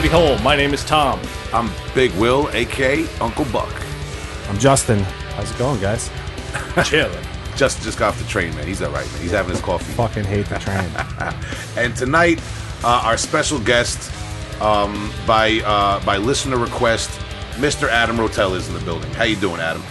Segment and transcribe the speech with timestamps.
[0.00, 0.38] Heavy Hole.
[0.38, 1.20] My name is Tom.
[1.52, 3.70] I'm Big Will, aka Uncle Buck.
[4.48, 5.00] I'm Justin.
[5.36, 6.08] How's it going, guys?
[6.86, 7.22] Chilling.
[7.54, 8.66] Just just got off the train, man.
[8.66, 9.20] He's all right, man.
[9.20, 9.92] He's having his coffee.
[9.92, 10.88] Fucking hate the train.
[11.76, 12.40] And tonight,
[12.82, 14.10] uh, our special guest,
[14.62, 17.10] um, by uh, by listener request,
[17.56, 17.86] Mr.
[17.86, 19.10] Adam Rotella is in the building.
[19.10, 19.82] How you doing, Adam?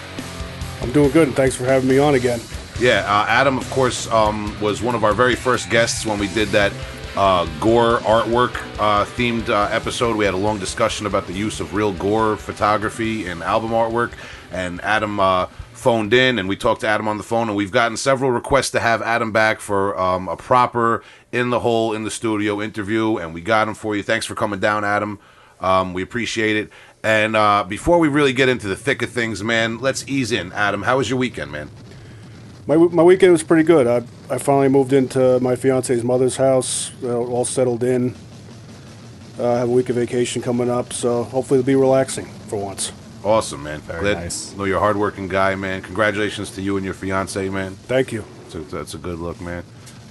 [0.82, 2.42] I'm doing good, and thanks for having me on again.
[2.80, 6.30] Yeah, uh, Adam, of course, um, was one of our very first guests when we
[6.30, 6.74] did that
[7.20, 10.16] uh, gore artwork uh, themed uh, episode.
[10.16, 14.14] We had a long discussion about the use of real gore photography in album artwork,
[14.54, 17.74] and Adam uh, phoned in, and we talked to Adam on the phone, and we've
[17.74, 22.06] gotten several requests to have Adam back for um, a proper in the hole in
[22.06, 24.02] the studio interview, and we got him for you.
[24.02, 25.20] Thanks for coming down, Adam.
[25.60, 26.70] Um, we appreciate it.
[27.04, 30.54] And uh, before we really get into the thick of things, man, let's ease in.
[30.54, 31.70] Adam, how was your weekend, man?
[32.70, 33.88] My, my weekend was pretty good.
[33.88, 38.14] I, I finally moved into my fiance's mother's house, uh, all settled in.
[39.40, 42.58] Uh, I have a week of vacation coming up, so hopefully it'll be relaxing for
[42.64, 42.92] once.
[43.24, 43.80] Awesome, man.
[43.82, 44.56] Very Glad- nice.
[44.56, 45.82] Know you're a hardworking guy, man.
[45.82, 47.74] Congratulations to you and your fiance, man.
[47.88, 48.24] Thank you.
[48.44, 49.64] That's a, that's a good look, man.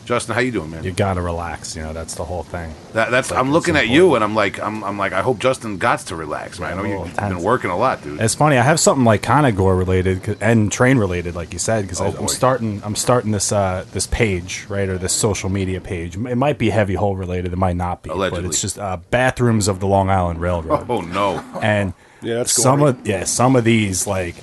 [0.08, 0.84] Justin, how you doing, man?
[0.84, 1.76] you gotta relax.
[1.76, 2.72] You know that's the whole thing.
[2.94, 5.38] that, that's like I'm looking at you, and I'm like, I'm, I'm like, I hope
[5.38, 6.72] Justin got to relax, man.
[6.72, 8.18] I know well, you've that's- been working a lot, dude.
[8.18, 8.56] It's funny.
[8.56, 12.00] I have something like kind of gore related and train related, like you said, because
[12.00, 12.14] Oh.
[12.18, 12.80] I'm starting.
[12.84, 16.16] I'm starting this uh, this page, right, or this social media page.
[16.16, 17.52] It might be heavy hole related.
[17.52, 18.42] It might not be, Allegedly.
[18.44, 20.86] but it's just uh, bathrooms of the Long Island Railroad.
[20.90, 22.90] Oh no, and Yeah, that's some gory.
[22.92, 24.36] of yeah some of these like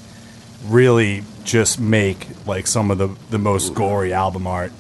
[0.68, 4.72] really just make like some of the the most gory album art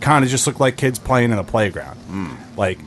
[0.00, 1.98] kind of just look like kids playing in a playground
[2.56, 2.78] like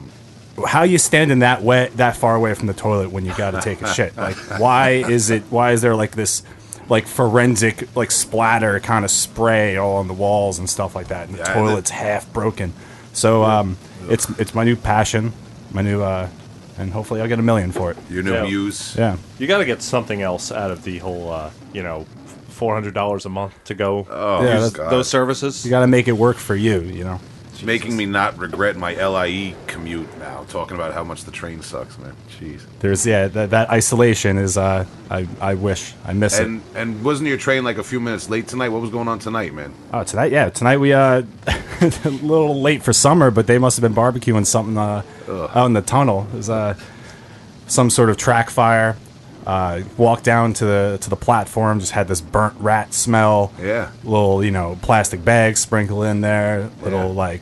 [0.67, 3.61] how you standing that wet that far away from the toilet when you got to
[3.61, 6.43] take a shit like why is it why is there like this
[6.89, 11.27] like forensic like splatter kind of spray all on the walls and stuff like that
[11.27, 12.73] and the Yeah, toilet's half broken
[13.13, 13.77] so um
[14.09, 15.31] it's it's my new passion
[15.71, 16.27] my new uh
[16.77, 17.97] and hopefully I'll get a million for it.
[18.09, 18.43] your new Yeah.
[18.43, 18.95] muse.
[18.97, 19.17] Yeah.
[19.37, 22.07] You got to get something else out of the whole, uh, you know,
[22.61, 24.05] four hundred dollars a month to go.
[24.09, 25.65] Oh, Yeah, use that's- those services.
[25.65, 27.19] You got to make it work for you, you know.
[27.63, 30.45] making me not regret my LIE commute now.
[30.49, 32.13] Talking about how much the train sucks, man.
[32.39, 32.61] Jeez.
[32.79, 36.45] There's yeah, that, that isolation is uh I I wish I miss it.
[36.45, 38.69] And and wasn't your train like a few minutes late tonight?
[38.69, 39.71] What was going on tonight, man?
[39.93, 41.23] Oh, tonight yeah, tonight we uh
[41.81, 45.01] a little late for summer, but they must have been barbecuing something uh
[45.55, 46.27] out in the tunnel.
[46.33, 46.73] It was uh
[47.67, 48.97] some sort of track fire.
[49.45, 53.51] Uh, walked down to the to the platform, just had this burnt rat smell.
[53.61, 53.89] Yeah.
[54.03, 57.25] little you know plastic bags sprinkled in there, little Yeah.
[57.25, 57.41] like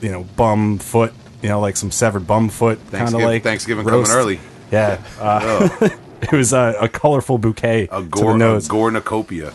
[0.00, 3.84] you know bum foot, you know like some severed bum foot, kind of like Thanksgiving
[3.86, 4.10] roast.
[4.10, 4.40] coming early.
[4.70, 5.88] Yeah, uh, Oh,
[6.22, 8.68] it was a, a colorful bouquet a to gore, the a nose.
[8.68, 9.52] gornacopia.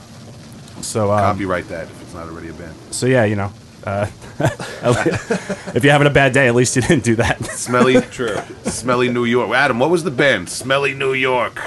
[0.81, 2.75] So, um, Copyright that if it's not already a band.
[2.91, 3.51] so yeah, you know,
[3.87, 4.07] uh,
[5.73, 7.43] if you're having a bad day, at least you didn't do that.
[7.51, 8.37] Smelly, True.
[8.63, 9.49] Smelly New York.
[9.51, 10.49] Adam, what was the band?
[10.49, 11.61] Smelly New York.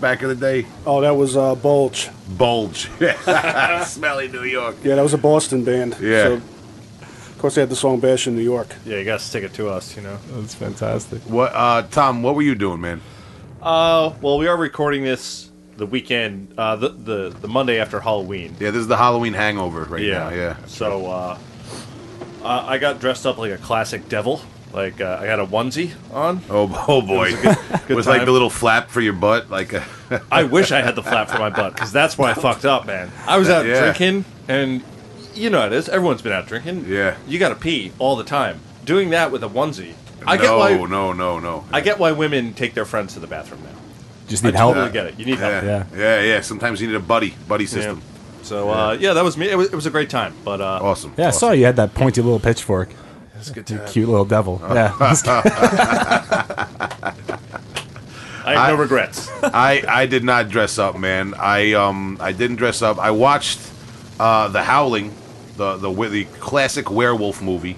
[0.00, 2.08] Back in the day, Oh, that was uh, Bulge.
[2.36, 2.88] Bulge.
[3.84, 4.76] Smelly New York.
[4.82, 5.96] Yeah, that was a Boston band.
[6.00, 6.22] Yeah.
[6.24, 8.74] So, of course, they had the song Bash in New York.
[8.86, 9.96] Yeah, you got to stick it to us.
[9.96, 10.18] You know.
[10.30, 11.20] That's fantastic.
[11.22, 12.22] What, uh, Tom?
[12.22, 13.00] What were you doing, man?
[13.60, 18.56] Uh, well, we are recording this the weekend, uh, the the the Monday after Halloween.
[18.58, 20.30] Yeah, this is the Halloween hangover right now.
[20.30, 20.56] Yeah.
[20.66, 21.38] So uh,
[22.48, 24.40] uh, I got dressed up like a classic devil.
[24.72, 26.42] Like uh, I got a onesie on.
[26.50, 27.30] Oh, oh boy.
[27.40, 27.56] good
[27.96, 29.82] With like the little flap for your butt, like a,
[30.30, 32.86] I wish I had the flap for my butt because that's where I fucked up,
[32.86, 33.10] man.
[33.26, 33.80] I was out Yeah.
[33.80, 34.82] drinking, and
[35.34, 35.88] you know how it is.
[35.88, 36.84] Everyone's been out drinking.
[36.86, 37.16] Yeah.
[37.26, 38.60] You got to pee all the time.
[38.84, 39.94] Doing that with a onesie,
[40.26, 40.86] I no, get why.
[40.86, 41.64] no, no, no.
[41.72, 43.70] I get why women take their friends to the bathroom now.
[44.28, 44.74] Just I need help.
[44.74, 45.18] totally get it.
[45.18, 45.64] You need yeah, help.
[45.94, 46.20] yeah, Yeah.
[46.22, 48.02] yeah, Sometimes you need a buddy, buddy system.
[48.42, 49.48] So uh, yeah, that was me.
[49.50, 51.12] It was, it was a great time, but uh, Awesome.
[51.18, 52.88] Yeah, I saw you had that pointy little pitchfork.
[53.36, 53.88] it's a good You time.
[53.88, 54.60] cute little devil.
[54.62, 54.94] Yeah.
[58.44, 59.28] I have no regrets.
[59.42, 61.34] I I did not dress up, man.
[61.38, 62.98] I um I didn't dress up.
[62.98, 63.58] I watched
[64.18, 65.12] uh The Howling,
[65.56, 67.76] the the wi- the classic werewolf movie.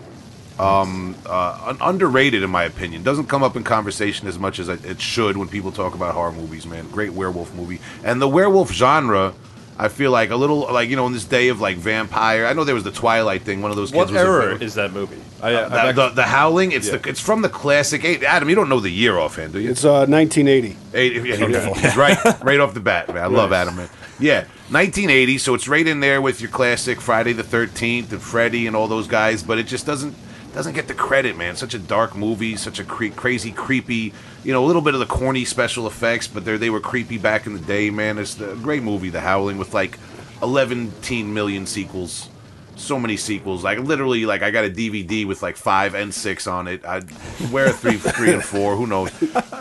[0.59, 3.03] Um, uh, un- underrated in my opinion.
[3.03, 6.13] Doesn't come up in conversation as much as it it should when people talk about
[6.15, 6.67] horror movies.
[6.67, 7.81] Man, great werewolf movie.
[8.05, 9.33] And the werewolf genre,
[9.83, 12.45] I feel like a little like you know in this day of like vampire.
[12.47, 13.63] I know there was the Twilight thing.
[13.63, 15.17] One of those kids what was a is that movie?
[15.43, 16.73] I, Uh, I've the, the, the Howling.
[16.73, 16.99] It's Yeah.
[16.99, 18.03] the it's from the classic.
[18.03, 19.71] Hey, Adam, you don't know the year offhand, do you?
[19.71, 20.77] It's uh, 1980.
[20.93, 21.37] Hey, yeah,
[21.75, 23.23] he- he's right, right off the bat, man.
[23.25, 23.89] I love Adam, man.
[24.19, 25.39] Yeah, 1980.
[25.39, 28.87] So it's right in there with your classic Friday the 13th and Freddy and all
[28.87, 30.15] those guys, but it just doesn't
[30.53, 31.55] doesn't get the credit, man.
[31.57, 34.13] Such a dark movie, such a cre- crazy, creepy.
[34.43, 37.19] You know, a little bit of the corny special effects, but they they were creepy
[37.19, 38.19] back in the day, man.
[38.19, 39.99] It's a great movie, The Howling, with like
[40.43, 40.93] 11
[41.35, 42.29] million sequels.
[42.77, 43.63] so many sequels.
[43.63, 46.85] Like literally, like I got a DVD with like five and six on it.
[46.87, 47.05] I'd
[47.53, 48.77] wear three, three and four.
[48.77, 49.11] Who knows?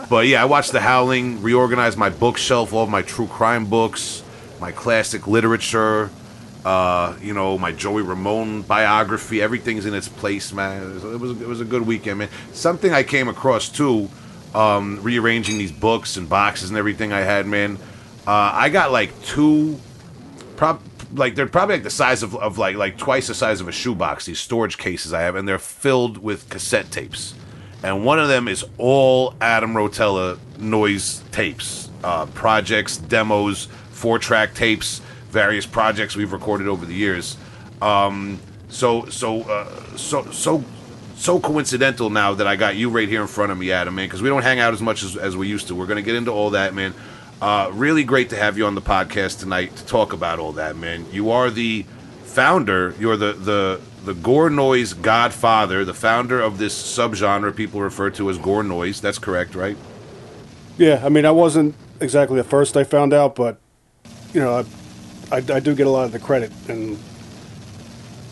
[0.08, 4.22] But yeah, I watched The Howling, reorganized my bookshelf, all of my true crime books,
[4.60, 6.08] my classic literature.
[6.64, 9.40] Uh, you know, my Joey Ramone biography.
[9.40, 10.82] Everything's in its place, man.
[10.82, 12.28] It was, it was, it was a good weekend, man.
[12.52, 14.10] Something I came across too,
[14.54, 17.78] um, rearranging these books and boxes and everything I had, man.
[18.26, 19.78] Uh, I got like two,
[20.56, 20.80] prob
[21.12, 23.72] like they're probably like the size of, of like like twice the size of a
[23.72, 24.26] shoebox.
[24.26, 27.34] These storage cases I have, and they're filled with cassette tapes.
[27.82, 34.54] And one of them is all Adam Rotella noise tapes, uh, projects, demos, four track
[34.54, 35.00] tapes,
[35.30, 37.36] various projects we've recorded over the years.
[37.80, 38.38] Um,
[38.68, 40.64] so so uh, so so
[41.20, 44.06] so coincidental now that I got you right here in front of me, Adam, man,
[44.06, 45.74] because we don't hang out as much as, as we used to.
[45.74, 46.94] We're gonna get into all that, man.
[47.42, 50.76] Uh, really great to have you on the podcast tonight to talk about all that,
[50.76, 51.04] man.
[51.12, 51.84] You are the
[52.24, 52.94] founder.
[52.98, 58.30] You're the the the gore noise godfather, the founder of this subgenre people refer to
[58.30, 59.02] as gore noise.
[59.02, 59.76] That's correct, right?
[60.78, 63.60] Yeah, I mean, I wasn't exactly the first I found out, but
[64.32, 64.64] you know,
[65.30, 66.98] I, I, I do get a lot of the credit, and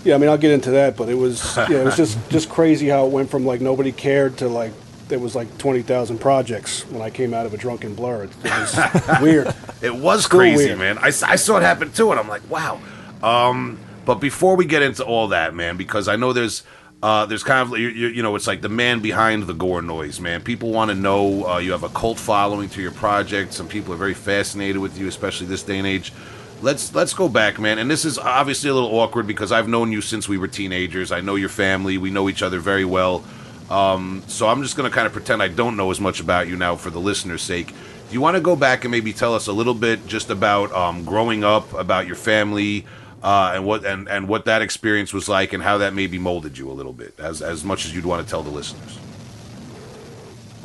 [0.05, 2.49] yeah, I mean, I'll get into that, but it was yeah, it was just just
[2.49, 4.73] crazy how it went from like nobody cared to like
[5.09, 8.25] there was like twenty thousand projects when I came out of a drunken blur.
[8.25, 9.55] It, it was weird.
[9.81, 10.79] It was Still crazy, weird.
[10.79, 10.99] man.
[10.99, 12.81] I saw it happen too, and I'm like, wow.
[13.23, 16.63] Um, but before we get into all that, man, because I know there's
[17.03, 19.83] uh, there's kind of you, you, you know it's like the man behind the gore
[19.83, 20.43] noise, man.
[20.43, 23.53] People want to know uh, you have a cult following to your project.
[23.53, 26.13] Some people are very fascinated with you, especially this day and age.
[26.61, 27.79] Let's let's go back, man.
[27.79, 31.13] And this is obviously a little awkward because I've known you since we were teenagers.
[31.13, 31.99] I know your family.
[31.99, 33.23] We know each other very well.
[33.71, 36.49] Um, so I'm just going to kind of pretend I don't know as much about
[36.49, 37.69] you now for the listeners' sake.
[37.69, 40.73] Do you want to go back and maybe tell us a little bit just about
[40.73, 42.87] um, growing up, about your family,
[43.23, 46.57] uh, and what and, and what that experience was like, and how that maybe molded
[46.57, 48.99] you a little bit, as as much as you'd want to tell the listeners?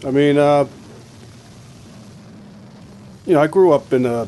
[0.05, 0.65] I mean, uh,
[3.25, 4.27] you know, I grew up in a.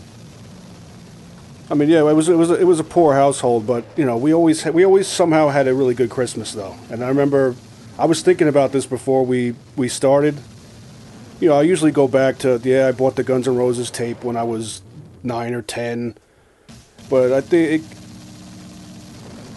[1.70, 4.18] I mean, yeah, it was it was it was a poor household, but you know,
[4.18, 6.76] we always we always somehow had a really good Christmas though.
[6.92, 7.56] And I remember,
[7.98, 10.38] I was thinking about this before we we started.
[11.40, 14.24] You know, I usually go back to yeah, I bought the Guns N' Roses tape
[14.24, 14.82] when I was
[15.24, 16.16] nine or ten,
[17.10, 17.84] but I think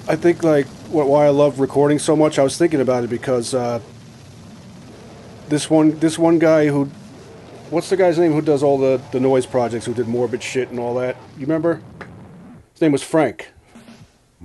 [0.08, 2.38] I think like why I love recording so much.
[2.38, 3.54] I was thinking about it because.
[3.54, 3.80] Uh,
[5.48, 6.90] this one this one guy who
[7.70, 10.70] what's the guy's name who does all the the noise projects who did morbid shit
[10.70, 11.80] and all that you remember
[12.72, 13.50] his name was frank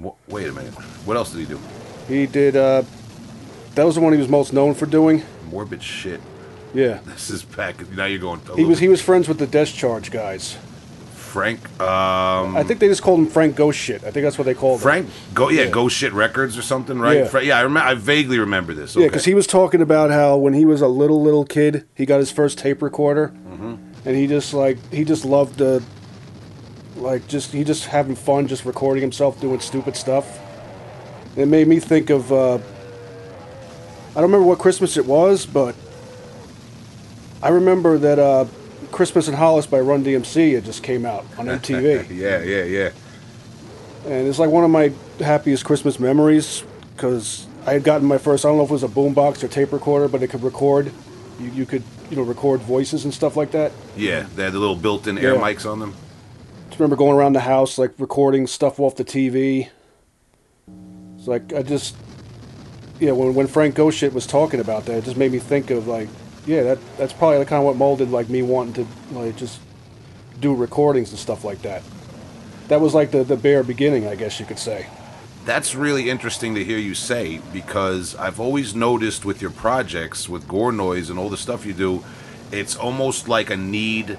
[0.02, 0.74] Wh- Wait a minute.
[1.06, 1.60] What else did he do?
[2.08, 2.84] he did uh
[3.76, 6.20] that was the one he was most known for doing Morbid shit.
[6.74, 7.76] yeah This is back.
[7.92, 8.42] Now you're going.
[8.56, 10.58] he was he was friends with the discharge guys
[11.34, 11.60] Frank.
[11.82, 14.54] Um, i think they just called him frank ghost shit i think that's what they
[14.54, 15.10] called him Frank.
[15.34, 15.64] Go yeah.
[15.64, 15.70] Yeah.
[15.72, 17.18] Go shit records or something, right?
[17.18, 17.26] Yeah.
[17.28, 17.58] Fra- yeah.
[17.58, 17.90] I remember.
[17.90, 18.96] I vaguely remember this.
[18.96, 22.06] yeah because he was talking about how when he was a little little kid he
[22.06, 23.34] got his first tape recorder
[24.06, 25.82] and he just like he just loved the
[26.98, 30.40] like just he just having fun just recording himself doing stupid stuff
[31.36, 32.60] it made me think of uh, i
[34.16, 35.74] don't remember what christmas it was but
[37.42, 38.46] i remember that uh,
[38.94, 42.42] christmas in hollis by run dmc it just came out on mtv yeah.
[42.42, 42.64] Yeah.
[42.64, 42.90] Yeah.
[44.06, 46.64] and it's like one of my happiest Christmas memories
[46.96, 48.46] because I had gotten my first.
[48.46, 50.92] I don't know if it was a boombox or tape recorder, but it could record.
[51.40, 53.72] You, you could you know record voices and stuff like that.
[53.96, 54.28] Yeah.
[54.36, 55.96] They had the little built-in air mics on them.
[56.68, 59.70] Just remember going around the house like recording stuff off the TV.
[61.18, 61.96] It's like I just
[63.00, 65.70] yeah when when Frank Ghost shit was talking about that, it just made me think
[65.70, 66.10] of like
[66.46, 69.60] yeah that that's probably kind of what molded like me wanting to like just
[70.44, 71.82] do recordings and stuff like that.
[72.68, 74.88] That was like the the bare beginning, I guess you could say.
[75.46, 80.48] That's really interesting to hear you say because I've always noticed with your projects, with
[80.48, 82.04] Gore Noise and all the stuff you do,
[82.52, 84.18] it's almost like a need,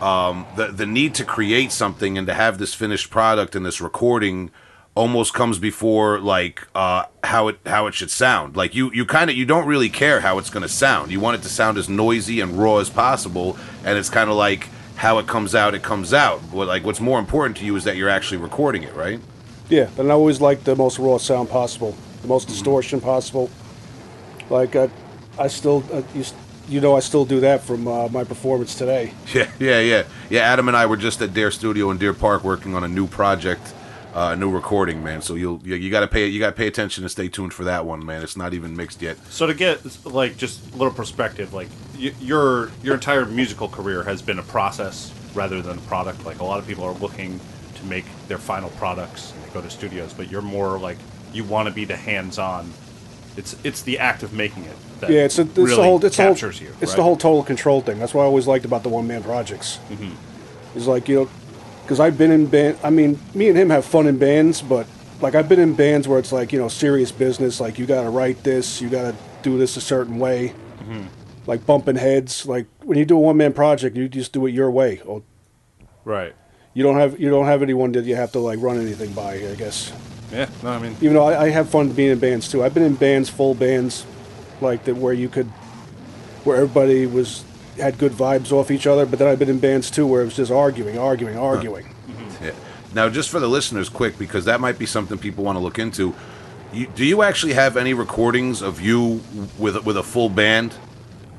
[0.00, 3.80] um, the the need to create something and to have this finished product and this
[3.80, 4.50] recording
[4.98, 8.56] almost comes before like uh, how it how it should sound.
[8.56, 11.12] Like you you kind of you don't really care how it's going to sound.
[11.12, 14.36] You want it to sound as noisy and raw as possible, and it's kind of
[14.36, 16.42] like how it comes out, it comes out.
[16.52, 19.20] But like what's more important to you is that you're actually recording it, right?
[19.68, 23.50] Yeah, and I always like the most raw sound possible, the most distortion possible.
[24.50, 24.90] Like I,
[25.38, 26.24] I still, uh, you,
[26.68, 29.12] you know, I still do that from uh, my performance today.
[29.34, 30.40] Yeah, yeah, yeah, yeah.
[30.40, 33.06] Adam and I were just at Dare Studio in Deer Park working on a new
[33.06, 33.74] project,
[34.18, 35.22] uh, a new recording, man.
[35.22, 37.54] So you'll you, you got to pay you got to pay attention and stay tuned
[37.54, 38.22] for that one, man.
[38.22, 39.16] It's not even mixed yet.
[39.30, 44.02] So to get like just a little perspective, like y- your your entire musical career
[44.02, 46.26] has been a process rather than a product.
[46.26, 47.38] Like a lot of people are looking
[47.76, 50.98] to make their final products and they go to studios, but you're more like
[51.32, 52.72] you want to be the hands-on.
[53.36, 54.76] It's it's the act of making it.
[54.98, 56.74] That Yeah, it's, a, it's really the whole it's the whole, you.
[56.80, 56.96] It's right?
[56.96, 58.00] the whole total control thing.
[58.00, 59.78] That's what I always liked about the one man projects.
[59.90, 60.76] Mm-hmm.
[60.76, 61.30] It's like you know,
[61.88, 62.76] because I've been in band.
[62.84, 64.86] I mean, me and him have fun in bands, but
[65.22, 67.60] like I've been in bands where it's like you know serious business.
[67.60, 70.52] Like you got to write this, you got to do this a certain way.
[70.80, 71.06] Mm-hmm.
[71.46, 72.44] Like bumping heads.
[72.44, 75.00] Like when you do a one man project, you just do it your way.
[75.08, 75.22] Oh,
[76.04, 76.34] right.
[76.74, 79.36] you don't have you don't have anyone that you have to like run anything by.
[79.36, 79.90] I guess.
[80.30, 80.50] Yeah.
[80.62, 82.62] No, I mean, even though I, I have fun being in bands too.
[82.62, 84.04] I've been in bands, full bands,
[84.60, 85.46] like that where you could,
[86.44, 87.44] where everybody was
[87.78, 89.06] had good vibes off each other.
[89.06, 91.94] But then I've been in bands too where it was just arguing, arguing, arguing.
[92.42, 92.52] Yeah.
[92.94, 95.78] Now, just for the listeners, quick, because that might be something people want to look
[95.78, 96.14] into.
[96.72, 99.22] You, do you actually have any recordings of you
[99.58, 100.74] with with a full band?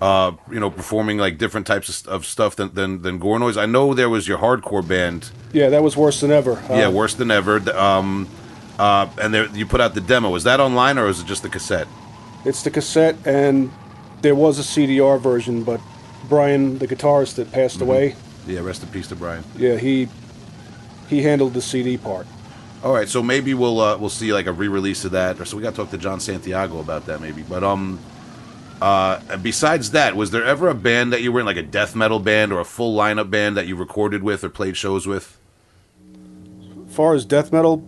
[0.01, 3.37] Uh, you know, performing like different types of, st- of stuff than, than than Gore
[3.37, 3.57] Noise.
[3.57, 5.29] I know there was your hardcore band.
[5.51, 6.53] Yeah, that was worse than ever.
[6.53, 7.57] Uh, yeah, worse than ever.
[7.77, 8.29] Um,
[8.77, 10.33] uh, and there, you put out the demo.
[10.35, 11.87] Is that online or is it just the cassette?
[12.45, 13.69] It's the cassette, and
[14.21, 15.81] there was a CDR version, but
[16.27, 18.15] Brian, the guitarist that passed away,
[18.47, 18.59] Yeah.
[18.61, 19.43] Rest in peace to Brian.
[19.57, 20.07] yeah, he
[21.07, 22.27] he handled the CD part.
[22.83, 25.57] All right, so maybe we'll uh, we'll see like a re-release of that, or so
[25.57, 27.41] we got to talk to John Santiago about that maybe.
[27.41, 27.99] But um,
[28.81, 31.95] uh, besides that, was there ever a band that you were in, like a death
[31.95, 35.37] metal band or a full lineup band that you recorded with or played shows with?
[36.87, 37.83] As far as death metal,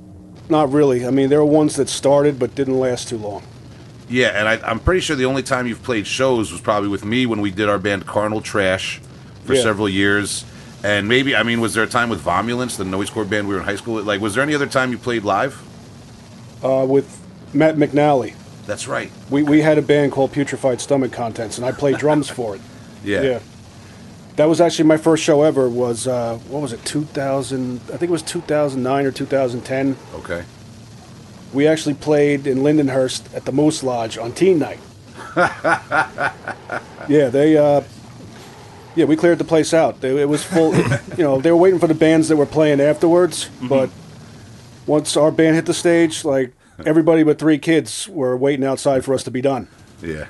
[0.49, 1.05] not really.
[1.05, 3.43] I mean, there were ones that started but didn't last too long.
[4.11, 7.05] Yeah, and I, I'm pretty sure the only time you've played shows was probably with
[7.05, 8.99] me when we did our band Carnal Trash
[9.45, 9.63] for Yeah.
[9.63, 10.43] several years.
[10.83, 13.61] And maybe, I mean, was there a time with Vomulence, the noisecore band we were
[13.61, 14.05] in high school with?
[14.05, 15.61] Like, was there any other time you played live?
[16.63, 17.19] Uh, with
[17.53, 18.33] Matt McNally,
[18.67, 19.11] That's right.
[19.29, 22.61] we, we had a band called Putrefied Stomach Contents, and I played drums for it.
[23.03, 23.21] Yeah.
[23.21, 23.39] Yeah.
[24.35, 25.69] That was actually my first show ever.
[25.69, 26.83] Was uh, what was it?
[26.85, 27.79] 2000?
[27.85, 29.95] I think it was 2009 or 2010.
[30.15, 30.43] Okay.
[31.53, 34.79] We actually played in Lindenhurst at the Moose Lodge on Teen Night.
[35.35, 37.57] yeah, they.
[37.57, 37.83] Uh,
[38.95, 40.01] yeah, we cleared the place out.
[40.01, 40.75] They, it was full.
[41.17, 43.49] you know, they were waiting for the bands that were playing afterwards.
[43.61, 43.89] But
[44.85, 46.53] once our band hit the stage, like
[46.85, 49.67] everybody but three kids were waiting outside for us to be done.
[50.01, 50.27] Yeah.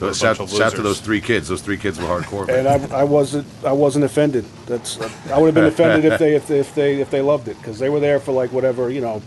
[0.00, 1.46] We're shout, shout to those three kids.
[1.46, 2.48] Those three kids were hardcore.
[2.48, 2.66] and.
[2.66, 4.44] I, I wasn't I wasn't offended.
[4.66, 7.46] That's I would have been offended if they if they if they, if they loved
[7.46, 9.22] it because they were there for like whatever you know,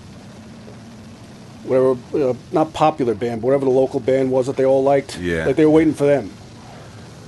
[1.66, 5.20] whatever uh, not popular band, but whatever the local band was that they all liked.
[5.20, 5.46] Yeah.
[5.46, 6.32] like they were waiting for them.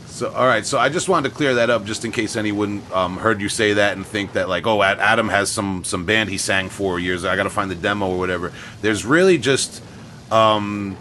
[0.08, 0.65] So, all right.
[0.65, 3.50] So, I just wanted to clear that up, just in case anyone um, heard you
[3.50, 7.00] say that and think that, like, oh, Adam has some some band he sang for
[7.00, 7.24] years.
[7.24, 8.51] I got to find the demo or whatever.
[8.82, 9.84] There's really just
[10.32, 10.98] um,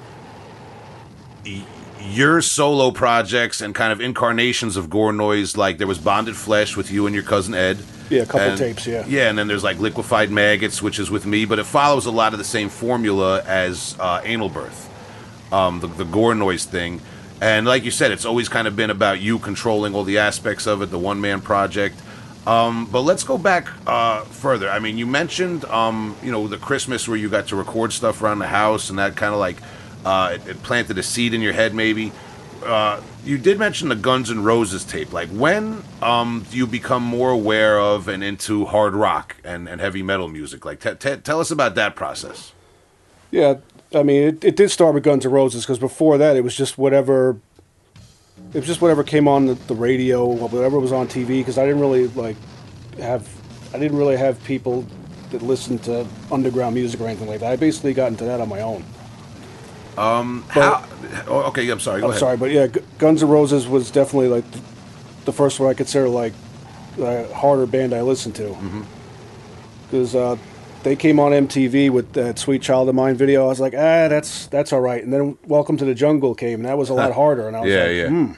[2.00, 5.56] your solo projects and kind of incarnations of Gore Noise.
[5.56, 7.78] Like, there was Bonded Flesh with you and your cousin Ed.
[8.08, 9.04] Yeah, a couple And- tapes, yeah.
[9.06, 12.10] Yeah, and then there's like Liquefied Maggots, which is with me, but it follows a
[12.10, 14.86] lot of the same formula as uh, Anal Birth
[15.52, 17.00] um, the, the gore noise thing.
[17.40, 20.66] And like you said, it's always kind of been about you controlling all the aspects
[20.66, 22.00] of it, the one man project.
[22.46, 24.70] Um, but let's go back uh, further.
[24.70, 28.22] I mean, you mentioned, um, you know, the Christmas where you got to record stuff
[28.22, 29.56] around the house, and that kind of like
[30.04, 32.12] uh, it, it planted a seed in your head, maybe.
[32.64, 35.12] Uh, you did mention the Guns N' Roses tape.
[35.12, 39.80] Like, when um, do you become more aware of and into hard rock and, and
[39.80, 40.64] heavy metal music?
[40.64, 42.52] Like, t- t- tell us about that process.
[43.32, 43.56] Yeah,
[43.94, 46.56] I mean it, it did start with Guns N' Roses because before that it was
[46.56, 47.36] just whatever.
[48.52, 51.26] It was just whatever came on the, the radio, whatever was on TV.
[51.26, 52.36] Because I didn't really like
[52.98, 53.28] have,
[53.74, 54.86] I didn't really have people
[55.30, 57.50] that listened to underground music or anything like that.
[57.50, 58.84] I basically got into that on my own.
[59.96, 60.84] How?
[61.26, 62.00] Oh, okay, I'm sorry.
[62.00, 62.20] Go I'm ahead.
[62.20, 62.66] sorry, but yeah,
[62.98, 64.44] Guns N' Roses was definitely like
[65.24, 66.32] the, first one I consider like
[67.00, 68.48] a harder band I listened to.
[68.48, 68.82] Mm-hmm.
[69.84, 70.36] Because uh,
[70.82, 73.44] they came on MTV with that "Sweet Child of Mine" video.
[73.44, 75.02] I was like, ah, that's that's all right.
[75.02, 77.48] And then "Welcome to the Jungle" came, and that was a lot harder.
[77.48, 78.08] And I was Yeah, like, yeah.
[78.08, 78.32] hmm.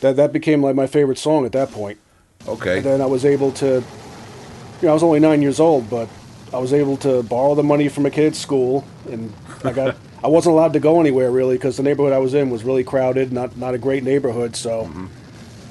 [0.00, 1.98] That that became like my favorite song at that point.
[2.46, 2.76] Okay.
[2.78, 3.82] And then I was able to, you
[4.82, 6.08] know, I was only nine years old, but
[6.52, 9.32] I was able to borrow the money from a kid's school, and
[9.64, 9.96] I got.
[10.22, 12.84] I wasn't allowed to go anywhere really because the neighborhood I was in was really
[12.84, 14.56] crowded, not not a great neighborhood.
[14.56, 15.06] So, mm-hmm.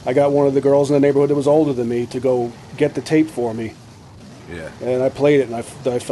[0.06, 2.20] I got one of the girls in the neighborhood that was older than me to
[2.20, 3.74] go get the tape for me,
[4.50, 4.70] Yeah.
[4.82, 5.60] and I played it, and I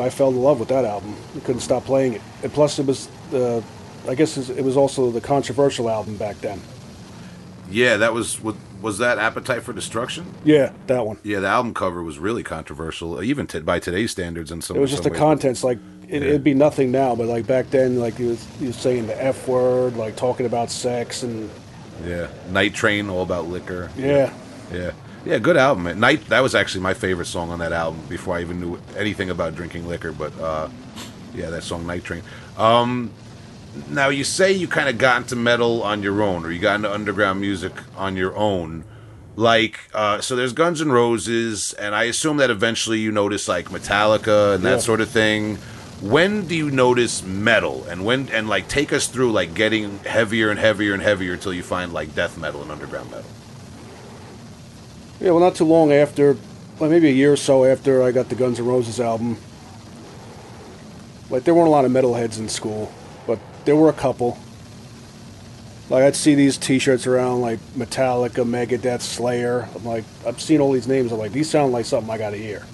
[0.04, 1.16] I fell in love with that album.
[1.36, 3.64] I couldn't stop playing it, and plus it was the,
[4.10, 6.60] I guess it was also the controversial album back then.
[7.72, 10.24] Yeah, that was was- was that Appetite for Destruction?
[10.44, 11.18] Yeah, that one.
[11.24, 14.52] Yeah, the album cover was really controversial, even t- by today's standards.
[14.52, 15.18] And some It was just the ways.
[15.20, 15.64] contents.
[15.64, 16.28] Like it, Yeah.
[16.30, 19.22] it'd be nothing now, but like back then, like he was, he was saying the
[19.22, 21.50] f word, like talking about sex, and
[22.06, 23.90] Yeah, Night Train, all about liquor.
[23.98, 24.32] yeah,
[24.72, 24.92] yeah.
[25.26, 25.86] Yeah, good album.
[25.86, 26.00] man.
[26.00, 29.32] Night that was actually my favorite song on that album before I even knew anything
[29.32, 30.12] about drinking liquor.
[30.12, 30.70] But uh,
[31.34, 32.22] yeah, that song Night Train.
[32.60, 33.10] Um,
[33.90, 36.76] now you say you kind of got into metal on your own, or you got
[36.76, 38.84] into underground music on your own.
[39.38, 43.70] Like, uh, so there's Guns N' Roses, and I assume that eventually you notice like
[43.70, 44.78] Metallica and that Yeah.
[44.78, 45.58] sort of thing.
[46.02, 50.50] When do you notice metal, and when and like take us through like getting heavier
[50.50, 53.26] and heavier and heavier until you find like death metal and underground metal?
[55.20, 56.38] Yeah, well, not too long after,
[56.78, 59.38] well, maybe a year or so after I got the Guns N' Roses album.
[61.30, 62.92] Like, there weren't a lot of metalheads in school,
[63.66, 64.38] there were a couple.
[65.90, 69.70] Like, I'd see these T-shirts around, like Metallica, Megadeth, Slayer.
[69.76, 71.12] I'm like, I've seen all these names.
[71.12, 72.66] I'm like, these sound like something I got to hear.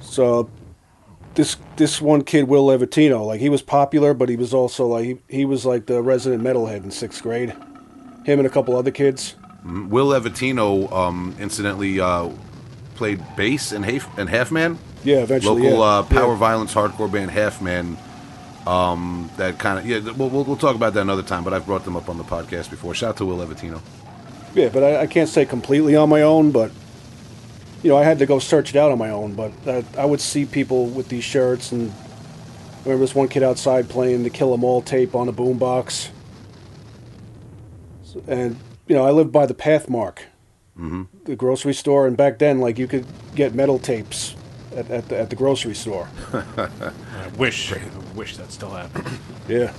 [0.00, 0.50] So,
[1.34, 5.04] this this one kid, Will Levitino, like he was popular, but he was also like
[5.04, 7.50] he, he was like the resident metalhead in sixth grade.
[8.24, 9.34] Him and a couple other kids.
[9.64, 12.30] Will Levitino, um, incidentally, uh,
[12.94, 14.78] played bass in Half, in Half Man.
[15.04, 15.62] Yeah, eventually.
[15.62, 15.84] Local yeah.
[15.84, 16.38] uh, power Yeah.
[16.38, 17.98] violence hardcore band Half Man.
[18.66, 19.98] Um, that kind of yeah.
[20.12, 21.44] We'll, we'll we'll talk about that another time.
[21.44, 22.94] But I've brought them up on the podcast before.
[22.94, 23.80] Shout out to Will Levitino.
[24.54, 26.72] Yeah, but I, I can't say completely on my own, but
[27.82, 29.34] you know, I had to go search it out on my own.
[29.34, 33.42] But I, I would see people with these shirts, and I remember this one kid
[33.42, 36.08] outside playing the Kill 'Em All tape on a boombox.
[38.04, 38.56] So- And
[38.88, 40.18] you know, I lived by the Pathmark,
[40.78, 41.02] mm-hmm.
[41.24, 43.04] the grocery store, and back then, like you could
[43.34, 44.35] get metal tapes
[44.76, 46.08] at, at, the, at the grocery store.
[46.32, 47.80] I wish, I
[48.14, 49.08] wish that still happened.
[49.48, 49.72] Yeah,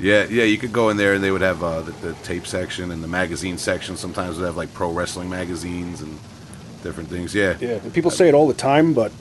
[0.00, 0.42] Yeah, yeah.
[0.42, 3.04] You could go in there and they would have uh, the, the tape section and
[3.04, 3.96] the magazine section.
[3.96, 6.18] Sometimes would have like pro wrestling magazines and
[6.82, 7.32] different things.
[7.36, 7.56] Yeah.
[7.60, 9.12] Yeah, and people say it all the time, but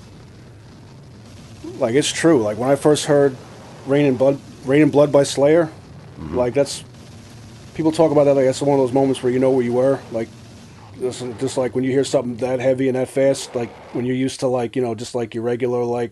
[1.77, 2.41] like it's true.
[2.41, 3.35] Like when I first heard
[3.85, 5.69] "Raining Blood," "Raining Blood" by Slayer,
[6.31, 6.83] like that's
[7.75, 9.73] people talk about that like that's one of those moments where you know where you
[9.73, 9.99] were.
[10.11, 10.29] Like
[10.99, 14.15] just, just like when you hear something that heavy and that fast, like when you're
[14.15, 16.11] used to like you know just like your regular like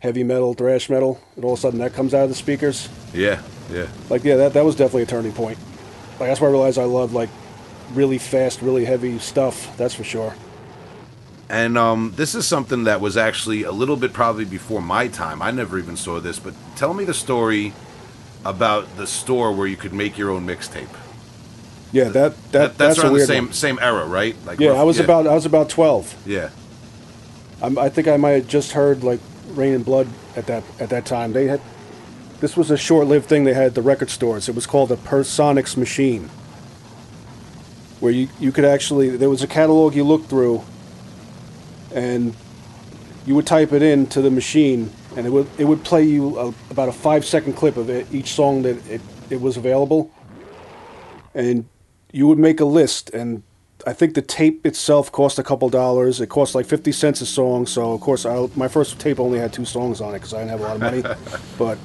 [0.00, 2.88] heavy metal, thrash metal, and all of a sudden that comes out of the speakers.
[3.12, 3.40] Yeah.
[3.72, 3.88] Yeah.
[4.10, 5.58] Like yeah, that that was definitely a turning point.
[6.20, 7.30] Like that's why I realized I love like
[7.92, 9.76] really fast, really heavy stuff.
[9.76, 10.34] That's for sure.
[11.48, 15.42] And um, this is something that was actually a little bit probably before my time.
[15.42, 17.72] I never even saw this, but tell me the story
[18.44, 20.88] about the store where you could make your own mixtape.
[21.94, 23.52] Yeah, that, that, That, that's that's, a the same one.
[23.54, 24.34] same era, right?
[24.44, 26.14] Like Yeah, rough- I was about I was about twelve.
[26.26, 26.50] yeah.
[27.62, 31.06] I'm, I think I might have just heard like Raining Blood at that at that
[31.06, 31.32] time.
[31.32, 31.60] They had
[32.40, 34.48] this was a short-lived thing they had at the record stores.
[34.48, 36.28] It was called a Personics machine,
[38.00, 40.62] where you you could actually there was a catalog you looked through,
[41.94, 42.34] and
[43.24, 46.38] you would type it in to the machine, and it would it would play you
[46.38, 50.10] a, about a five-second clip of it, each song that it, it was available,
[51.34, 51.64] and
[52.14, 53.42] you would make a list and
[53.86, 56.20] I think the tape itself cost a couple dollars.
[56.20, 57.66] It cost like fifty cents a song.
[57.66, 60.38] So of course, I, my first tape only had two songs on it because I
[60.38, 61.02] didn't have a lot of money.
[61.58, 61.76] but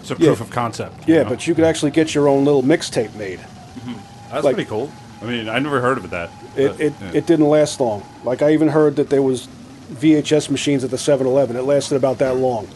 [0.00, 0.26] It's a Yeah.
[0.26, 1.08] proof of concept.
[1.08, 1.28] yeah, know?
[1.30, 3.38] but you could actually get your own little mixtape made.
[3.38, 3.92] Mm-hmm.
[4.30, 4.90] that's like- pretty cool.
[5.22, 6.30] I mean, I never heard of that.
[6.56, 7.10] It but, it, yeah.
[7.14, 8.02] it didn't last long.
[8.24, 9.46] Like I even heard that there was
[9.92, 11.54] VHS machines at the 7-Eleven.
[11.56, 12.68] It lasted about that long.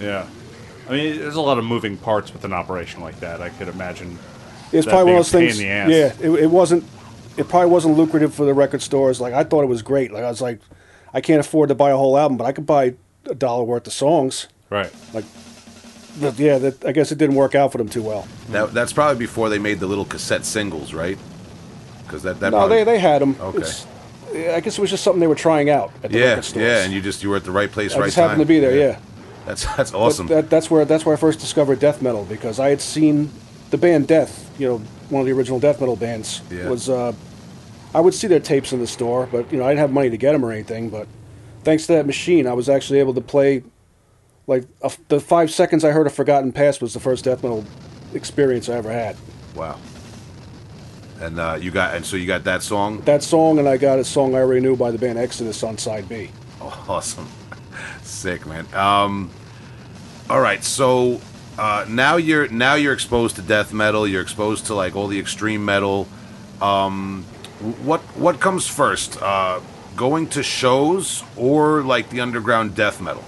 [0.00, 0.26] Yeah.
[0.88, 3.42] I mean, there's a lot of moving parts with an operation like that.
[3.42, 4.16] I could imagine.
[4.72, 5.60] It's probably being one of those things.
[5.60, 5.90] in the ass.
[6.20, 6.84] Yeah, it, it wasn't.
[7.36, 9.20] It probably wasn't lucrative for the record stores.
[9.20, 10.12] Like I thought it was great.
[10.12, 10.60] Like I was like,
[11.14, 12.94] I can't afford to buy a whole album, but I could buy
[13.26, 14.48] a dollar worth of songs.
[14.70, 14.92] Right.
[15.14, 15.24] Like,
[16.20, 18.26] but yeah, that, I guess it didn't work out for them too well.
[18.50, 21.16] That, that's probably before they made the little cassette singles, right?
[22.02, 23.36] Because that, that No, probably- they they had them.
[23.40, 23.62] Okay.
[24.54, 26.62] I guess it was just something they were trying out at the yeah record stores.
[26.66, 28.40] yeah, and you just you were at the right place, I right just happened time.
[28.40, 28.76] to be there.
[28.76, 28.98] Yeah,
[29.46, 30.26] That's that's But awesome.
[30.26, 33.30] that, that's where that's where I first discovered death metal because I had seen
[33.70, 34.50] the band Death.
[34.58, 34.78] You know,
[35.10, 36.68] one of the original death metal bands Yeah.
[36.68, 36.88] was.
[36.88, 37.12] Uh,
[37.94, 40.10] I would see their tapes in the store, but you know I didn't have money
[40.10, 40.90] to get them or anything.
[40.90, 41.06] But
[41.64, 43.62] thanks to that machine, I was actually able to play.
[44.46, 47.64] Like a, the five seconds I heard of Forgotten Past was the first death metal
[48.14, 49.16] experience I ever had.
[49.54, 49.78] wow.
[51.20, 53.00] And uh, you got and so you got that song.
[53.00, 55.76] That song, and I got a song I already knew by the band Exodus on
[55.76, 56.30] side B.
[56.60, 57.26] Oh, awesome.
[58.02, 58.66] Sick, man.
[58.72, 59.30] Um,
[60.30, 61.20] all right, so
[61.58, 64.06] uh, now you're now you're exposed to death metal.
[64.06, 66.06] You're exposed to like all the extreme metal.
[66.62, 67.24] Um,
[67.84, 69.20] what what comes first?
[69.20, 69.60] Uh,
[69.96, 73.24] going to shows or like the underground death metal?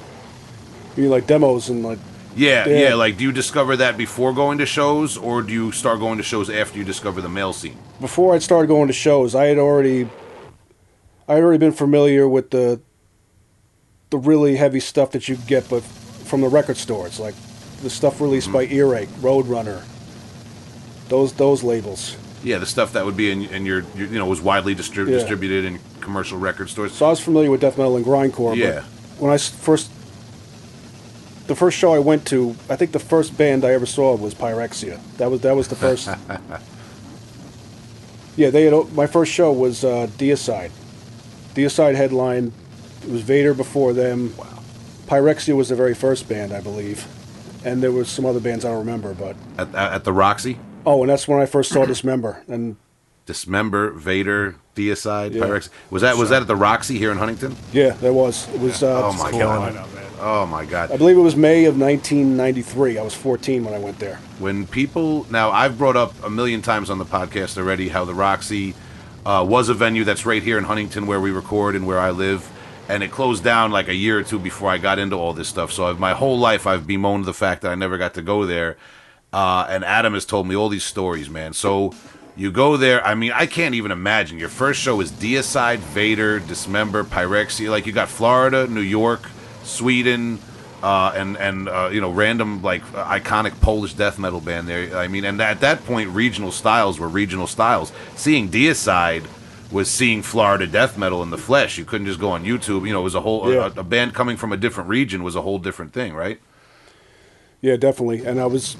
[0.97, 1.99] You mean like demos and like
[2.37, 2.89] Yeah, Yeah.
[2.91, 2.95] yeah.
[2.95, 6.23] Like, do you discover that before going to shows, or do you start going to
[6.23, 7.77] shows after you discover the male scene?
[8.01, 10.09] before I started going to shows, I had already,
[11.29, 12.81] I had already been familiar with the,
[14.11, 17.07] the really heavy stuff that you get, but from the record store.
[17.07, 17.35] It's like
[17.83, 19.83] the stuff released by Earache, Roadrunner,
[21.09, 22.17] those those labels.
[22.43, 25.07] Yeah, the stuff that would be in, in your, your, you know, was widely distri-
[25.07, 25.19] Yeah.
[25.19, 26.93] distributed in commercial record stores.
[26.93, 28.57] So I was familiar with death metal and grindcore.
[28.57, 28.77] Yeah.
[28.77, 28.85] But
[29.19, 29.91] when I first,
[31.47, 34.35] the first show I went to, I think the first band I ever saw was
[34.35, 34.99] Pyrexia.
[35.19, 36.09] That was that was the first.
[38.37, 40.71] yeah, they had my first show was uh, Deicide.
[41.55, 42.53] Deicide headline.
[43.03, 44.35] It was Vader before them.
[44.37, 44.47] Wow.
[45.07, 47.07] Pyrexia was the very first band, I believe,
[47.65, 49.15] and there was some other bands I don't remember.
[49.15, 52.43] But At, at, at the Roxy, oh, and that's when I first saw Dismember.
[52.49, 52.77] And
[53.27, 55.43] Dismember, Vader, Deicide, Yeah.
[55.45, 55.69] Pyrex.
[55.91, 57.57] Was that was that at the Roxy here in Huntington?
[57.73, 58.49] yeah, there was.
[58.55, 58.83] It was.
[58.83, 59.41] Uh, Oh my Cool.
[59.41, 59.75] god!
[59.75, 59.87] Know.
[60.23, 60.91] Oh my god!
[60.91, 62.99] I believe it was May of 1993.
[62.99, 64.17] I was 14 when I went there.
[64.39, 68.15] when people now I've brought up a million times on the podcast already how the
[68.15, 68.75] Roxy
[69.25, 72.11] uh, was a venue that's right here in Huntington where we record and where I
[72.11, 72.51] live,
[72.91, 75.49] and it closed down like a year or two before I got into all this
[75.49, 75.73] stuff.
[75.73, 78.47] So I've, my whole life I've bemoaned the fact that I never got to go
[78.47, 78.77] there,
[79.33, 81.53] uh, and Adam has told me all these stories, man.
[81.53, 81.95] So.
[82.37, 83.05] You go there.
[83.05, 84.39] I mean, I can't even imagine.
[84.39, 87.69] Your first show is Deicide, Vader, Dismember, Pyrexia.
[87.69, 89.29] Like you got Florida, New York,
[89.63, 90.39] Sweden,
[90.83, 94.97] uh, and and uh, you know random like iconic Polish death metal band there.
[94.97, 97.93] I mean, and at that point, regional styles were regional styles.
[98.17, 99.25] Seeing Deicide
[99.71, 101.79] was seeing Florida death metal in the flesh.
[101.79, 102.87] You couldn't just go on YouTube.
[102.87, 103.71] You know, it was a whole Yeah.
[103.77, 106.41] a, a band coming from a different region was a whole different thing, right?
[107.61, 108.25] Yeah, definitely.
[108.25, 108.77] And I was,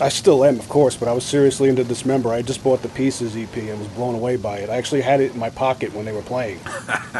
[0.00, 2.30] I still am, of course, but I was seriously into Dismember.
[2.32, 4.70] I just bought the Pieces EP and was blown away by it.
[4.70, 6.58] I actually had it in my pocket when they were playing.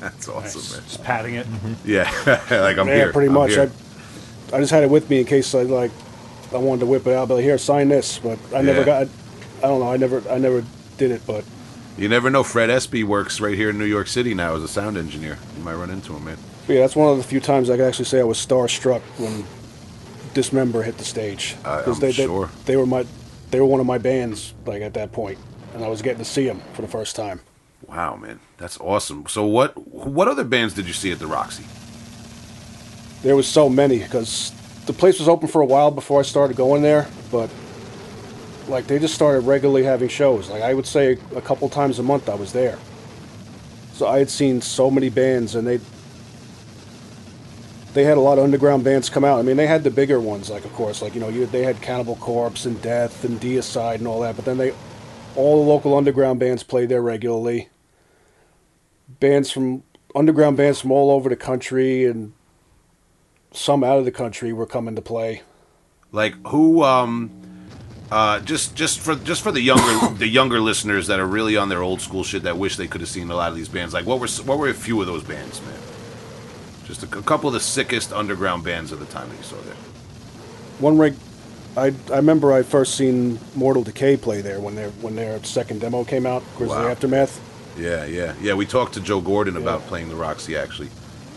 [0.00, 0.84] That's awesome, man.
[0.88, 1.46] Just patting it.
[1.46, 1.90] Mm-hmm.
[1.90, 2.10] Yeah,
[2.62, 3.12] like I'm yeah, here.
[3.12, 3.52] pretty I'm much.
[3.52, 3.70] here.
[4.52, 5.90] I, I just had it with me in case I like,
[6.52, 7.28] I wanted to whip it out.
[7.28, 8.18] But here, sign this.
[8.18, 9.08] But I never got.
[9.58, 9.90] I don't know.
[9.90, 10.22] I never.
[10.28, 10.64] I never
[10.98, 11.22] did it.
[11.26, 11.44] But
[11.96, 12.42] You never know.
[12.42, 15.38] Fred Estby works right here in New York City now as a sound engineer.
[15.56, 16.38] You might run into him, man.
[16.66, 19.44] yeah, that's one of the few times I can actually say I was starstruck when
[20.34, 21.54] Dismember hit the stage.
[21.64, 22.50] I- 'Cause I'm they, they- sure.
[22.66, 23.06] they were my,
[23.50, 25.38] they were one of my bands like at that point,
[25.74, 27.40] and I was getting to see them for the first time.
[27.86, 29.26] Wow, man, that's awesome.
[29.28, 31.64] So what what other bands did you see at the Roxy?
[33.22, 34.52] There was so many because
[34.86, 37.50] the place was open for a while before I started going there, but
[38.68, 40.48] like they just started regularly having shows.
[40.48, 42.78] Like I would say a couple times a month I was there.
[43.92, 45.80] So I had seen so many bands and they
[47.94, 49.38] they had a lot of underground bands come out.
[49.38, 51.62] I mean, they had the bigger ones, like of course, like you know, you, they
[51.62, 54.34] had Cannibal Corpse and Death and Deicide and all that.
[54.34, 54.74] But then they,
[55.36, 57.68] all the local underground bands played there regularly.
[59.20, 62.32] Bands from underground bands from all over the country and
[63.52, 65.42] some out of the country were coming to play.
[66.10, 66.82] Like who?
[66.82, 67.43] Um,
[68.10, 71.68] uh, just just for just for the younger the younger listeners that are really on
[71.68, 73.94] their old school shit that wish they could have seen a lot of these bands.
[73.94, 75.78] Like what were what were a few of those bands, man?
[76.84, 79.74] Just a couple of the sickest underground bands of the time that you saw there.
[80.78, 81.14] One rig,
[81.76, 85.80] I I remember I first seen Mortal Decay play there when their when their second
[85.80, 86.88] demo came out, Grizzly Wow.
[86.88, 87.40] Aftermath.
[87.78, 88.54] Yeah, yeah, yeah.
[88.54, 90.90] We talked to Joe Gordon about playing the Roxy actually,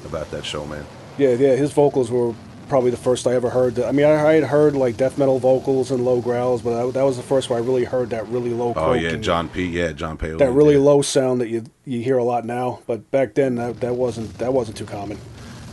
[0.06, 0.86] about that show, man.
[1.18, 2.36] Yeah, yeah, his vocals were
[2.68, 3.76] probably the first I ever heard.
[3.76, 6.86] That, I mean, I, I had heard like death metal vocals and low growls, but
[6.86, 8.74] that, that was the first where I really heard that really low.
[8.76, 9.66] Oh yeah, John P.
[9.66, 10.38] Yeah, John Paoli.
[10.38, 10.82] That really yeah.
[10.82, 14.38] low sound that you you hear a lot now, but back then that, that wasn't
[14.38, 15.18] that wasn't too common.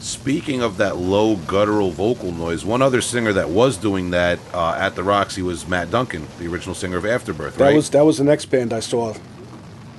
[0.01, 4.75] Speaking of that low guttural vocal noise, one other singer that was doing that uh,
[4.79, 7.75] at the Roxy was Matt Duncan, the original singer of Afterbirth, That right?
[7.77, 9.15] was that was the next band I saw.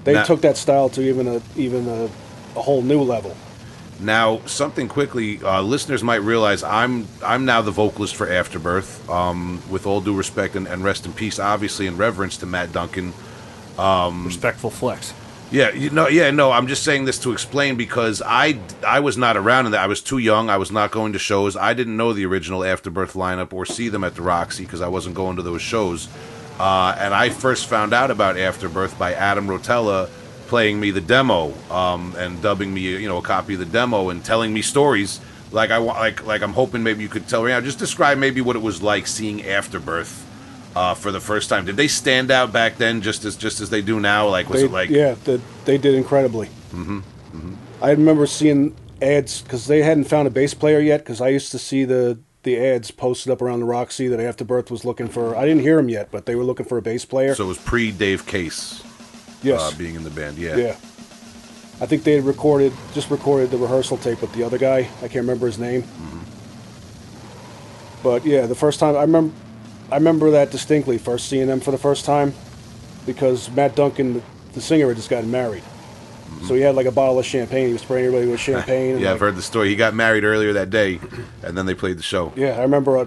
[0.04, 2.04] They Now- took that style to even a even a,
[2.56, 3.36] a whole new level.
[4.00, 9.10] Now, something quickly, uh, listeners might realize I'm I'm now the vocalist for Afterbirth.
[9.10, 12.74] Um, with all due respect and, and rest in peace, obviously, in reverence to Matt
[12.74, 13.14] Duncan.
[14.26, 15.14] Respectful flex.
[15.52, 16.52] Yeah, you know, yeah, no.
[16.52, 19.82] I'm just saying this to explain because I I was not around in that.
[19.82, 20.50] I was too young.
[20.50, 21.56] I was not going to shows.
[21.56, 24.88] I didn't know the original Afterbirth lineup or see them at the Roxy because I
[24.88, 26.10] wasn't going to those shows.
[26.60, 30.10] Uh, and I first found out about Afterbirth by Adam Rotella
[30.48, 34.10] playing me the demo um, and dubbing me, you know, a copy of the demo
[34.10, 35.20] and telling me stories.
[35.52, 37.62] Like I like like I'm hoping maybe you could tell me now.
[37.62, 40.24] Just describe maybe what it was like seeing Afterbirth.
[40.76, 43.70] Uh, for the first time, did they stand out back then, just as just as
[43.70, 44.28] they do now?
[44.28, 46.48] Like, was They, it like yeah, the, they did incredibly.
[46.74, 47.00] Mm-hmm.
[47.82, 50.98] I remember seeing ads because they hadn't found a bass player yet.
[51.00, 54.70] Because I used to see the the ads posted up around the Roxy that Afterbirth
[54.70, 55.34] was looking for.
[55.34, 57.36] I didn't hear them yet, but they were looking for a bass player.
[57.36, 58.85] So it was pre Dave Case
[59.46, 60.38] yes, uh, being in the band.
[60.38, 60.58] Yeah.
[60.58, 60.76] yeah.
[61.82, 64.88] I think they had recorded just recorded the rehearsal tape with the other guy.
[65.02, 65.84] I can't remember his name.
[68.04, 69.34] But yeah, the first time I remember,
[69.92, 70.98] I remember that distinctly.
[70.98, 72.34] First seeing them for the first time,
[73.06, 74.22] because Matt Duncan,
[74.54, 75.64] the, singer, had just gotten married.
[76.48, 77.68] So he had like a bottle of champagne.
[77.68, 78.94] He was spraying everybody with champagne.
[78.94, 79.70] and, Yeah, I've heard the story.
[79.70, 81.00] He got married earlier that day,
[81.42, 82.32] and then they played the show.
[82.36, 82.98] Yeah, I remember.
[82.98, 83.06] Uh,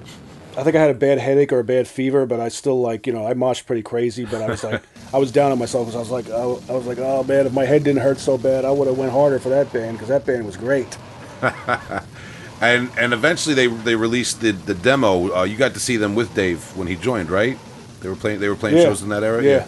[0.57, 3.07] I think I had a bad headache or a bad fever, but I still like
[3.07, 4.25] you know I moshed pretty crazy.
[4.25, 4.83] But I was like
[5.15, 7.47] I was down on myself because I was like I, I was like oh man
[7.47, 9.95] if my head didn't hurt so bad I would have went harder for that band
[9.99, 10.97] because that band was great.
[12.61, 15.33] And and eventually they they released the the demo.
[15.33, 17.57] Uh, you got to see them with Dave when he joined, right?
[18.01, 18.85] They were playing they were playing Yeah.
[18.85, 19.43] shows in that era.
[19.45, 19.67] Yeah.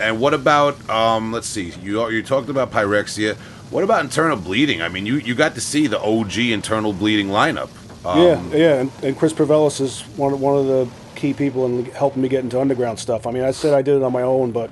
[0.00, 1.32] And what about um?
[1.32, 1.72] Let's see.
[1.82, 3.36] You you talked about Pyrexia.
[3.70, 4.82] What about Internal Bleeding?
[4.82, 7.70] I mean, you you got to see the OG Internal Bleeding lineup.
[8.04, 11.66] Um, yeah, yeah, and, and Chris Pervelis is one of, one of the key people
[11.66, 13.26] in helping me get into underground stuff.
[13.26, 14.70] I mean, I said I did it on my own, but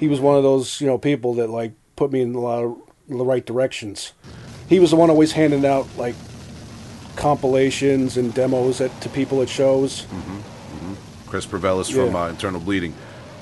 [0.00, 2.64] he was one of those you know people that like put me in a lot
[2.64, 4.12] of the right directions.
[4.68, 6.14] He was the one always handing out like
[7.16, 10.06] compilations and demos at, to people at shows.
[11.26, 12.94] Chris Pervelis from uh, Internal Bleeding.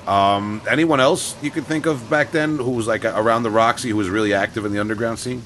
[0.06, 3.90] Um, anyone else you could think of back then who was like around the Roxy
[3.90, 5.42] who was really active in the underground scene?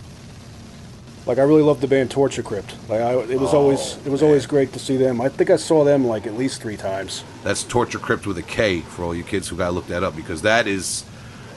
[1.26, 2.76] Like I really loved the band Torture Crypt.
[2.88, 5.20] Like I, it was always oh, it was always great to see them.
[5.20, 7.24] I think I saw them like at least three times.
[7.42, 10.04] That's Torture Crypt with a K for all you kids who got to look that
[10.04, 11.04] up because that is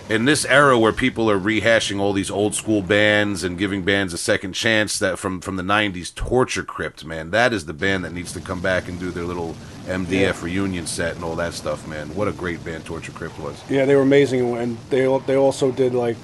[0.09, 4.11] in this era where people are rehashing all these old school bands and giving bands
[4.11, 8.03] a second chance that from from the 90s Torture Crypt man that is the band
[8.03, 9.55] that needs to come back and do their little
[9.85, 10.33] MDF Yeah.
[10.41, 13.85] reunion set and all that stuff man what a great band Torture Crypt was Yeah,
[13.85, 16.17] they were amazing, and they they also did like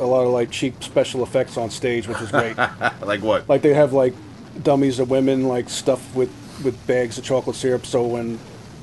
[0.00, 2.56] a lot of like cheap special effects on stage, which was great.
[3.02, 4.14] like what like they have like
[4.62, 6.30] dummies of women like stuffed with
[6.64, 8.38] with bags of chocolate syrup, so when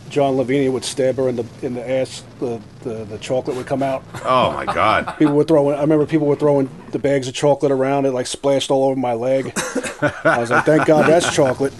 [0.09, 3.65] John Lavinia would stab her in the in the ass, the the, the chocolate would
[3.67, 4.03] come out.
[4.25, 5.77] oh my god People were throwing.
[5.77, 8.05] I remember people were throwing the bags of chocolate around.
[8.05, 9.53] It like splashed all over my leg.
[10.23, 11.73] I was like, "Thank God that's chocolate."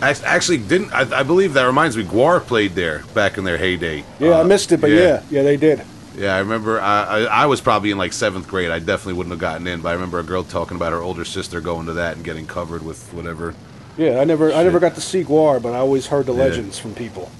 [0.00, 3.58] I actually didn't I, I believe that reminds me GWAR played there back in their
[3.58, 5.82] heyday Yeah, I Uh, missed it, but yeah, yeah, they did.
[6.16, 6.80] Yeah, I remember.
[6.80, 8.70] I, I, I was probably in like seventh grade.
[8.70, 11.24] I definitely wouldn't have gotten in, but I remember a girl talking about her older
[11.24, 13.54] sister going to that and getting covered with whatever.
[13.96, 16.44] Yeah, I never, I never got to see GWAR, but I always heard the Yeah.
[16.44, 17.30] legends from people.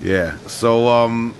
[0.00, 0.38] Yeah.
[0.46, 1.34] So, um,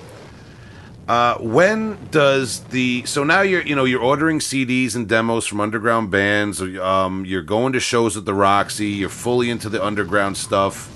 [1.08, 5.60] uh, when does the so now you're you know you're ordering CDs and demos from
[5.60, 6.60] underground bands.
[6.60, 8.88] Um, you're going to shows at the Roxy.
[8.88, 10.92] You're fully into the underground stuff.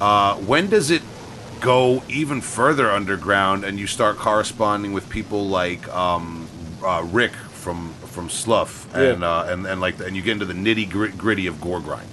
[0.00, 1.02] Uh, when does it
[1.62, 6.46] go even further underground and you start corresponding with people like um,
[6.84, 9.26] uh, Rick from from Slough and Yeah.
[9.30, 12.08] uh, and and like and you get into the nitty grit- gritty of gore grind.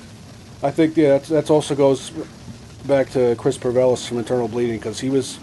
[0.64, 2.12] I think yeah, that's, that's also goes
[2.86, 5.40] back to Chris Pervelis from Internal Bleeding because he was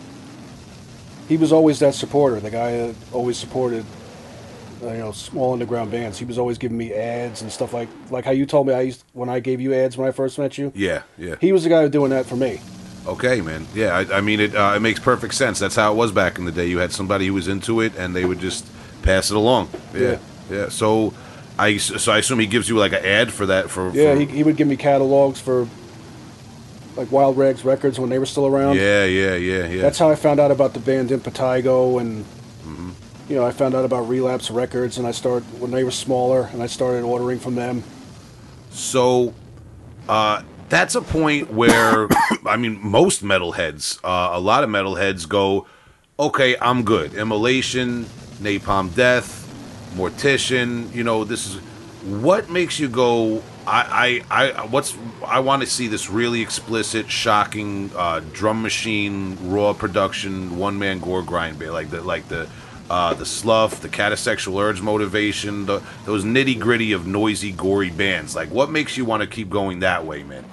[1.29, 3.85] he was always that supporter, the guy that always supported
[4.83, 6.19] uh, you know small underground bands.
[6.19, 8.83] He was always giving me ads and stuff like like how you told me I
[8.83, 10.71] used when I gave you ads when I first met you.
[10.77, 11.35] Yeah, yeah.
[11.41, 12.61] He was the guy doing that for me.
[13.07, 13.67] Okay, man.
[13.75, 14.55] Yeah, I, I mean it.
[14.55, 15.59] Uh, it makes perfect sense.
[15.59, 16.67] That's how it was back in the day.
[16.67, 18.67] You had somebody who was into it, and they would just
[19.03, 19.69] pass it along.
[19.95, 20.19] Yeah, yeah.
[20.51, 20.69] Yeah.
[20.69, 21.15] So,
[21.59, 23.91] I so I assume he gives you like an ad for that for.
[23.91, 25.69] Yeah, for, he, he would give me catalogs for
[26.97, 28.77] like Wild Rags Records when they were still around.
[28.77, 29.83] yeah, yeah, yeah, yeah.
[29.83, 32.25] That's how I found out about the band Impetigo and
[33.29, 36.49] you know I found out about Relapse Records and I started when they were smaller
[36.53, 37.83] and I started ordering from them.
[38.71, 39.35] So,
[40.09, 42.09] uh, that's a point where,
[42.47, 45.67] I mean, most metalheads, uh, a lot of metalheads go,
[46.19, 47.15] okay, I'm good.
[47.15, 48.05] Immolation,
[48.41, 49.45] Napalm Death,
[49.95, 51.61] Mortician, you know, this is.
[52.07, 57.11] What makes you go, I, I, I what's, I want to see this really explicit,
[57.11, 62.49] shocking, uh, drum machine, raw production, one man gore grind like the, like the,
[62.89, 68.37] uh, the slough, the catasexual urge motivation, the, those nitty gritty of noisy, gory bands.
[68.37, 70.45] Like, what makes you want to keep going that way, man?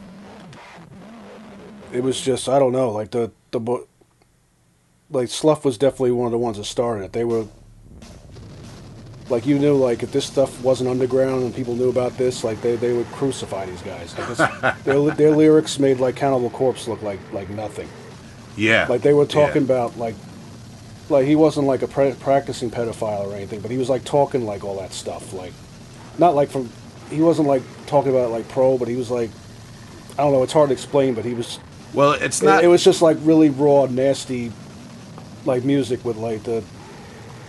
[1.93, 3.85] It was just I don't know like the the
[5.09, 7.13] like Slough was definitely one of the ones that started it.
[7.13, 7.45] They were
[9.29, 12.61] like you knew like if this stuff wasn't underground and people knew about this like
[12.61, 14.13] they, they would crucify these guys
[14.83, 17.87] their, their lyrics made like Cannibal Corpse look like like nothing.
[18.55, 19.73] Yeah, Like they were talking Yeah.
[19.73, 20.15] about like
[21.09, 24.45] like he wasn't like a pra- practicing pedophile or anything, but he was like talking
[24.45, 25.33] like all that stuff.
[25.33, 25.53] Like
[26.17, 26.69] not like from
[27.09, 29.29] he wasn't like talking about like pro, but he was like
[30.17, 30.43] I don't know.
[30.43, 31.59] It's hard to explain, but he was.
[31.93, 32.63] Well, it's It, not.
[32.63, 34.51] it was just like really raw, nasty,
[35.45, 36.63] like music with like the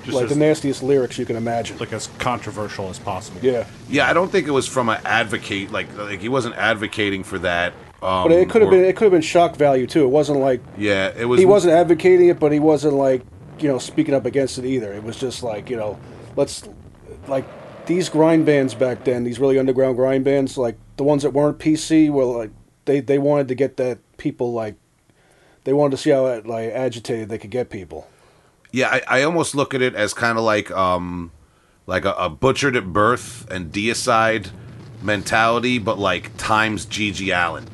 [0.04, 1.78] Just like as, the nastiest lyrics you can imagine.
[1.78, 3.40] like as controversial as possible.
[3.42, 5.70] yeah, yeah, I don't think it was from an advocate.
[5.72, 7.72] Like, like he wasn't advocating for that.
[8.02, 10.04] Um, but it could have been it could have been shock value too.
[10.04, 11.40] It wasn't like Yeah, it was.
[11.40, 13.22] he wasn't advocating it, but he wasn't like
[13.58, 14.92] you know speaking up against it either.
[14.92, 15.98] It was just like you know,
[16.36, 16.68] let's
[17.28, 17.46] like
[17.86, 21.58] these grind bands back then, these really underground grind bands, like the ones that weren't
[21.58, 22.50] PC, were like
[22.84, 24.76] they they wanted to get that people like
[25.64, 28.08] they wanted to see how like agitated they could get people.
[28.72, 31.30] Yeah, I, I almost look at it as kind of like um,
[31.86, 34.50] like a, a butchered at birth and deicide
[35.02, 37.66] mentality, but like times GG Allin.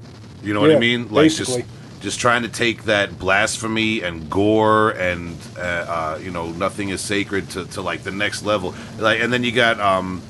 [0.43, 1.05] You know what I mean?
[1.05, 1.63] Like basically.
[1.63, 6.89] just just trying to take that blasphemy and gore and uh, uh, you know nothing
[6.89, 8.75] is sacred to, to like the next level.
[8.99, 10.23] Like and then you got um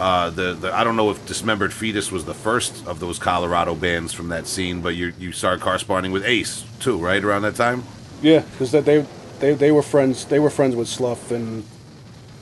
[0.00, 3.74] uh the, the I don't know if Dismembered Fetus was the first of those Colorado
[3.74, 7.56] bands from that scene, but you you started corresponding with Ace too, right around that
[7.56, 7.84] time.
[8.22, 9.06] Yeah, because they,
[9.40, 10.24] they they were friends.
[10.24, 11.64] They were friends with Slough, and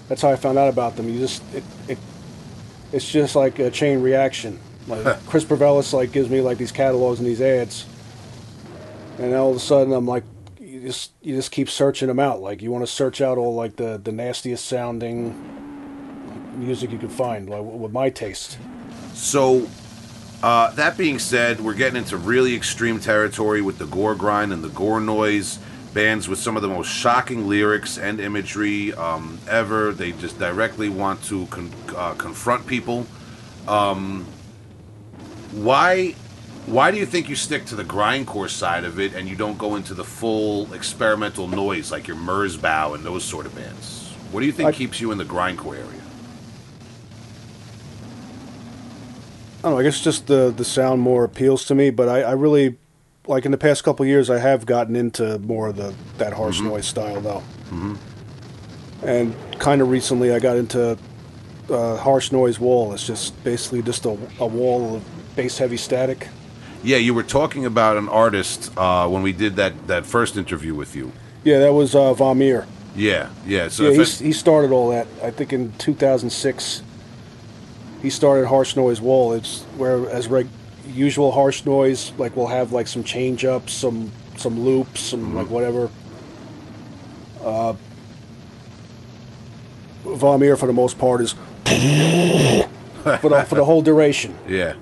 [0.09, 1.09] that's how I found out about them.
[1.09, 1.99] You just it, it
[2.93, 4.61] it's just like a chain reaction.
[4.89, 7.87] Like Chris Pervelis like gives me like these catalogs and these ads,
[9.19, 10.23] and all of a sudden I'm like,
[10.61, 12.41] you just you just keep searching them out.
[12.41, 15.35] Like you want to search out all like the the nastiest sounding
[16.57, 18.59] music you can find, like with my taste.
[19.15, 19.69] So,
[20.43, 24.63] uh, that being said, we're getting into really extreme territory with the gore grind and
[24.63, 25.59] the gore noise.
[25.95, 29.93] Bands with some of the most shocking lyrics and imagery um, ever.
[29.93, 33.07] They just directly want to con- uh, confront people.
[33.67, 34.27] Um,
[35.53, 36.15] why?
[36.67, 39.57] Why do you think you stick to the grindcore side of it and you don't
[39.57, 44.13] go into the full experimental noise like your Merzbow and those sort of bands?
[44.33, 45.96] What do you think I- keeps you in the grindcore area?
[49.67, 49.81] I don't know.
[49.81, 52.77] I guess just the the sound more appeals to me, but I, I really
[53.27, 56.33] like in the past couple of years I have gotten into more of the that
[56.35, 57.43] harsh noise style though.
[57.71, 57.95] Mm-hmm.
[59.05, 60.97] And kind of recently I got into
[61.69, 62.93] uh, harsh noise wall.
[62.93, 66.29] It's just basically just a, a wall of bass heavy static.
[66.85, 70.77] Yeah, you were talking about an artist uh, when we did that, that first interview
[70.77, 71.11] with you.
[71.43, 72.67] Yeah, that was uh, Vomir.
[72.95, 73.67] Yeah, yeah.
[73.67, 75.09] So yeah, it- he started all that.
[75.25, 76.85] I think in 2006.
[78.03, 79.33] He started harsh noise wall.
[79.33, 80.49] It's where as reg-
[80.87, 85.49] usual harsh noise, like we'll have like some change ups, some some loops, some like
[85.51, 85.91] whatever.
[87.43, 87.75] Uh,
[90.05, 91.33] Vomir for the most part is
[91.65, 94.37] for the for the whole duration.
[94.49, 94.75] yeah.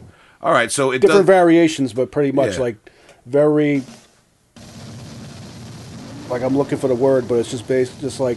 [0.43, 1.27] All right, so it Different does.
[1.27, 2.61] variations, but pretty much Yeah.
[2.61, 2.77] like
[3.25, 3.83] very
[6.29, 8.37] like I'm looking for the word, but it's just based just like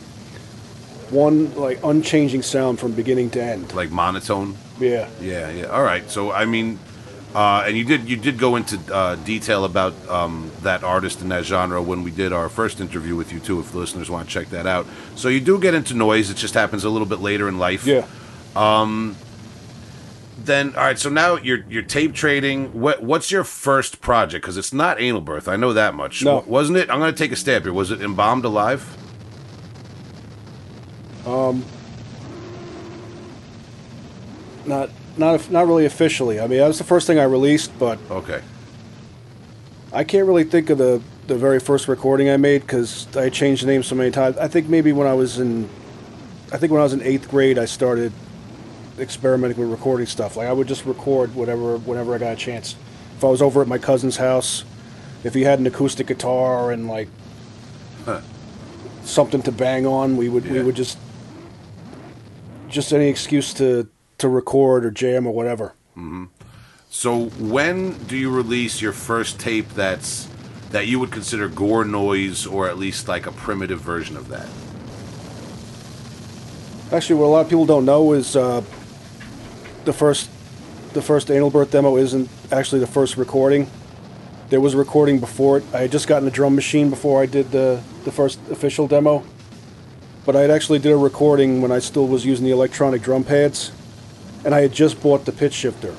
[1.11, 3.73] one like unchanging sound from beginning to end.
[3.73, 4.55] like monotone.
[4.79, 5.09] Yeah.
[5.21, 5.65] Yeah, yeah.
[5.65, 6.09] All right.
[6.09, 6.79] So I mean,
[7.35, 11.31] uh, and you did you did go into uh, detail about um, that artist and
[11.31, 13.59] that genre when we did our first interview with you too.
[13.59, 16.29] If the listeners want to check that out, so you do get into noise.
[16.29, 17.85] It just happens a little bit later in life.
[17.85, 18.05] Yeah.
[18.55, 19.15] Um,
[20.43, 20.97] then all right.
[20.99, 22.79] So now you're you're tape trading.
[22.79, 24.43] What what's your first project?
[24.43, 25.47] Because it's not anal birth.
[25.47, 26.23] I know that much.
[26.23, 26.43] No.
[26.47, 26.89] Wasn't it?
[26.89, 27.73] I'm gonna take a stab here.
[27.73, 28.96] Was it embalmed alive?
[31.27, 31.63] Um,
[34.65, 36.39] not not not really officially.
[36.39, 38.41] I mean, that was the first thing I released, but Okay.
[39.93, 43.63] I can't really think of the the very first recording I made because I changed
[43.63, 44.37] the name so many times.
[44.37, 45.67] I think maybe when I was in,
[46.53, 48.13] I think when I was in eighth grade, I started
[48.97, 50.37] experimenting with recording stuff.
[50.37, 52.75] Like I would just record whatever whenever I got a chance.
[53.17, 54.63] If I was over at my cousin's house,
[55.25, 57.09] if he had an acoustic guitar and like
[58.05, 58.21] Huh.
[59.03, 60.97] something to bang on, we would we would just
[62.69, 65.73] just any excuse to to record or jam or whatever.
[66.89, 70.27] So when do you release your first tape that's
[70.71, 74.47] that you would consider gore noise or at least like a primitive version of that?
[76.91, 78.61] Actually, what a lot of people don't know is uh,
[79.85, 80.29] the first
[80.93, 83.69] the first Anal Birth demo isn't actually the first recording.
[84.49, 85.65] There was a recording before it.
[85.73, 89.23] I had just gotten a drum machine before I did the the first official demo,
[90.27, 93.23] but I had actually did a recording when I still was using the electronic drum
[93.23, 93.71] pads,
[94.43, 95.95] and I had just bought the pitch shifter.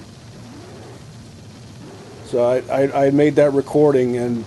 [2.26, 4.44] So I, I, I made that recording, and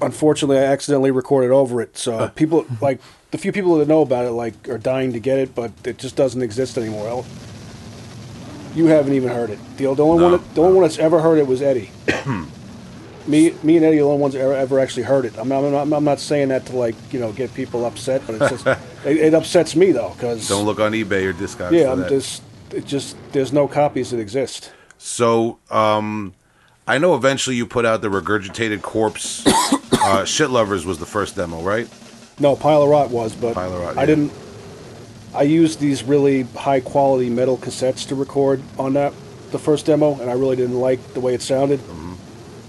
[0.00, 1.98] unfortunately, I accidentally recorded over it.
[1.98, 2.98] So people like
[3.30, 5.98] the few people that know about it like are dying to get it, but it
[5.98, 7.26] just doesn't exist anymore.
[8.74, 9.58] You haven't even heard it.
[9.76, 11.90] The, the only No, one that, the only one that's ever heard it was Eddie.
[13.28, 15.36] me me and Eddie are the only ones that ever, ever actually heard it.
[15.38, 18.22] I'm not, I'm not I'm not saying that to like you know get people upset,
[18.26, 18.66] but it's just
[19.04, 21.72] it, it upsets me though because Don't look on eBay or Discogs.
[21.72, 24.72] yeah, I'm just it just there's no copies that exist.
[24.98, 26.34] So, um,
[26.86, 29.44] I know eventually you put out the regurgitated corpse.
[29.92, 31.88] uh, Shit lovers was the first demo, right?
[32.38, 34.06] No, Pile of Rot was, but Rot, I yeah.
[34.06, 34.32] didn't.
[35.34, 39.12] I used these really high quality metal cassettes to record on that
[39.50, 41.80] the first demo, and I really didn't like the way it sounded.
[41.80, 42.05] Mm-hmm.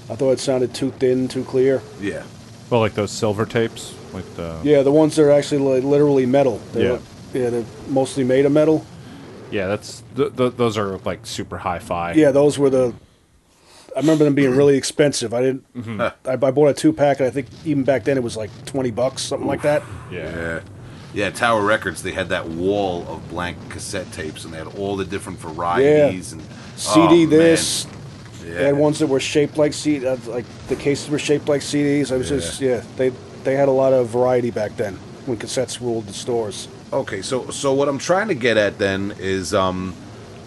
[0.10, 1.82] I thought it sounded too thin, too clear.
[2.00, 2.24] Yeah.
[2.70, 6.26] Well, like those silver tapes, like the Yeah, the ones that are actually like literally
[6.26, 6.60] metal.
[6.74, 7.00] They're, Yeah.
[7.34, 8.86] yeah, they're mostly made of metal.
[9.52, 9.68] yeah.
[9.68, 12.14] That's th- th- those are like super hi-fi.
[12.14, 12.94] Yeah, those were the.
[13.96, 15.34] I remember them being really expensive.
[15.34, 15.74] I didn't.
[15.74, 16.02] Mm-hmm.
[16.02, 16.12] I,
[16.48, 18.92] I bought a two pack, and I think even back then it was like twenty
[18.92, 19.82] bucks, something like that.
[20.12, 20.30] yeah.
[20.36, 20.60] Yeah.
[21.14, 24.96] Yeah, Tower Records, they had that wall of blank cassette tapes and they had all
[24.96, 26.42] the different varieties and
[26.76, 27.58] CD oh, man.
[28.48, 31.48] This, They had ones that were shaped like C, uh, like the cases were shaped
[31.48, 32.12] like CDs.
[32.12, 32.84] I was just yeah.
[32.96, 33.10] They
[33.44, 34.96] they had a lot of variety back then
[35.26, 36.68] when cassettes ruled the stores.
[36.92, 39.94] Okay, so so what I'm trying to get at then is um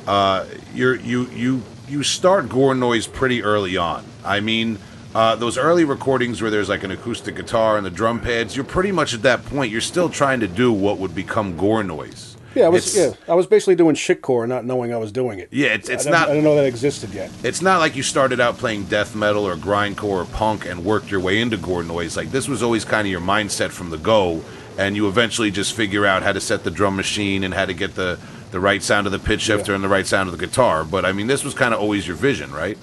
[0.07, 4.05] uh you're you you you start gore noise pretty early on.
[4.25, 4.79] I mean,
[5.15, 8.65] uh, those early recordings where there's like an acoustic guitar and the drum pads, you're
[8.65, 9.73] pretty much at that point.
[9.73, 12.30] You're still trying to do what would become gore noise.
[12.55, 13.13] Yeah, I was yeah.
[13.29, 15.49] I was basically doing shitcore, not knowing I was doing it.
[15.53, 17.31] Yeah, it's it's I not I didn't know that existed yet.
[17.45, 21.11] it's not like you started out playing death metal or grindcore or punk and worked
[21.11, 22.17] your way into gore noise.
[22.17, 24.43] Like this was always kind of your mindset from the go,
[24.79, 27.75] and you eventually just figure out how to set the drum machine and how to
[27.75, 28.19] get the
[28.51, 29.77] the right sound of the pitch shifter Yeah.
[29.77, 30.85] and the right sound of the guitar.
[30.85, 32.77] But I mean, this was kind of always your vision, right?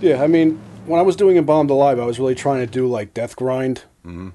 [0.00, 2.88] Yeah, I mean, when I was doing Embalmed Alive, I was really trying to do
[2.88, 3.84] like death grind.
[4.04, 4.30] Mm-hmm.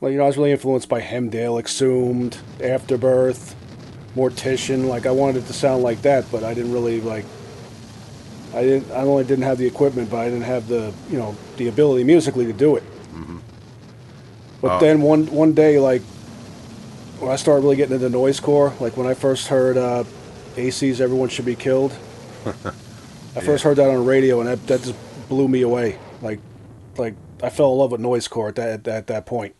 [0.00, 3.54] Like you know, I was really influenced by Hemdale, Exhumed, Afterbirth,
[4.16, 4.86] Mortician.
[4.88, 7.24] Like I wanted it to sound like that, but I didn't really like.
[8.54, 8.90] I didn't.
[8.92, 12.04] I only didn't have the equipment, but I didn't have the you know the ability
[12.04, 12.82] musically to do it.
[14.60, 14.80] But Oh.
[14.80, 16.02] then one one day, like
[17.20, 20.04] when I started really getting into noisecore, like when I first heard uh,
[20.56, 21.92] AC's "Everyone Should Be Killed,"
[23.36, 24.94] I first heard that on the radio, and that, that just
[25.28, 25.98] blew me away.
[26.22, 26.38] Like,
[26.96, 29.54] like I fell in love with noisecore at that at, that- at that point.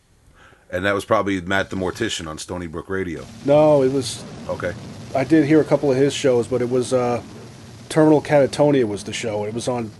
[0.69, 3.25] And that was probably Matt the Mortician on Stony Brook Radio.
[3.45, 4.23] No, it was.
[4.49, 4.73] Okay.
[5.15, 7.21] I did hear a couple of his shows, but it was uh,
[7.89, 9.45] Terminal Catatonia was the show.
[9.45, 9.91] It was on.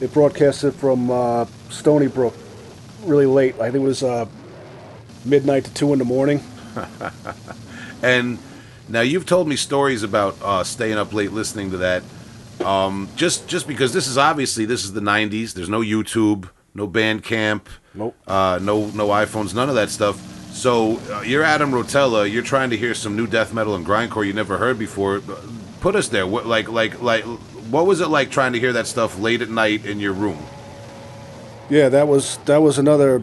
[0.00, 2.34] It broadcasted from uh, Stony Brook,
[3.04, 3.54] really late.
[3.60, 4.26] I think it was uh,
[5.24, 6.42] midnight to two in the morning.
[8.04, 8.38] And
[8.86, 12.02] now you've told me stories about uh, staying up late listening to that.
[12.62, 15.54] Um, just just because this is obviously this is the '90s.
[15.54, 17.62] There's no YouTube, no Bandcamp,
[17.94, 18.16] Nope.
[18.26, 20.20] uh, no no iPhones, none of that stuff.
[20.52, 22.30] So uh, you're Adam Rotella.
[22.30, 25.20] You're trying to hear some new death metal and grindcore you never heard before.
[25.80, 26.26] Put us there.
[26.26, 27.24] What like like like
[27.70, 30.38] what was it like trying to hear that stuff late at night in your room?
[31.70, 33.22] Yeah, that was that was another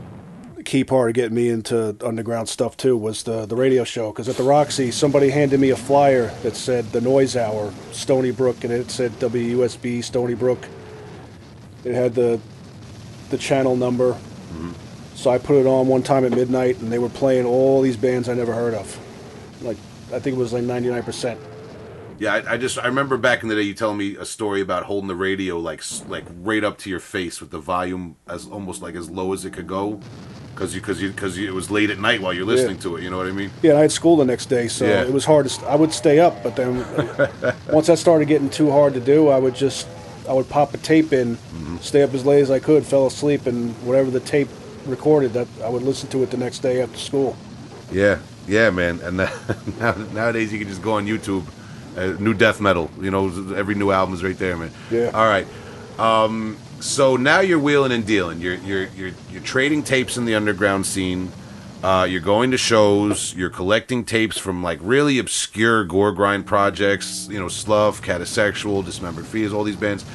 [0.66, 2.96] key part of getting me into underground stuff too.
[2.98, 6.56] Was the the radio show because at the Roxy somebody handed me a flyer that
[6.56, 10.68] said the Noise Hour Stony Brook and it said WUSB Stony Brook.
[11.84, 12.40] It had the
[13.32, 14.18] the channel number.
[15.16, 17.96] So I put it on one time at midnight and they were playing all these
[17.98, 18.98] bands I never heard of.
[19.62, 19.78] Like
[20.12, 21.40] I think it was like ninety nine percent.
[22.18, 24.62] Yeah, I, I just I remember back in the day you telling me a story
[24.62, 28.48] about holding the radio like like right up to your face with the volume as
[28.48, 30.00] almost like as low as it could go,
[30.56, 33.04] because you because you because it was late at night while you're listening to it.
[33.04, 33.52] You know what I mean?
[33.62, 35.04] Yeah, and I had school the next day, so Yeah.
[35.04, 35.50] it was hard to.
[35.50, 36.78] St- I would stay up, but then
[37.72, 39.88] once that started getting too hard to do, I would just
[40.32, 41.78] I would pop a tape in, Mm-hmm.
[41.80, 44.48] stay up as late as I could, fell asleep, and whatever the tape
[44.86, 47.36] recorded, that I would listen to it the next day after school.
[47.92, 49.02] Yeah, yeah, man.
[49.02, 49.18] And
[49.80, 51.44] now, nowadays you can just go on YouTube,
[51.98, 52.90] uh, new death metal.
[53.02, 54.72] You know, every new album is right there, man.
[54.90, 55.12] Yeah.
[55.14, 55.46] All right.
[56.00, 58.40] Um, so now you're wheeling and dealing.
[58.40, 61.30] You're you're you're you're trading tapes in the underground scene.
[61.84, 63.36] Uh, you're going to shows.
[63.36, 67.28] You're collecting tapes from like really obscure gore grind projects.
[67.30, 70.06] You know, Slough, Catasexual, Dismembered Fetus, all these bands.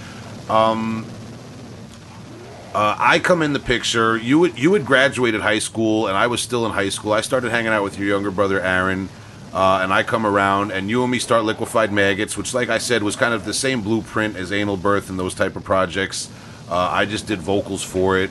[2.77, 4.19] Uh, I come in the picture.
[4.19, 7.13] You would you had graduated high school, and I was still in high school.
[7.15, 9.09] I started hanging out with your younger brother Aaron,
[9.55, 12.77] uh, and I come around, and you and me start liquefied maggots, which, like I
[12.77, 16.29] said, was kind of the same blueprint as anal birth and those type of projects.
[16.69, 18.31] Uh, I just did vocals for it,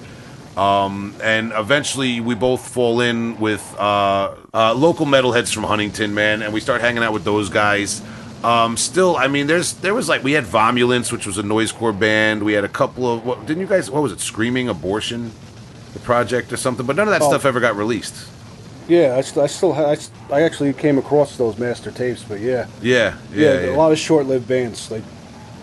[0.56, 6.44] um, and eventually we both fall in with uh, uh, local metalheads from Huntington, man,
[6.44, 8.04] and we start hanging out with those guys.
[8.46, 11.98] Um, still, I mean, there's there was like we had Vomulence, which was a noisecore
[11.98, 12.44] band.
[12.44, 13.90] We had a couple of what didn't you guys?
[13.90, 14.20] What was it?
[14.20, 15.32] Screaming Abortion,
[15.94, 16.86] the project or something.
[16.86, 17.30] But none of that Oh.
[17.30, 18.14] stuff ever got released.
[18.88, 19.98] Yeah, I, I still ha- I,
[20.32, 23.70] I actually came across those master tapes, but yeah, Yeah, yeah, yeah, yeah.
[23.72, 24.92] a lot of short-lived bands.
[24.92, 25.02] Like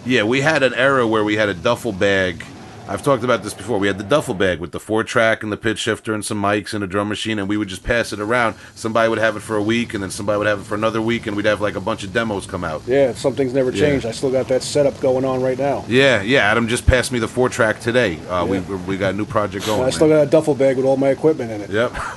[0.04, 2.44] Yeah, we had an era where we had a duffel bag.
[2.88, 3.78] I've talked about this before.
[3.78, 6.42] We had the duffel bag with the four track and the pitch shifter and some
[6.42, 8.56] mics and a drum machine, and we would just pass it around.
[8.74, 11.00] Somebody would have it for a week, and then somebody would have it for another
[11.00, 12.82] week, and we'd have like a bunch of demos come out.
[12.86, 13.80] yeah, some things never Yeah.
[13.86, 14.04] changed.
[14.04, 15.84] I still got that setup going on right now.
[15.88, 16.40] Yeah, yeah.
[16.50, 18.18] Adam just passed me the four track today.
[18.28, 18.76] Uh, We Yeah.
[18.86, 19.78] we got a new project going.
[19.78, 19.92] And I man.
[19.92, 21.70] still got a duffel bag with all my equipment in it.
[21.70, 21.92] Yep.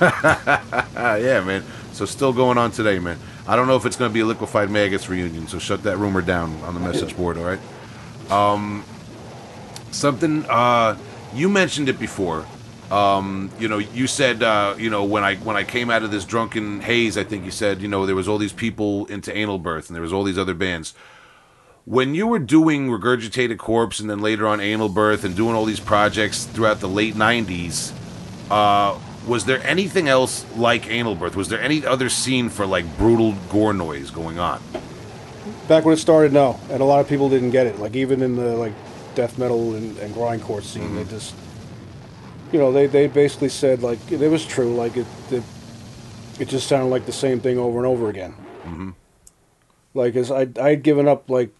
[0.96, 1.62] yeah, man.
[1.92, 3.18] So still going on today, man.
[3.46, 5.96] I don't know if it's going to be a liquefied maggots reunion, so shut that
[5.96, 7.60] rumor down on the message board, all right?
[8.30, 8.84] Um,
[9.90, 10.96] something uh,
[11.34, 12.44] you mentioned it before.
[12.90, 16.10] Um, you know, you said uh, you know when I when I came out of
[16.10, 19.36] this drunken haze, I think you said you know there was all these people into
[19.36, 20.94] anal birth and there was all these other bands.
[21.84, 25.64] When you were doing regurgitated corpse and then later on anal birth and doing all
[25.64, 27.92] these projects throughout the late '90s,
[28.50, 31.34] uh, was there anything else like anal birth?
[31.34, 34.62] Was there any other scene for like brutal gore noise going on?
[35.66, 37.80] Back when it started, no, and a lot of people didn't get it.
[37.80, 38.72] Like even in the like
[39.16, 40.94] death metal and, and grindcore scene.
[40.94, 41.34] They just,
[42.52, 44.74] you know, they, they basically said like it was true.
[44.74, 45.42] Like it, it,
[46.38, 48.34] it just sounded like the same thing over and over again.
[48.62, 48.90] Mm-hmm.
[49.94, 51.50] Like as I I'd given up like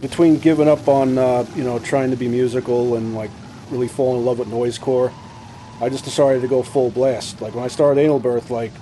[0.00, 3.30] between giving up on uh, you know trying to be musical and like
[3.70, 5.12] really falling in love with noisecore,
[5.80, 7.40] I just decided to go full blast.
[7.40, 8.72] Like when I started Anal Birth, like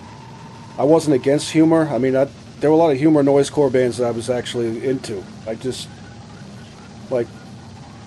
[0.78, 1.88] I wasn't against humor.
[1.88, 2.28] I mean, I,
[2.60, 5.22] there were a lot of humor noisecore bands that I was actually into.
[5.46, 5.88] I just
[7.10, 7.26] like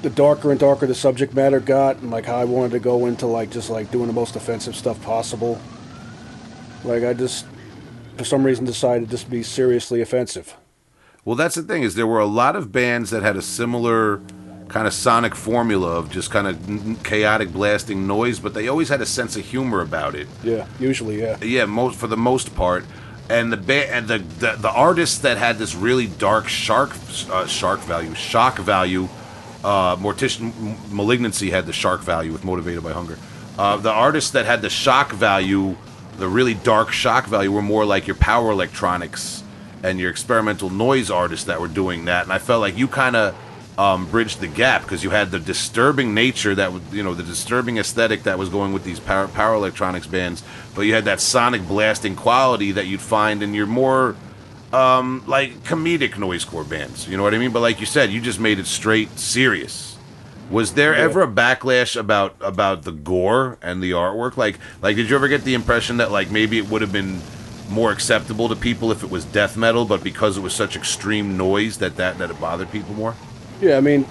[0.02, 3.06] the darker and darker the subject matter got, and like how I wanted to go
[3.06, 5.60] into like just like doing the most offensive stuff possible.
[6.84, 7.45] Like I just
[8.18, 10.56] for some reason decided just to be seriously offensive.
[11.26, 14.22] Well, that's the thing is there were a lot of bands that had a similar
[14.70, 19.02] kind of sonic formula of just kind of chaotic blasting noise, but they always had
[19.02, 20.28] a sense of humor about it.
[20.43, 21.38] Yeah, usually, yeah.
[21.41, 22.86] Yeah, most for the most part.
[23.30, 26.91] And the ba- and the, the the artists that had this really dark shark
[27.30, 29.07] uh, shark value, shock value,
[29.63, 30.51] uh, Mortician
[30.91, 33.17] Malignancy had the shark value with Motivated by Hunger.
[33.57, 35.75] Uh, the artists that had the shock value,
[36.17, 39.43] the really dark shock value, were more like your power electronics
[39.84, 42.23] and your experimental noise artists that were doing that.
[42.23, 43.36] And I felt like you kind of
[43.80, 47.77] um, bridged the gap because you had the disturbing nature that you know, the disturbing
[47.77, 50.43] aesthetic that was going with these power, power electronics bands,
[50.75, 54.17] but you had that sonic blasting quality that you'd find in your more
[54.73, 57.07] um, like comedic noisecore bands.
[57.07, 57.51] You know what I mean?
[57.53, 59.97] But like you said, you just made it straight serious.
[60.51, 61.03] Was there Yeah.
[61.05, 64.36] ever a backlash about about the gore and the artwork?
[64.36, 67.21] Like like did you ever get the impression that like maybe it would have been
[67.69, 71.38] more acceptable to people if it was death metal, but because it was such extreme
[71.38, 73.15] noise that that, that it bothered people more?
[73.62, 74.05] Yeah, I mean,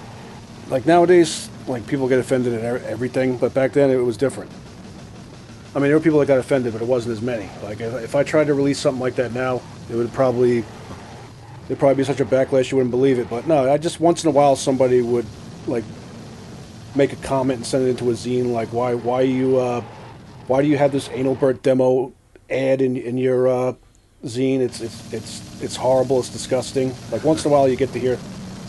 [0.69, 4.51] like nowadays, like people get offended at everything, but back then it was different.
[5.73, 7.49] I mean, there were people that got offended, but it wasn't as many.
[7.63, 10.63] Like if, if I tried to release something like that now, it would probably
[11.67, 13.29] there'd probably be such a backlash you wouldn't believe it.
[13.29, 15.25] But no, I just once in a while somebody would
[15.67, 15.83] like
[16.95, 19.81] make a comment and send it into a zine, like why why you uh,
[20.47, 22.13] why do you have this anal birth demo
[22.49, 23.73] ad in in your uh,
[24.25, 24.59] zine?
[24.59, 26.19] It's it's it's it's horrible.
[26.19, 26.93] It's disgusting.
[27.11, 28.17] Like once in a while you get to hear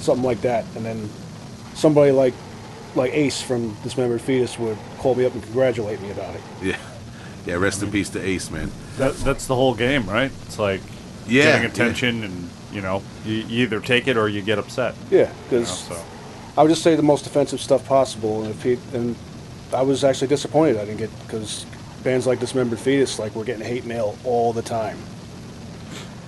[0.00, 1.08] something like that, and then
[1.74, 2.34] somebody like
[2.96, 6.40] like Ace from Dismembered Fetus would call me up and congratulate me about it.
[6.62, 6.76] Yeah.
[7.46, 8.70] Yeah, rest in peace to Ace, man.
[8.98, 10.30] That, that's the whole game, right?
[10.46, 10.80] It's like
[11.26, 11.68] Yeah, getting yeah.
[11.68, 14.94] attention, and you know, you, you either take it or you get upset.
[15.10, 16.04] Yeah, You know, because so
[16.58, 19.16] I would just say the most offensive stuff possible, and if he and
[19.72, 21.64] I was actually disappointed I didn't get because
[22.02, 24.98] bands like Dismembered Fetus like were getting hate mail all the time.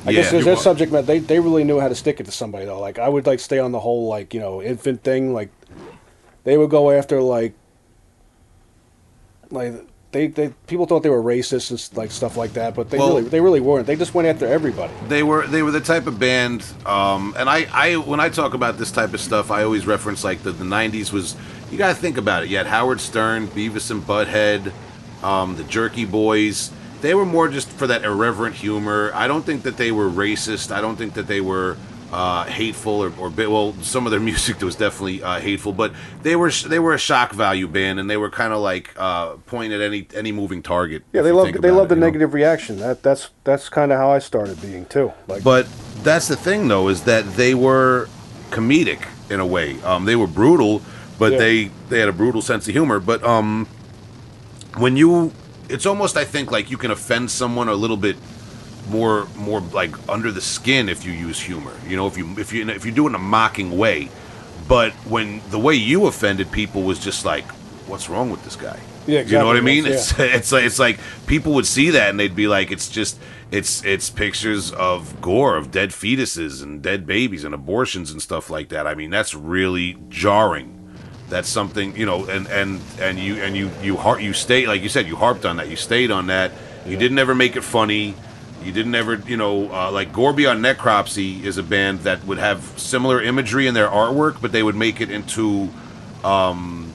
[0.05, 1.07] I Yeah, guess there's their subject matter.
[1.07, 2.81] They they really knew how to stick it to somebody though.
[2.81, 5.33] Like I would like stay on the whole like you know infant thing.
[5.33, 5.51] Like
[6.45, 7.55] they would go after like
[9.51, 9.75] like
[10.13, 13.17] they, they people thought they were racist and like stuff like that, but they Well-
[13.17, 13.87] really they really weren't.
[13.87, 14.93] They just went after everybody.
[15.09, 18.55] They were they were the type of band, um, and I, I when I talk
[18.55, 21.37] about this type of stuff, I always reference like the, the '90s was.
[21.71, 22.51] You got to think about it.
[22.51, 24.73] You had Howard Stern, Beavis and Butthead,
[25.25, 26.71] um, the Jerky Boys.
[27.03, 29.11] They were more just for that irreverent humor.
[29.15, 30.71] I don't think that they were racist.
[30.75, 31.77] I don't think that they were
[32.13, 35.93] uh, hateful or, or well, some of their music was definitely uh, hateful, but
[36.23, 39.35] they were they were a shock value band, and they were kind of like uh,
[39.47, 41.03] pointing at any any moving target.
[41.13, 42.07] Yeah, they love they love the you know?
[42.07, 42.79] negative reaction.
[42.79, 45.13] That that's that's kind of how I started being too.
[45.27, 45.67] Like But
[46.03, 48.09] that's the thing, though, is that they were
[48.51, 49.81] comedic in a way.
[49.83, 50.83] Um, they were brutal,
[51.19, 51.39] but Yeah.
[51.39, 53.01] they they had a brutal sense of humor.
[53.01, 53.67] But um,
[54.77, 55.33] when you,
[55.73, 58.17] it's almost I think like you can offend someone a little bit
[58.89, 61.75] more more like under the skin if you use humor.
[61.87, 64.09] You know, if you if you if you do it in a mocking way.
[64.69, 67.45] But when the way you offended people was just like,
[67.87, 68.79] what's wrong with this guy?
[69.07, 69.33] Yeah, exactly.
[69.33, 69.85] You know what I mean?
[69.85, 69.93] Yeah.
[69.93, 73.19] It's it's like it's like people would see that and they'd be like, it's just
[73.51, 78.51] it's it's pictures of gore of dead fetuses and dead babies and abortions and stuff
[78.51, 78.87] like that.
[78.87, 80.79] I mean, that's really jarring.
[81.33, 84.83] That's something you know, and and and you and you you har- you stay like
[84.83, 85.71] you said, you harped on that.
[85.71, 86.53] You stayed on that.
[86.87, 88.15] You didn't ever make it funny.
[88.63, 92.37] You didn't ever, you know, uh, like Gore Beyond Necropsy is a band that would
[92.37, 95.71] have similar imagery in their artwork, but they would make it into
[96.23, 96.93] um,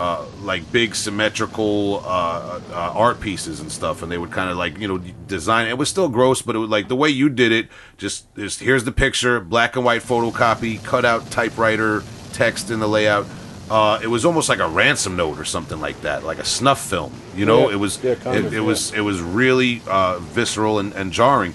[0.00, 4.56] uh, like big symmetrical uh, uh, art pieces and stuff, and they would kind of
[4.56, 4.98] like you know
[5.28, 5.68] design.
[5.68, 7.68] It was still gross, but it was like the way you did it.
[7.96, 12.02] Just is here's the picture, black and white photocopy, cut out typewriter
[12.32, 13.24] text in the layout.
[13.70, 16.80] Uh, it was almost like a ransom note or something like that, like a snuff
[16.80, 17.12] film.
[17.34, 18.60] You know, Yeah, it was yeah, it, of, it yeah.
[18.60, 21.54] was it was really uh, visceral and, and jarring.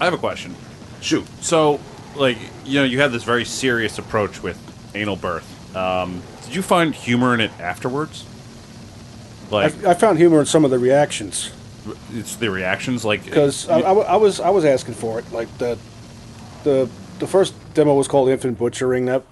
[0.00, 0.54] I have a question.
[1.00, 1.80] Shoot, So,
[2.16, 4.58] like, you know, you had this very serious approach with
[4.96, 5.76] anal birth.
[5.76, 8.24] Um, did you find humor in it afterwards?
[9.50, 11.52] Like, I, I found humor in some of the reactions
[12.12, 15.30] it's the reactions, like because I, I, I was I was asking for it.
[15.32, 15.78] Like the
[16.64, 19.06] the the first demo was called Infant Butchering.
[19.06, 19.22] That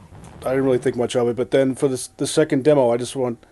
[0.47, 2.97] I didn't really think much of it, but then for this the second demo, I
[2.97, 3.44] just want.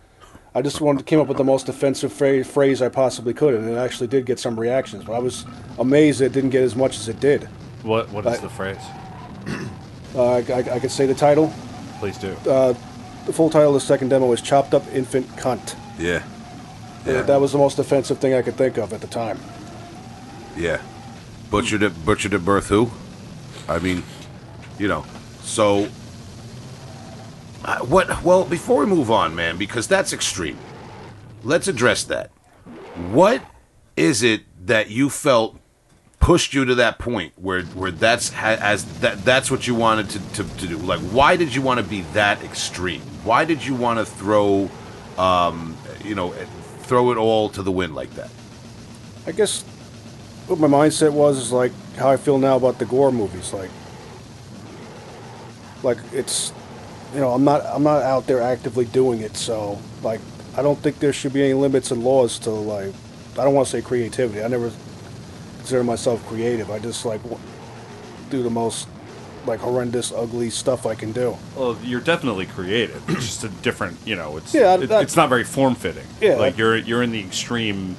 [0.56, 3.68] I just wanted, came up with the most offensive phrase, phrase I possibly could, and
[3.68, 5.02] it actually did get some reactions.
[5.02, 5.44] But I was
[5.80, 7.48] amazed it didn't get as much as it did.
[7.82, 8.78] What What is I- the phrase?
[10.14, 11.52] Uh, I, I, I could say the title.
[11.98, 12.30] Please do.
[12.48, 12.74] Uh,
[13.26, 16.22] The full title of the second demo is "Chopped Up Infant Cunt." Yeah.
[17.04, 19.38] Uh, That was the most offensive thing I could think of at the time.
[20.56, 20.78] Yeah.
[21.50, 22.90] Butchered at butchered at birth who?
[23.68, 24.04] I mean,
[24.78, 25.04] you know.
[25.42, 25.88] So
[27.64, 30.58] uh, what well, before we move on, man, because that's extreme.
[31.42, 32.30] Let's address that.
[33.10, 33.42] What
[33.96, 35.58] is it that you felt
[36.20, 40.10] pushed you to that point where where that's ha, as that that's what you wanted
[40.10, 40.76] to, to, to do?
[40.78, 43.02] Like why did you want to be that extreme?
[43.24, 44.70] Why did you want to throw
[45.18, 46.30] um, you know,
[46.82, 48.30] throw it all to the wind like that?
[49.26, 49.62] I guess
[50.46, 53.52] what my mindset was is like how I feel now about the gore movies.
[53.52, 53.70] Like,
[55.82, 56.52] like it's,
[57.14, 59.36] you know, I'm not I'm not out there actively doing it.
[59.36, 60.20] So like,
[60.56, 62.92] I don't think there should be any limits and laws to like.
[63.38, 64.42] I don't want to say creativity.
[64.44, 64.70] I never
[65.58, 66.70] consider myself creative.
[66.70, 67.20] I just like
[68.30, 68.88] do the most
[69.46, 71.36] like horrendous, ugly stuff I can do.
[71.56, 73.02] Well, you're definitely creative.
[73.10, 74.36] It's just a different, you know.
[74.38, 76.06] It's Yeah, it- that- it's not very form fitting.
[76.20, 77.96] Yeah, like that- you're you're in the extreme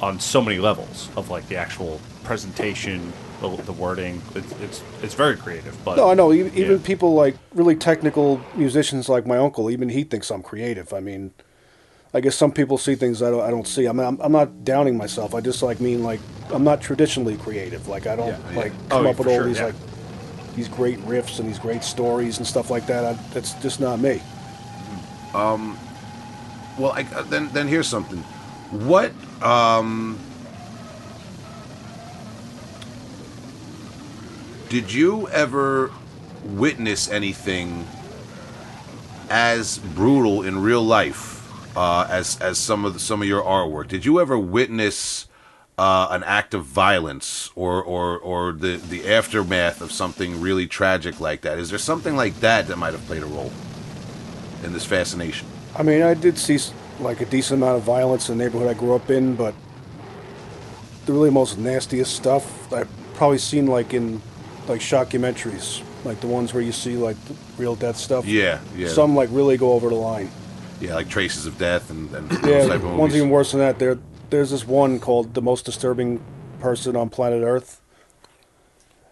[0.00, 3.12] on so many levels of like the actual presentation,
[3.42, 4.22] the, the wording.
[4.34, 5.76] It's, it's it's very creative.
[5.84, 6.32] But No, I know.
[6.32, 6.86] Even, even Yeah.
[6.86, 10.92] people like really technical musicians like my uncle, even he thinks I'm creative.
[10.92, 11.32] I mean,
[12.14, 13.88] I guess some people see things I don't, I don't see.
[13.88, 15.34] I mean, I'm, I'm not downing myself.
[15.34, 16.20] I just like mean like
[16.50, 17.88] I'm not traditionally creative.
[17.88, 18.56] Like I don't Yeah, yeah.
[18.58, 19.66] like Oh, come up with all sure, these yeah.
[19.66, 19.74] like
[20.56, 23.04] these great riffs and these great stories and stuff like that.
[23.04, 24.20] I, that's just not me.
[25.34, 25.78] Um,
[26.78, 28.18] well, I, uh, then then here's something.
[28.88, 29.12] What
[29.42, 30.18] um
[34.72, 35.92] did you ever
[36.44, 37.86] witness anything
[39.28, 43.88] as brutal in real life uh, as as some of the, some of your artwork?
[43.88, 45.28] Did you ever witness
[45.76, 51.20] uh, an act of violence or, or or the the aftermath of something really tragic
[51.20, 51.58] like that?
[51.58, 53.52] Is there something like that that might have played a role
[54.64, 55.46] in this fascination?
[55.76, 56.58] I mean, I did see
[56.98, 59.54] like a decent amount of violence in the neighborhood I grew up in, but
[61.04, 64.22] the really most nastiest stuff I've probably seen like in
[64.68, 67.16] like shockumentaries, like the ones where you see like
[67.58, 68.24] real death stuff.
[68.26, 68.88] Yeah, yeah.
[68.88, 70.30] Some like really go over the line.
[70.80, 73.60] Yeah, like Traces of Death and, and those Yeah, type of one's even worse than
[73.60, 73.78] that.
[73.78, 73.98] There,
[74.30, 76.20] there's this one called "The Most Disturbing
[76.60, 77.80] Person on Planet Earth,"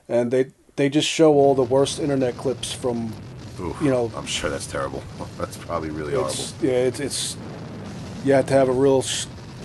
[0.08, 3.12] and they they just show all the worst internet clips from,
[3.60, 5.02] Oof, you know, I'm sure that's terrible.
[5.38, 6.44] That's probably really horrible.
[6.62, 7.36] yeah, it's it's
[8.24, 9.04] you have to have a real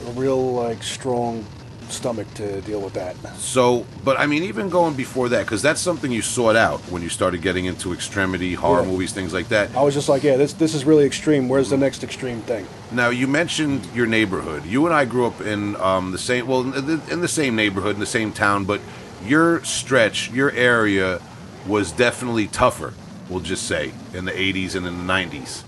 [0.07, 1.45] a real like strong
[1.89, 3.15] stomach to deal with that.
[3.38, 7.01] So, but I mean, even going before that, because that's something you sought out when
[7.01, 8.88] you started getting into extremity horror Yeah.
[8.91, 9.75] movies, things like that.
[9.75, 11.47] I was just like, yeah, this this is really extreme.
[11.49, 12.65] Where's the next extreme thing?
[12.91, 14.65] Now, you mentioned your neighborhood.
[14.65, 17.55] You and I grew up in um, the same, well, in the, in the same
[17.55, 18.79] neighborhood, in the same town, but
[19.25, 21.21] your stretch, your area
[21.67, 22.93] was definitely tougher,
[23.29, 25.63] we'll just say, in the 80s and in the 90s.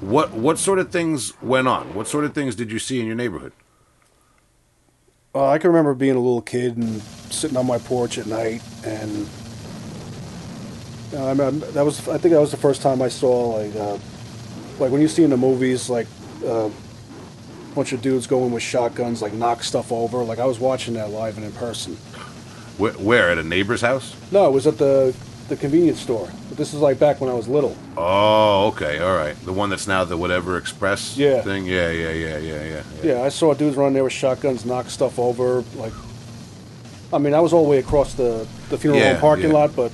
[0.00, 1.94] What, what sort of things went on?
[1.94, 3.52] What sort of things did you see in your neighborhood?
[5.34, 8.62] Uh, I can remember being a little kid and sitting on my porch at night,
[8.84, 9.28] and
[11.12, 13.74] uh, I mean, that was I think that was the first time I saw like
[13.74, 13.98] uh,
[14.78, 16.06] like when you see in the movies like
[16.44, 20.22] uh, a bunch of dudes going with shotguns like knock stuff over.
[20.22, 21.96] Like I was watching that live and in person.
[22.78, 24.14] Where, where at a neighbor's house?
[24.30, 25.16] No, it was at the
[25.48, 26.28] the convenience store.
[26.48, 27.76] But this is like back when I was little.
[27.96, 29.36] Oh, okay, all right.
[29.44, 31.42] The one that's now the whatever express Yeah.
[31.42, 31.66] thing.
[31.66, 32.82] Yeah, yeah, yeah, yeah, yeah.
[33.02, 35.62] Yeah, I saw dudes running there with shotguns, knock stuff over.
[35.76, 35.92] Like,
[37.12, 39.54] I mean, I was all the way across the the funeral Yeah, home parking yeah.
[39.54, 39.92] lot, but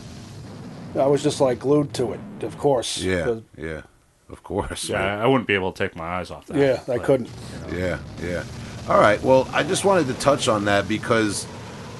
[0.98, 2.20] I was just like glued to it.
[2.42, 2.98] Of course.
[2.98, 3.36] Yeah.
[3.58, 3.82] yeah.
[4.30, 4.88] Of course.
[4.88, 5.22] yeah, right.
[5.24, 6.56] I wouldn't be able to take my eyes off that.
[6.56, 7.30] Yeah, I But- couldn't.
[7.74, 8.44] Yeah, yeah.
[8.88, 9.20] All right.
[9.22, 11.46] Well, I just wanted to touch on that because,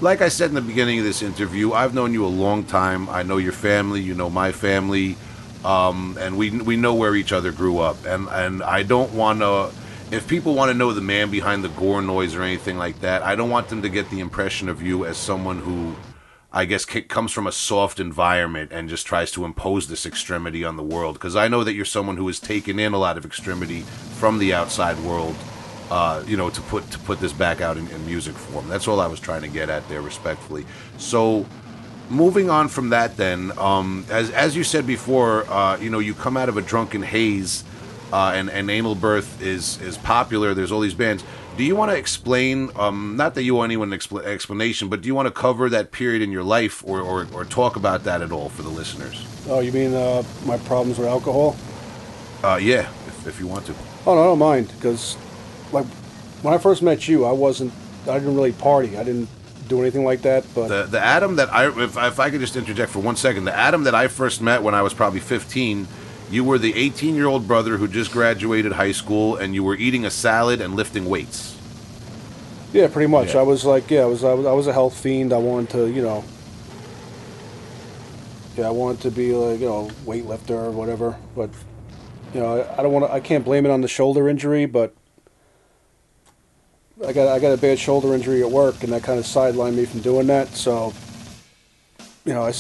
[0.01, 3.09] like I said in the beginning of this interview, I've known you a long time.
[3.09, 4.01] I know your family.
[4.01, 5.17] You know my family,
[5.65, 8.05] um, and we we know where each other grew up.
[8.07, 9.71] And and I don't want to.
[10.11, 13.23] If people want to know the man behind the gore noise or anything like that,
[13.23, 15.95] I don't want them to get the impression of you as someone who,
[16.53, 20.77] I guess, comes from a soft environment and just tries to impose this extremity on
[20.77, 21.15] the world.
[21.15, 24.39] Because I know that you're someone who has taken in a lot of extremity from
[24.39, 25.37] the outside world
[25.91, 28.69] uh, you know, to put to put this back out in, in music form.
[28.69, 30.65] That's all I was trying to get at there, respectfully.
[30.99, 31.47] So,
[32.09, 36.15] moving on from that, then, um, as as you said before, uh, you know, you
[36.15, 37.65] come out of a drunken haze
[38.13, 40.55] uh, and and anal birth is is popular.
[40.55, 41.25] There's all these bands.
[41.57, 42.71] Do you want to explain?
[42.77, 45.69] Um, not that you want anyone an expl- explanation, but do you want to cover
[45.69, 48.69] that period in your life, or, or or talk about that at all for the
[48.69, 49.27] listeners?
[49.49, 51.57] Oh, you mean uh, my problems with alcohol?
[52.43, 53.75] Uh, yeah, if, if you want to.
[54.07, 55.17] Oh no, I don't mind because,
[55.73, 55.87] like,
[56.43, 57.73] when I first met you, I wasn't.
[58.09, 58.97] I didn't really party.
[58.97, 59.29] I didn't
[59.69, 60.45] do anything like that.
[60.55, 63.45] But The the Adam that I if, if I could just interject for one second,
[63.45, 65.87] the Adam that I first met when I was probably 15,
[66.31, 69.77] you were the 18 year old brother who just graduated high school, and you were
[69.77, 71.57] eating a salad and lifting weights.
[72.73, 73.35] yeah, pretty much.
[73.35, 73.41] Yeah.
[73.41, 74.47] I was like, yeah, I was, I was.
[74.47, 75.33] I was a health fiend.
[75.33, 76.25] I wanted to, you know.
[78.57, 81.17] Yeah, I wanted to be like, you know, weightlifter or whatever.
[81.37, 81.51] But,
[82.35, 83.13] you know, I, I don't want to.
[83.13, 84.95] I can't blame it on the shoulder injury, but.
[87.07, 89.75] I got I got a bad shoulder injury at work, and that kind of sidelined
[89.75, 90.49] me from doing that.
[90.49, 90.93] So,
[92.25, 92.53] you know, I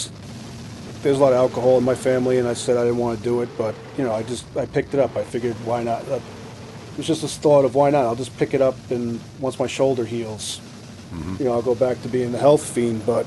[1.02, 3.24] there's a lot of alcohol in my family, and I said I didn't want to
[3.24, 5.16] do it, but you know, I just I picked it up.
[5.16, 6.02] I figured why not?
[6.08, 6.22] It
[6.96, 8.04] was just this thought of why not?
[8.04, 10.60] I'll just pick it up, and once my shoulder heals,
[11.12, 11.36] mm-hmm.
[11.38, 13.04] you know, I'll go back to being the health fiend.
[13.04, 13.26] But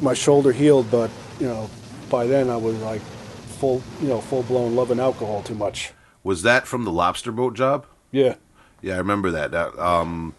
[0.00, 1.70] my shoulder healed, but you know,
[2.10, 3.02] by then I was like
[3.58, 5.92] full, you know, full blown loving alcohol too much.
[6.24, 7.86] Was that from the lobster boat job?
[8.10, 8.34] Yeah,
[8.82, 9.50] Yeah, I remember that.
[9.50, 10.34] That um,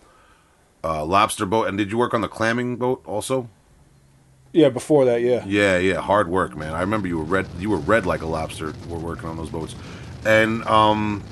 [0.83, 1.67] uh, lobster boat.
[1.67, 3.49] And did you work on the clamming boat also?
[4.53, 4.69] yeah.
[4.69, 5.43] Before that, yeah.
[5.45, 6.73] Yeah, yeah, hard work, man.
[6.73, 7.47] I remember you were red.
[7.59, 8.73] You were red like a lobster.
[8.87, 9.75] We're working on those boats,
[10.25, 11.23] and um,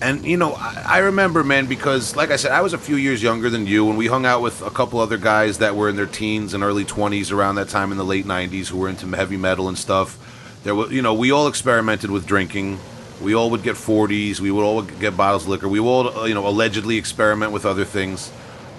[0.00, 2.96] and you know, I, I remember, man, because like I said, I was a few
[2.96, 5.88] years younger than you, and we hung out with a couple other guys that were
[5.88, 8.88] in their teens and early twenties around that time in the late '90s who were
[8.88, 10.18] into heavy metal and stuff.
[10.62, 12.78] There was, you know, we all experimented with drinking.
[13.20, 14.40] We all would get 40s.
[14.40, 15.68] We would all get bottles of liquor.
[15.68, 18.30] We would all, uh, you know, allegedly experiment with other things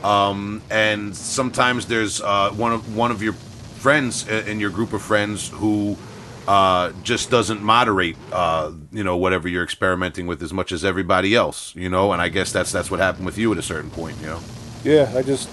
[0.03, 5.01] um, and sometimes there's uh, one of one of your friends in your group of
[5.01, 5.97] friends who
[6.47, 11.35] uh, just doesn't moderate, uh, you know, whatever you're experimenting with as much as everybody
[11.35, 12.13] else, you know.
[12.13, 14.39] And I guess that's that's what happened with you at a certain point, you know.
[14.83, 15.49] Yeah, I just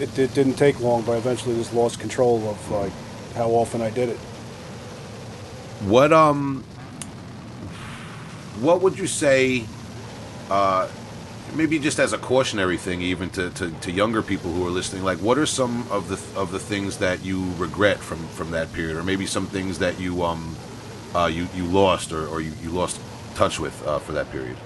[0.00, 2.92] it, it didn't take long, but I eventually just lost control of like
[3.34, 4.16] how often I did it.
[5.86, 6.64] What um,
[8.60, 9.64] what would you say?
[10.50, 10.88] Uh,
[11.54, 15.04] maybe just as a cautionary thing, even to, to, to younger people who are listening.
[15.04, 18.72] Like, what are some of the of the things that you regret from from that
[18.72, 20.56] period, or maybe some things that you um,
[21.14, 23.00] uh, you you lost or, or you, you lost
[23.34, 24.56] touch with uh, for that period?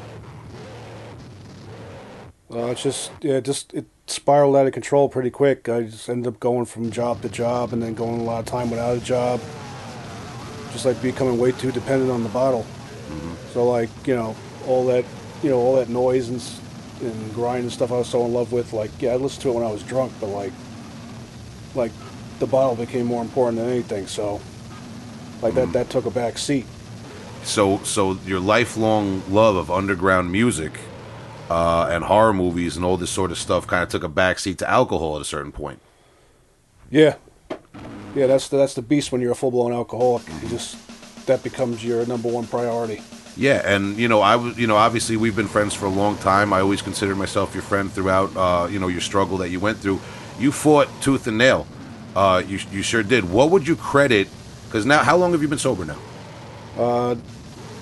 [2.51, 5.69] Uh, it's just yeah, just it spiraled out of control pretty quick.
[5.69, 8.47] I just ended up going from job to job, and then going a lot of
[8.47, 9.41] time without a job.
[10.73, 12.67] Just like becoming way too dependent on the bottle.
[13.53, 14.37] So like you know
[14.67, 15.05] all that
[15.43, 16.43] you know all that noise and
[17.01, 18.73] and grind and stuff I was so in love with.
[18.73, 20.53] Like yeah, I listened to it when I was drunk, but like
[21.75, 21.93] like
[22.39, 24.07] the bottle became more important than anything.
[24.07, 24.41] So
[25.43, 26.67] like that that took a back seat.
[27.43, 30.79] So so your lifelong love of underground music
[31.51, 34.59] uh, and horror movies and all this sort of stuff kind of took a backseat
[34.59, 35.81] to alcohol at a certain point.
[36.91, 37.17] Yeah,
[38.15, 38.27] yeah.
[38.27, 40.27] That's the, that's the beast when you're a full blown alcoholic.
[40.43, 40.77] You just
[41.29, 43.01] that becomes your number one priority.
[43.37, 46.17] Yeah, and you know, I was, you know, obviously we've been friends for a long
[46.19, 46.53] time.
[46.53, 49.79] I always considered myself your friend throughout, uh, you know, your struggle that you went
[49.79, 50.01] through.
[50.41, 51.67] You fought tooth and nail.
[52.17, 53.31] Uh, you, you sure did.
[53.31, 54.27] What would you credit?
[54.67, 55.99] Because now, how long have you been sober now?
[56.77, 57.17] Uh, A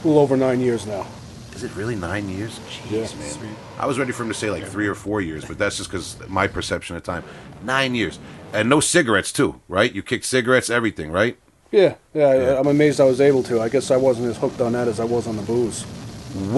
[0.05, 1.07] little over nine years now.
[1.55, 2.59] Is it really nine years?
[2.69, 3.43] Jeez, Yeah.
[3.43, 3.57] man.
[3.79, 5.91] I was ready for him to say like three or four years, but that's just
[5.91, 7.25] because my perception of time.
[7.65, 8.19] Nine years,
[8.53, 9.91] and no cigarettes too, right?
[9.91, 11.39] You kicked cigarettes, everything, right?
[11.77, 12.35] Yeah, yeah.
[12.35, 12.59] Yeah.
[12.59, 13.61] I'm amazed I was able to.
[13.61, 15.83] I guess I wasn't as hooked on that as I was on the booze.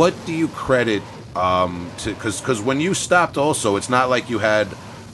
[0.00, 1.02] what do you credit
[1.36, 4.66] um to because because when you stopped also it's not like you had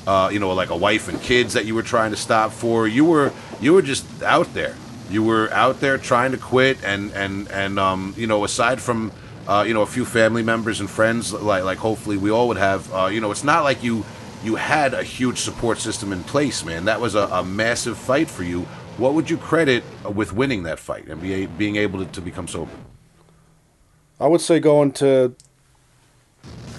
[0.07, 2.87] uh you know like a wife and kids that you were trying to stop for
[2.89, 3.31] you were
[3.61, 4.75] you were just out there
[5.11, 9.13] you were out there trying to quit and and and um you know aside from
[9.49, 12.63] uh you know a few family members and friends like like hopefully we all would
[12.71, 14.05] have uh you know it's not like you
[14.45, 18.31] you had a huge support system in place man that was a, a massive fight
[18.31, 19.83] for you what would you credit
[20.15, 22.73] with winning that fight and be, being able to, to become sober
[24.21, 25.35] I would say going to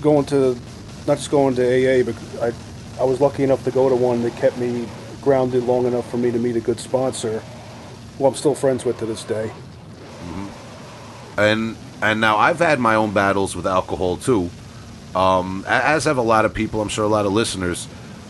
[0.02, 0.58] going to
[1.08, 2.54] not just going to AA, but I
[3.00, 4.88] I was lucky enough to go to one that kept me
[5.22, 7.40] grounded long enough for me to meet a good sponsor,
[8.18, 9.52] who I'm still friends with to this day.
[11.38, 14.50] and and now I've had my own battles with alcohol too,
[15.14, 16.82] um, as have a lot of people.
[16.82, 17.86] I'm sure a lot of listeners.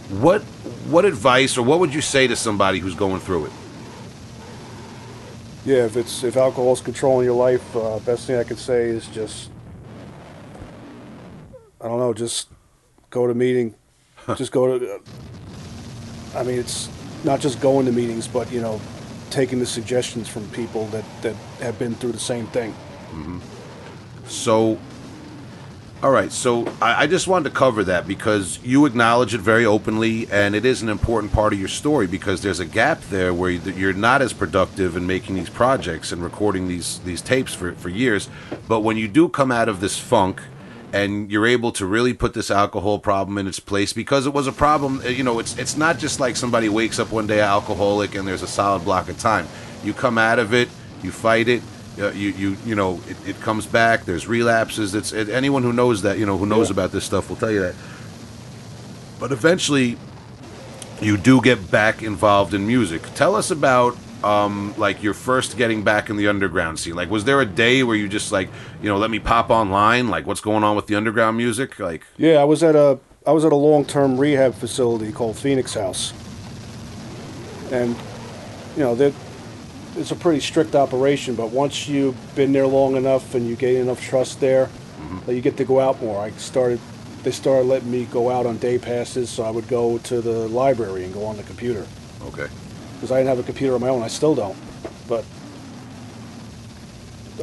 [0.09, 0.41] What
[0.89, 3.51] what advice or what would you say to somebody who's going through it?
[5.65, 9.07] Yeah, if it's if alcohol's controlling your life, uh, best thing I could say is
[9.07, 9.49] just
[11.81, 12.49] I don't know, just
[13.09, 13.73] go to meeting,
[14.35, 15.01] just go to.
[16.35, 16.89] I mean, it's
[17.23, 18.79] not just going to meetings, but you know,
[19.31, 22.73] taking the suggestions from people that that have been through the same thing.
[24.27, 24.77] So,
[26.03, 26.31] all right.
[26.31, 30.53] So I, I just wanted to cover that because you acknowledge it very openly, and
[30.53, 33.73] it is an important part of your story because there's a gap there where you-
[33.75, 37.89] you're not as productive in making these projects and recording these these tapes for for
[37.89, 38.29] years.
[38.67, 40.41] But when you do come out of this funk.
[40.93, 44.47] And you're able to really put this alcohol problem in its place because it was
[44.47, 45.01] a problem.
[45.05, 48.25] uh, You know, it's it's not just like somebody wakes up one day alcoholic and
[48.25, 49.45] there's a solid block of time.
[49.83, 50.69] You come out of it,
[51.03, 51.61] you fight it,
[51.99, 55.71] uh, you you you know it, it comes back there's relapses it's it, anyone who
[55.71, 56.73] knows that you know who knows Yeah.
[56.73, 57.75] about this stuff will tell you that.
[59.19, 59.97] But eventually
[61.01, 63.01] you do get back involved in music.
[63.15, 66.95] Tell us about um like your first getting back in the underground scene.
[66.95, 68.49] Like was there a day where you just like
[68.81, 70.09] you know let me pop online?
[70.09, 71.79] Like what's going on with the underground music?
[71.79, 75.35] Like Yeah, I was at a I was at a long term rehab facility called
[75.37, 76.13] Phoenix House,
[77.71, 77.95] and
[78.75, 79.13] you know that
[79.97, 81.35] it's a pretty strict operation.
[81.35, 85.25] But once you've been there long enough and you gain enough trust there, mm-hmm.
[85.25, 86.19] that you get to go out more.
[86.19, 86.79] I started.
[87.23, 90.47] They started letting me go out on day passes, so I would go to the
[90.49, 91.87] library and go on the computer
[92.27, 92.47] okay
[92.95, 94.03] because I didn't have a computer of my own.
[94.03, 94.57] I still don't,
[95.07, 95.25] but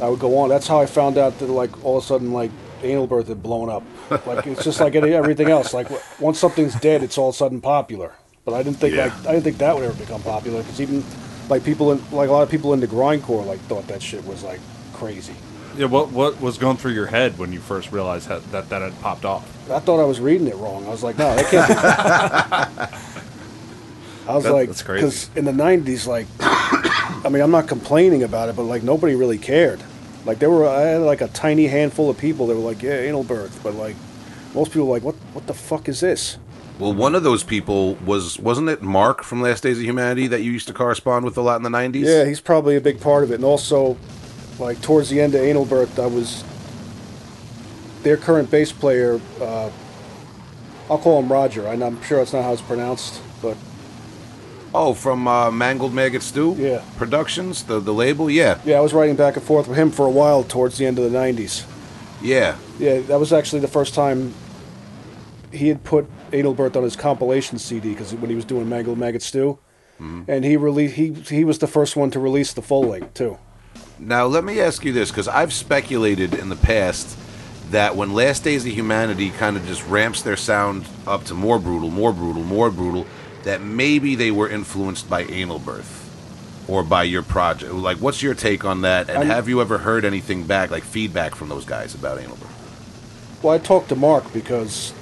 [0.01, 0.49] I would go on.
[0.49, 2.51] That's how I found out that like all of a sudden like
[2.81, 3.83] anal birth had blown up.
[4.27, 5.73] Like it's just like everything else.
[5.73, 5.87] Like
[6.19, 8.13] once something's dead, it's all of a sudden popular.
[8.45, 9.05] But I didn't think Yeah.
[9.05, 11.03] like I didn't think that would ever become popular because even
[11.49, 14.43] like people in like a lot of people into grindcore like thought that shit was
[14.43, 14.59] like
[14.93, 15.35] crazy.
[15.75, 18.81] Yeah, what what was going through your head when you first realized that that, that
[18.81, 19.43] had popped off?
[19.71, 20.85] I thought I was reading it wrong.
[20.85, 22.97] I was like, no, that can't be.
[24.27, 25.01] I was That- like, that's crazy.
[25.05, 29.15] because in the '90s, like, I mean, I'm not complaining about it, but like nobody
[29.15, 29.81] really cared.
[30.25, 32.93] Like there were, I had like a tiny handful of people that were like, yeah,
[32.93, 33.95] anal birth, but like
[34.55, 36.37] most people were like, what, what the fuck is this?
[36.79, 40.41] Well one of those people was wasn't it mark from last days of humanity that
[40.41, 42.99] you used to correspond with a lot in the 90s Yeah, he's probably a big
[42.99, 43.97] part of it, and also,
[44.59, 46.43] like towards the end of birth, I was
[48.03, 49.19] their current bass player.
[49.39, 49.69] Uh,
[50.89, 51.67] I'll call him Roger.
[51.67, 53.55] I'm sure that's not how it's pronounced, but
[54.75, 56.55] Oh, from uh, Mangled Maggot Stew?
[56.57, 56.83] Yeah.
[56.97, 58.29] Productions, the the label?
[58.29, 58.59] Yeah.
[58.65, 60.97] Yeah, I was writing back and forth with him for a while towards the end
[60.99, 61.65] of the 90s.
[62.21, 62.57] Yeah.
[62.79, 64.33] Yeah, that was actually the first time
[65.51, 68.97] he had put Anal Birth on his compilation CD because when he was doing Mangled
[68.97, 69.59] Maggot Stew.
[69.95, 70.23] Mm-hmm.
[70.27, 73.37] And he released he he was the first one to release the full length too.
[73.99, 77.17] Now, let me ask you this, because I've speculated in the past
[77.69, 81.59] that when Last Days of Humanity kind of just ramps their sound up to more
[81.59, 83.05] brutal, more brutal, more brutal,
[83.43, 85.99] that maybe they were influenced by Anal Birth
[86.67, 87.73] or by your project.
[87.73, 89.09] Like, what's your take on that?
[89.09, 92.35] And I'm- have you ever heard anything back, like feedback from those guys about Anal
[92.37, 93.39] Birth?
[93.41, 94.93] Well, I talked to Mark because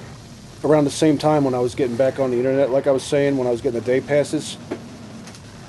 [0.63, 3.03] around the same time when I was getting back on the internet, like I was
[3.03, 4.57] saying, when I was getting the day passes,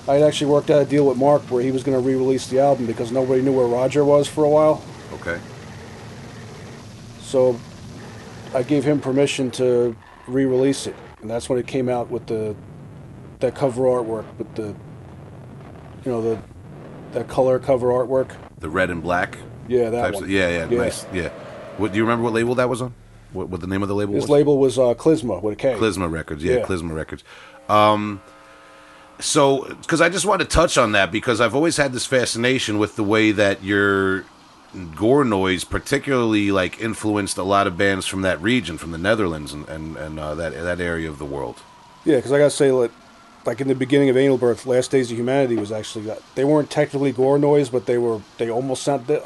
[0.08, 2.48] I had actually worked out a deal with Mark where he was going to re-release
[2.48, 4.82] the album because nobody knew where Roger was for a while.
[5.14, 5.38] Okay.
[7.20, 7.58] So
[8.54, 12.54] I gave him permission to re-release it, and that's when it came out with the
[13.40, 14.68] that cover artwork with the
[16.04, 16.38] you know the
[17.12, 18.32] that color cover artwork.
[18.58, 19.38] The red and black?
[19.68, 20.24] Yeah, that one.
[20.24, 21.06] of- yeah, yeah, nice.
[21.12, 21.28] Yeah.
[21.78, 22.92] What, do you remember what label that was on?
[23.32, 24.30] What, what the name of the label His was?
[24.30, 25.74] label was uh, Klizma with a K.
[25.74, 26.64] Klizma Records, yeah, Yeah.
[26.66, 27.24] Klizma Records.
[27.68, 28.20] Um,
[29.20, 32.78] so, because I just want to touch on that because I've always had this fascination
[32.78, 34.24] with the way that your
[34.96, 39.52] gore noise, particularly like influenced a lot of bands from that region, from the Netherlands
[39.52, 41.62] and and, and uh, that that area of the world.
[42.04, 42.90] Yeah, because I gotta say, like,
[43.46, 46.44] like in the beginning of Anal Birth, Last Days of Humanity was actually uh, they
[46.44, 49.22] weren't technically gore noise, but they were they almost sounded.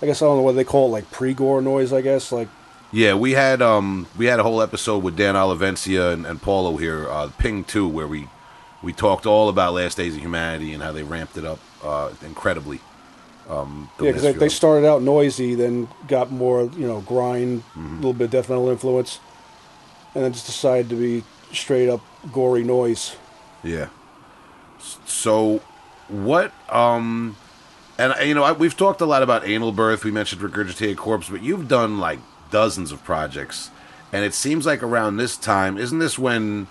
[0.00, 1.92] I guess I don't know what they call it, like pre-gore noise.
[1.92, 2.48] I guess like
[2.90, 6.76] Yeah, we had um we had a whole episode with Dan Olivencia and, and Paulo
[6.76, 8.28] here, uh, Ping Two, where we
[8.82, 12.10] we talked all about Last Days of Humanity and how they ramped it up uh,
[12.22, 12.80] incredibly.
[13.48, 17.62] Um, the yeah, because they, they started out noisy, then got more you know grind,
[17.76, 19.20] a little bit of death metal influence,
[20.14, 22.00] and then just decided to be straight up
[22.32, 23.16] gory noise.
[23.62, 23.88] Yeah.
[25.06, 25.60] So,
[26.08, 26.52] what?
[26.68, 27.36] Um,
[27.98, 30.04] and you know, I, we've talked a lot about anal birth.
[30.04, 32.20] We mentioned regurgitated corpse, but you've done like
[32.50, 33.70] dozens of projects,
[34.12, 36.66] and it seems like around this time, isn't this when?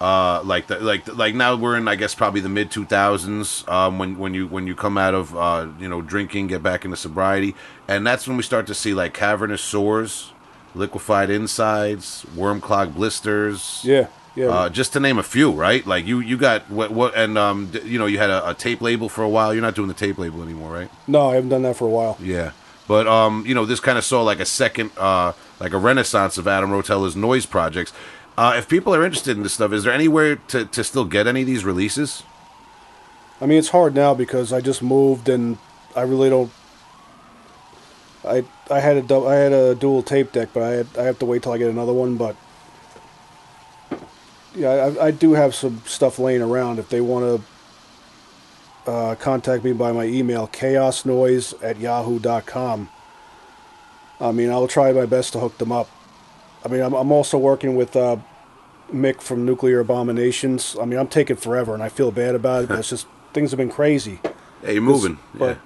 [0.00, 3.64] Uh, like the, like like now we're in I guess probably the mid two thousands
[3.68, 6.84] um, when when you when you come out of uh, you know drinking get back
[6.84, 7.54] into sobriety
[7.86, 10.32] and that's when we start to see like cavernous sores,
[10.74, 14.46] liquefied insides, worm clogged blisters, Yeah, yeah.
[14.48, 15.86] uh, just to name a few, right?
[15.86, 18.54] Like you, you got what, what, and um, d- you know, you had a, a
[18.54, 19.54] tape label for a while.
[19.54, 20.90] You're not doing the tape label anymore, right?
[21.06, 22.18] no, I haven't done that for a while.
[22.20, 22.50] Yeah,
[22.86, 26.38] but um, you know, this kind of saw like a second, uh, like a renaissance
[26.38, 27.92] of Adam Rotella's noise projects.
[28.36, 31.26] Uh, if people are interested in this stuff, is there anywhere to, to still get
[31.26, 32.24] any of these releases?
[33.40, 35.58] I mean, it's hard now because I just moved and
[35.94, 36.50] I really don't.
[38.26, 41.02] I I had a dou- I had a dual tape deck, but I had, I
[41.02, 42.16] have to wait till I get another one.
[42.16, 42.36] But
[44.54, 46.78] yeah, I, I do have some stuff laying around.
[46.78, 47.46] If they want to
[48.86, 52.88] uh, contact me by my email, chaosnoise at yahoo.com.
[54.20, 55.88] I mean, I'll try my best to hook them up.
[56.64, 58.16] I mean, I'm, I'm also working with uh,
[58.92, 60.76] Mick from Nuclear Abominations.
[60.80, 62.68] I mean, I'm taking forever, and I feel bad about it.
[62.68, 64.20] But it's just things have been crazy.
[64.62, 65.18] Hey, you're moving.
[65.34, 65.58] But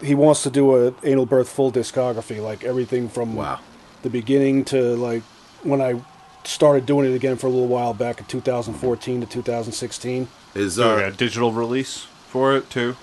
[0.00, 3.60] he wants to do a anal birth full discography, like everything from Wow.
[4.02, 5.22] the beginning to like
[5.62, 6.00] when I
[6.44, 10.28] started doing it again for a little while back in 2014 to 2016.
[10.54, 12.96] Is So uh, a digital release for it too.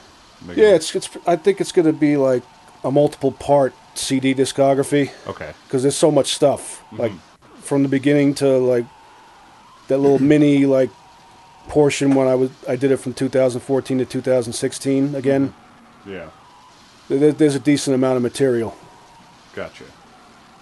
[0.45, 1.09] Make Yeah, it- it's it's.
[1.25, 2.43] I think it's going to be like
[2.84, 5.53] a multiple part CD discography okay.
[5.65, 6.61] because there's so much stuff.
[6.86, 6.97] Mm-hmm.
[7.01, 7.11] Like
[7.61, 8.86] from the beginning to like
[9.88, 10.89] that little mini like
[11.69, 15.53] portion when I was I did it from 2014 to 2016 again.
[16.05, 16.29] Yeah,
[17.07, 18.75] There, there's a decent amount of material.
[19.55, 19.86] gotcha.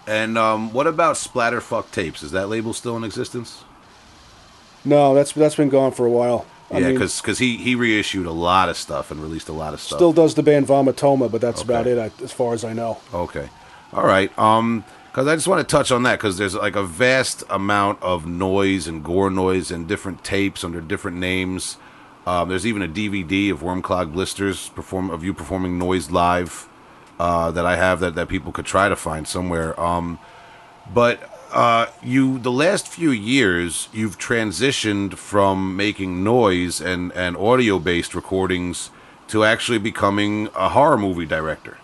[0.05, 2.22] and um, what about Splatterfuck tapes?
[2.24, 3.63] Is that label still in existence?
[4.86, 6.45] No, that's that's been gone for a while.
[6.72, 9.82] I yeah, because he he reissued a lot of stuff and released a lot of
[9.82, 9.97] stuff.
[9.97, 12.99] still does the band Vomitoma, but that's about it I, as far as I know.
[13.13, 13.49] Okay.
[13.91, 14.38] All right.
[14.38, 18.01] Um, because I just want to touch on that because there's like a vast amount
[18.03, 21.78] of noise and gore noise and different tapes under different names.
[22.28, 26.70] Um, there's even a DVD of Wormclog Blisters perform of you performing noise live
[27.20, 29.78] uh, that I have that, that people could try to find somewhere.
[29.80, 30.20] Um,
[30.93, 31.20] but
[31.52, 38.14] uh, you the last few years you've transitioned from making noise and, and audio based
[38.14, 38.91] recordings
[39.28, 41.78] to actually becoming a horror movie director.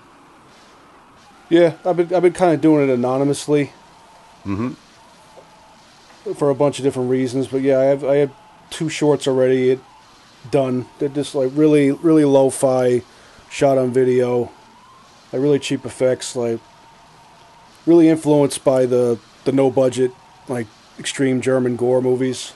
[1.49, 3.71] Yeah, I've been I've been kind of doing it anonymously.
[4.45, 4.73] Mm-hmm.
[6.33, 8.31] For a bunch of different reasons, but yeah, I have I have
[8.71, 9.79] two shorts already it,
[10.49, 10.87] done.
[10.97, 13.03] They're just like really really lo-fi,
[13.49, 14.51] shot on video,
[15.31, 16.59] like really cheap effects, like
[17.85, 20.11] really influenced by the the no budget
[20.47, 20.67] like
[20.99, 22.53] extreme German gore movies,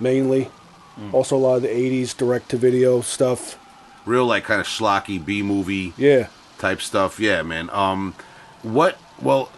[0.00, 0.50] mainly.
[1.12, 3.56] Also a lot of the '80s direct to video stuff.
[4.04, 6.26] real like kind of schlocky B movie Yeah.
[6.58, 7.20] type stuff.
[7.20, 7.70] Yeah, man.
[7.70, 8.14] Um,
[8.62, 8.98] what?
[9.22, 9.52] Well,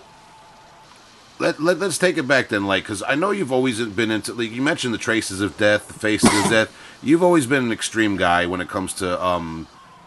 [1.39, 4.35] let, let let's take it back then, like, because I know you've always been into.
[4.35, 6.70] Like, you mentioned the traces of death, the faces of death.
[7.03, 9.66] You've always been an extreme guy when it comes to um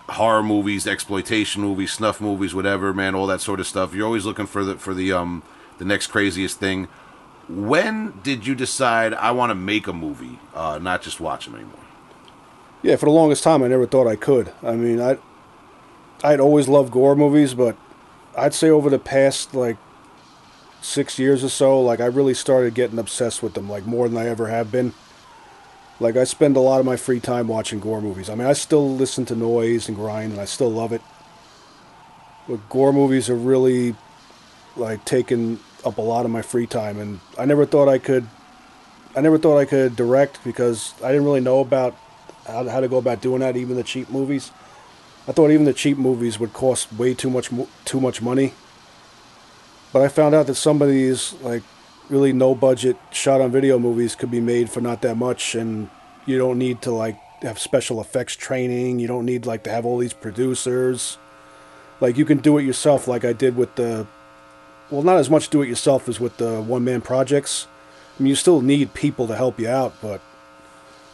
[0.09, 3.95] horror movies, exploitation movies, snuff movies, whatever, man, all that sort of stuff.
[3.95, 5.41] You're always looking for the for the um
[5.77, 6.87] the next craziest thing.
[7.49, 11.55] When did you decide I want to make a movie, uh, not just watch them
[11.55, 11.79] anymore?
[12.81, 14.51] Yeah, for the longest time, I never thought I could.
[14.61, 15.17] I mean, I,
[16.23, 17.75] I'd always loved gore movies, but
[18.37, 19.77] I'd say over the past like
[20.81, 24.17] six years or so, like I really started getting obsessed with them, like more than
[24.17, 24.93] I ever have been.
[25.99, 28.29] Like I spend a lot of my free time watching gore movies.
[28.29, 31.01] I mean, I still listen to noise and grind, and I still love it.
[32.47, 33.95] But gore movies are really
[34.75, 38.27] like taking up a lot of my free time, and I never thought I could.
[39.15, 41.95] I never thought I could direct because I didn't really know about
[42.47, 43.55] how, how to go about doing that.
[43.55, 44.51] Even the cheap movies,
[45.27, 47.49] I thought even the cheap movies would cost way too much
[47.85, 48.53] too much money.
[49.91, 51.63] But I found out that some of these like
[52.09, 55.89] really no budget shot on video movies could be made for not that much, and
[56.25, 58.99] you don't need to like have special effects training.
[58.99, 61.17] You don't need like to have all these producers.
[62.01, 64.07] Like you can do it yourself, like I did with the.
[64.93, 67.65] Well, not as much do it yourself as with the one man projects.
[68.15, 70.21] I mean, you still need people to help you out, but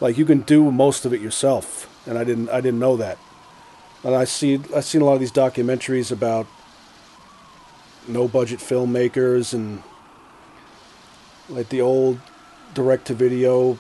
[0.02, 3.18] like you can do most of it yourself, and I didn't I didn't know that.
[4.04, 6.46] And I see I've seen a lot of these documentaries about
[8.06, 9.82] no budget filmmakers and
[11.48, 12.20] like the old
[12.74, 13.80] direct to video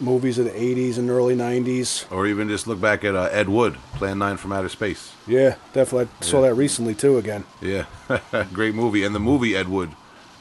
[0.00, 2.10] movies of the 80s and early 90s.
[2.12, 5.14] Or even just look back at uh, Ed Wood, Plan 9 from Outer Space.
[5.26, 6.08] Yeah, definitely.
[6.20, 6.48] I saw Yeah.
[6.50, 7.44] that recently too again.
[7.60, 7.86] Yeah,
[8.52, 9.04] great movie.
[9.04, 9.90] And the movie Ed Wood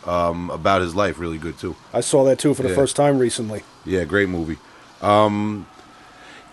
[0.05, 1.75] um, about his life, really good too.
[1.93, 2.75] I saw that too for the Yeah.
[2.75, 3.63] first time recently.
[3.85, 4.57] Yeah, great movie.
[5.01, 5.67] Um,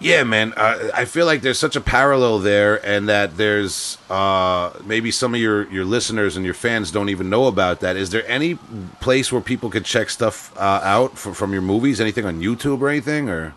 [0.02, 4.72] yeah, man, uh, I feel like there's such a parallel there, and that there's uh,
[4.84, 7.96] maybe some of your, your listeners and your fans don't even know about that.
[7.96, 8.56] Is there any
[9.00, 12.00] place where people could check stuff uh, out from, from your movies?
[12.00, 13.28] Anything on YouTube or anything?
[13.28, 13.54] Or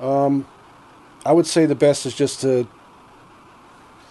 [0.00, 0.46] um,
[1.26, 2.66] I would say the best is just to,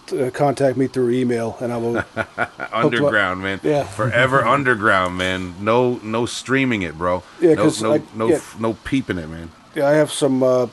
[0.08, 2.04] to contact me through email and I will
[2.72, 3.60] underground, man.
[3.64, 3.84] Yeah.
[3.84, 5.56] forever underground, man.
[5.64, 7.24] No, no streaming it, bro.
[7.42, 8.42] Yeah, no, no, no, yeah.
[8.60, 9.52] no peeping it, man.
[9.76, 10.44] Yeah, I have some.
[10.44, 10.68] Uh,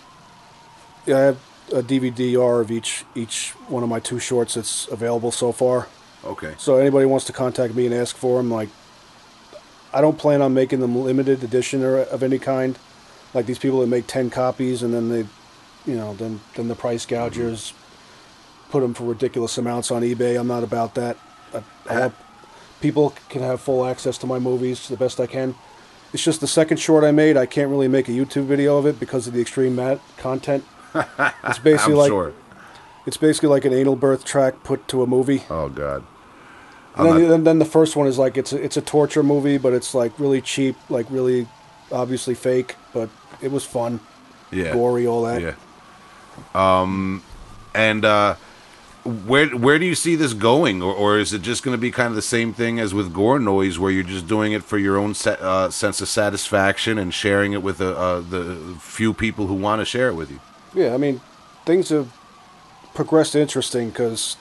[1.05, 1.39] yeah, I have
[1.73, 5.89] a DVD-R of each each one of my two shorts that's available so far.
[6.25, 6.55] Okay.
[6.59, 8.69] So anybody wants to contact me and ask for them, like,
[9.93, 12.79] I don't plan on making them limited edition or of any kind.
[13.35, 15.27] Like these people that make ten copies and then they,
[15.85, 17.73] you know, then then the price gougers
[18.71, 20.39] put them for ridiculous amounts on eBay.
[20.39, 21.17] I'm not about that.
[21.53, 22.15] I, I want
[22.81, 25.55] people can have full access to my movies the best I can.
[26.13, 27.37] It's just the second short I made.
[27.37, 30.65] I can't really make a YouTube video of it because of the extreme mat content.
[31.45, 32.33] It's basically I'm like sure.
[33.07, 35.43] it's basically like an anal birth track put to a movie.
[35.51, 36.05] Oh God.
[36.97, 39.59] And then, not- then the first one is like it's a, it's a torture movie,
[39.59, 41.47] but it's like really cheap, like really
[41.93, 43.11] obviously fake, but
[43.43, 44.01] it was fun,
[44.51, 44.73] Yeah.
[44.73, 45.43] gory, all that.
[45.43, 45.55] Yeah.
[46.55, 47.23] Um,
[47.75, 48.37] and uh,
[49.07, 51.91] where where do you see this going, or, or is it just going to be
[51.91, 54.79] kind of the same thing as with Gore Noise, where you're just doing it for
[54.79, 59.15] your own se- uh, sense of satisfaction and sharing it with the uh, the few
[59.15, 60.41] people who want to share it with you?
[60.75, 61.21] Yeah, I mean,
[61.65, 62.13] things have
[62.95, 64.37] progressed interesting because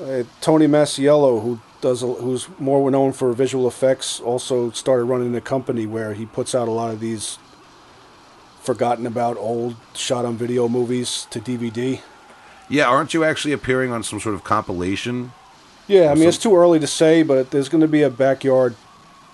[0.00, 5.40] uh, Tony Masiello, who does who's more known for visual effects, also started running a
[5.40, 7.38] company where he puts out a lot of these
[8.60, 12.00] forgotten about old shot on video movies to DVD.
[12.68, 15.32] Yeah, aren't you actually appearing on some sort of compilation?
[15.86, 18.10] Yeah, I mean, So- it's too early to say, but there's going to be a
[18.10, 18.74] backyard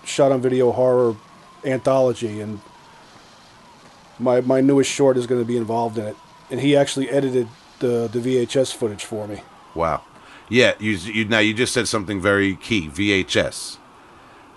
[0.04, 1.16] shot on video horror
[1.64, 2.60] anthology, and
[4.18, 6.16] my my newest short is going to be involved in it.
[6.50, 7.48] And he actually edited
[7.80, 9.42] the the VHS footage for me.
[9.74, 10.02] Wow.
[10.48, 12.88] Yeah, you, you now you just said something very key.
[12.88, 13.78] VHS.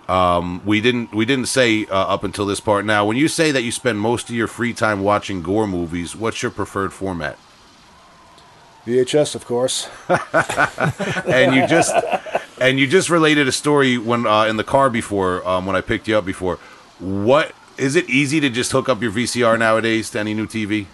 [0.08, 2.84] Um, we didn't we didn't say uh, up until this part.
[2.84, 6.14] Now, when you say that you spend most of your free time watching gore movies,
[6.14, 7.38] what's your preferred format?
[8.88, 9.88] VHS, of course.
[11.28, 11.94] And you just
[12.60, 15.80] and you just related a story when uh, in the car before um, when I
[15.80, 16.56] picked you up before.
[16.98, 20.86] What is it easy to just hook up your VCR nowadays to any new TV?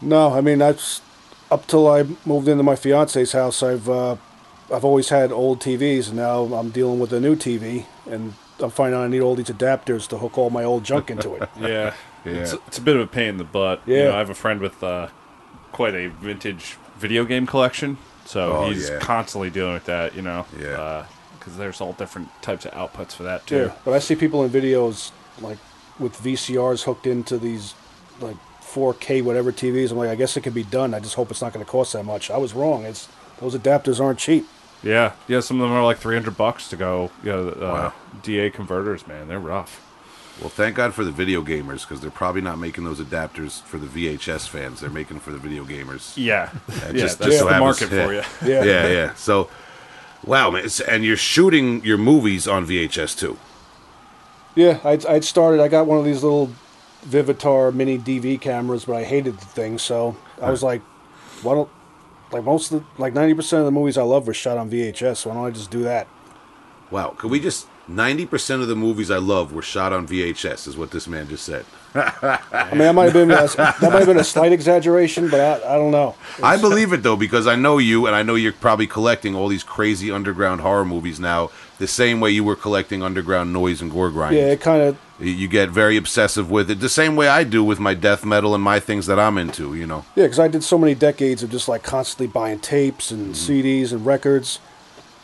[0.00, 1.00] No, I mean that's
[1.50, 3.62] up till I moved into my fiance's house.
[3.62, 4.16] I've uh,
[4.72, 8.70] I've always had old TVs, and now I'm dealing with a new TV, and I'm
[8.70, 11.48] finding I need all these adapters to hook all my old junk into it.
[11.60, 12.32] Yeah, Yeah.
[12.32, 13.82] It's, it's a bit of a pain in the butt.
[13.86, 14.04] You Yeah.
[14.04, 15.08] know, I have a friend with uh,
[15.72, 18.98] quite a vintage video game collection, so Oh, he's yeah.
[18.98, 20.14] constantly dealing with that.
[20.14, 21.04] You know, Yeah.
[21.38, 23.56] because there's all different types of outputs for that too.
[23.66, 25.10] Yeah, but I see people in videos
[25.40, 25.58] like
[25.98, 27.74] with VCRs hooked into these
[28.20, 29.90] like 4K whatever TVs.
[29.90, 30.94] I'm like, I guess it could be done.
[30.94, 32.30] I just hope it's not going to cost that much.
[32.30, 32.84] I was wrong.
[32.84, 33.08] It's
[33.40, 34.46] those adapters aren't cheap.
[34.82, 35.40] Yeah, yeah.
[35.40, 37.10] Some of them are like 300 bucks to go.
[37.24, 37.92] You know, uh, Wow.
[38.22, 39.80] DA converters, man, they're rough.
[40.40, 43.76] Well, thank God for the video gamers because they're probably not making those adapters for
[43.78, 44.80] the VHS fans.
[44.80, 46.14] They're making them for the video gamers.
[46.16, 46.92] Yeah, Yeah, yeah.
[46.92, 48.06] just- that's just so the market yeah.
[48.06, 48.22] for you.
[48.54, 48.64] Yeah.
[48.64, 49.14] yeah, yeah.
[49.14, 49.50] So,
[50.24, 53.36] wow, man, it's- and you're shooting your movies on VHS too.
[54.54, 55.60] Yeah, I'd, I'd started.
[55.60, 56.50] I got one of these little
[57.06, 59.78] Vivitar mini DV cameras, but I hated the thing.
[59.78, 60.82] So I was like,
[61.42, 61.68] why don't
[62.32, 64.68] like most of the, like ninety percent of the movies I love were shot on
[64.70, 65.18] VHS.
[65.18, 66.08] So why don't I just do that?
[66.90, 67.68] Wow, could we just?
[67.90, 71.28] Ninety percent of the movies I love were shot on VHS, is what this man
[71.28, 71.64] just said.
[71.92, 75.40] I mean, that might have been a, that might have been a slight exaggeration, but
[75.40, 76.14] I, I don't know.
[76.42, 79.48] I believe it though because I know you, and I know you're probably collecting all
[79.48, 83.90] these crazy underground horror movies now, the same way you were collecting underground noise and
[83.90, 84.40] gore grinding.
[84.40, 87.42] Yeah, it kind of You- You get very obsessive with it, the same way I
[87.42, 89.74] do with my death metal and my things that I'm into.
[89.74, 90.04] You know.
[90.14, 93.52] Yeah, because I did so many decades of just like constantly buying tapes and Mm-hmm.
[93.52, 94.60] CDs and records.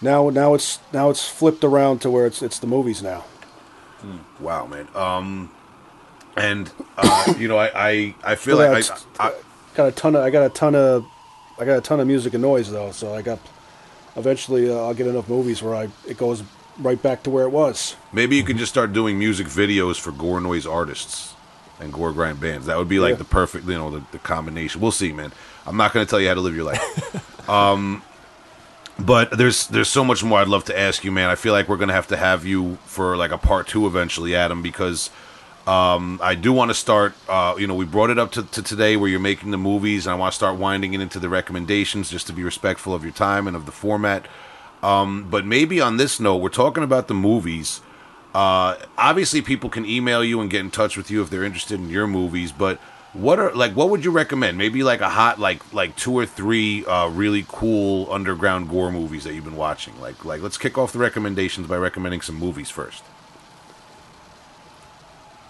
[0.06, 3.24] Now, now it's now it's flipped around to where it's it's the movies now.
[4.38, 4.86] Wow, man.
[4.94, 5.50] Um,
[6.36, 9.34] and uh, you know, I I, I feel like I, I,
[9.74, 11.04] Got a ton of I got a ton of
[11.58, 13.40] I got a ton of music and noise though, so I got
[14.14, 16.44] eventually uh, I'll get enough movies where I it goes
[16.78, 17.96] right back to where it was.
[18.12, 21.34] maybe you can just start doing music videos for gore noise artists
[21.80, 22.66] and gore grind bands.
[22.66, 23.16] That would be like Yeah.
[23.16, 24.80] the perfect, you know, the, the combination.
[24.80, 25.32] We'll see, man.
[25.66, 27.48] I'm not going to tell you how to live your life.
[27.50, 28.02] um,
[28.98, 31.28] but there's there's so much more I'd love to ask you, man.
[31.28, 34.34] I feel like we're to have to have you for like a part two eventually,
[34.34, 35.10] Adam, because
[35.66, 37.14] um, I do want to start.
[37.28, 40.06] Uh, you know, we brought it up to, to today where you're making the movies,
[40.06, 43.02] and I want to start winding it into the recommendations just to be respectful of
[43.02, 44.26] your time and of the format.
[44.82, 47.80] Um, but maybe on this note, we're talking about the movies.
[48.34, 51.80] Uh, obviously, people can email you and get in touch with you if they're interested
[51.80, 52.52] in your movies.
[52.52, 52.80] But
[53.16, 54.58] what are like what would you recommend?
[54.58, 59.24] Maybe like a hot like like two or three uh, really cool underground gore movies
[59.24, 59.98] that you've been watching.
[60.00, 63.02] Like like let's kick off the recommendations by recommending some movies first.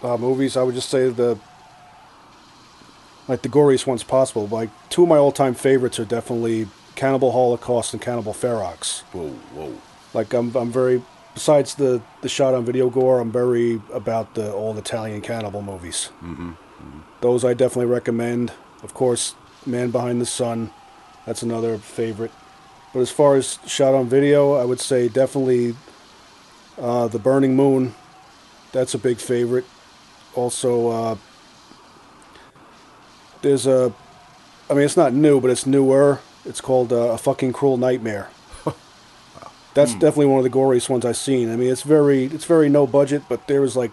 [0.02, 1.38] Uh, movies, I would just say the
[3.28, 4.46] like the goriest ones possible.
[4.46, 9.02] Like two of my all time favorites are definitely Cannibal Holocaust and Cannibal Ferox.
[9.12, 9.76] Whoa whoa.
[10.14, 11.02] Like I'm I'm very
[11.34, 16.10] besides the the shot on video gore, I'm very about the old Italian cannibal movies.
[16.22, 16.52] Mm-hmm.
[17.20, 18.52] Those I definitely recommend.
[18.82, 19.34] Of course,
[19.64, 20.70] Man Behind the Sun,
[21.24, 22.30] that's another favorite.
[22.92, 25.74] But as far as shot on video, I would say definitely
[26.78, 27.94] uh, The Burning Moon.
[28.72, 29.64] That's a big favorite.
[30.34, 31.16] Also, uh,
[33.42, 33.92] there's a
[34.68, 36.20] I mean, it's not new, but it's newer.
[36.44, 38.28] It's called uh, a fucking cruel nightmare.
[39.74, 41.52] That's definitely one of the goriest ones I've seen.
[41.52, 43.92] I mean, it's very it's very no budget, but there was like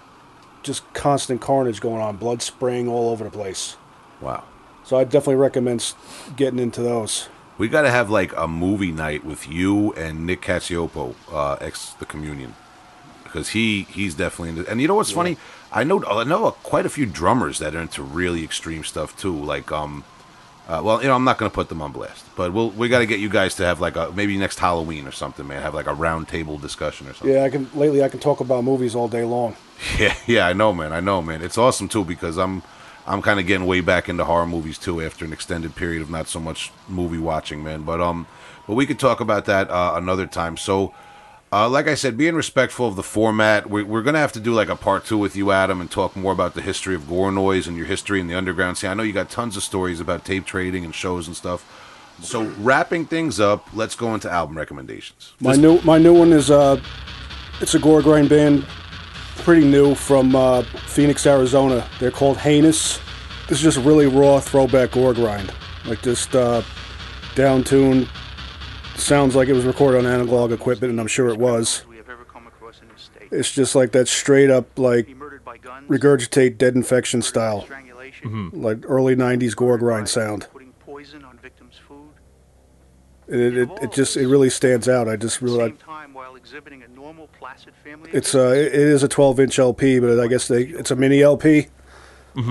[0.63, 3.77] just constant carnage going on, blood spraying all over the place.
[4.21, 4.43] Wow.
[4.83, 5.93] So I definitely recommend
[6.35, 7.29] getting into those.
[7.57, 11.93] We got to have like a movie night with you and Nick Cacioppo, uh, ex
[11.93, 12.55] the Communion,
[13.23, 14.69] because he he's definitely into.
[14.69, 15.37] And you know what's funny?
[15.71, 19.33] I know I know quite a few drummers that are into really extreme stuff too.
[19.35, 20.03] Like um,
[20.67, 22.87] uh, well, you know, I'm not going to put them on blast, but we'll we
[22.87, 25.61] got to get you guys to have like a maybe next Halloween or something, man.
[25.61, 27.35] Have like a round table discussion or something.
[27.35, 29.55] Yeah, I can lately I can talk about movies all day long.
[29.99, 30.93] Yeah, yeah, I know, man.
[30.93, 31.41] I know, man.
[31.41, 32.63] It's awesome too because I'm
[33.05, 36.09] I'm kind of getting way back into horror movies too after an extended period of
[36.09, 37.83] not so much movie watching, man.
[37.83, 38.25] But um,
[38.65, 40.55] but we could talk about that uh, another time.
[40.55, 40.93] So,
[41.53, 44.51] uh, like I said, being respectful of the format, we're we're gonna have to do
[44.53, 47.31] like a part two with you, Adam, and talk more about the history of gore
[47.31, 48.89] noise and your history in the underground scene.
[48.89, 51.63] I know you got tons of stories about tape trading and shows and stuff.
[52.23, 55.33] So, wrapping things up, let's go into album recommendations.
[55.39, 56.81] My new my new one is uh,
[57.61, 58.65] it's a gore grind band,
[59.37, 61.87] pretty new from uh, Phoenix, Arizona.
[61.99, 62.99] They're called Heinous.
[63.47, 65.53] This is just really raw throwback gore grind,
[65.85, 66.63] like just uh,
[67.35, 68.09] down tuned.
[69.03, 71.83] Sounds like it was recorded on analog equipment, and I'm sure it was.
[71.89, 73.27] We have ever come across in this state.
[73.33, 77.67] It's just like that straight up like Be murdered by guns, regurgitate dead infection style,
[78.53, 80.47] like early '90s gore grind sound.
[80.53, 82.11] Putting poison on victims' food.
[83.27, 85.09] It, it, it just it really stands out.
[85.09, 88.09] I just really same time, while exhibiting a normal, placid family.
[88.13, 91.21] it's uh it is a 12 inch LP, but I guess they it's a mini
[91.21, 91.67] LP.
[92.35, 92.45] his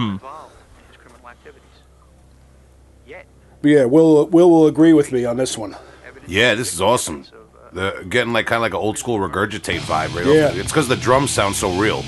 [3.62, 5.77] But yeah, Will Will will agree with me on this one.
[6.23, 7.24] Evidence Yeah, this is awesome.
[7.73, 10.27] The getting like kind of like an old school regurgitate vibe, right?
[10.27, 10.49] Yeah.
[10.49, 10.57] Off.
[10.57, 12.05] It's because the drums sound so real.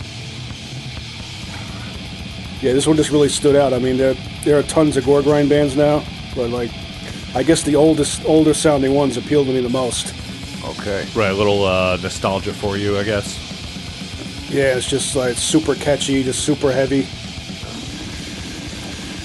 [2.61, 3.73] Yeah, this one just really stood out.
[3.73, 4.15] I mean, there
[4.45, 6.05] there are tons of gore grind bands now,
[6.35, 6.71] but like,
[7.35, 10.15] I guess the oldest older sounding ones appeal to me the most.
[10.65, 11.07] Okay.
[11.15, 13.39] Right, a little uh, nostalgia for you, I guess.
[14.51, 17.07] Yeah, it's just like super catchy, just super heavy.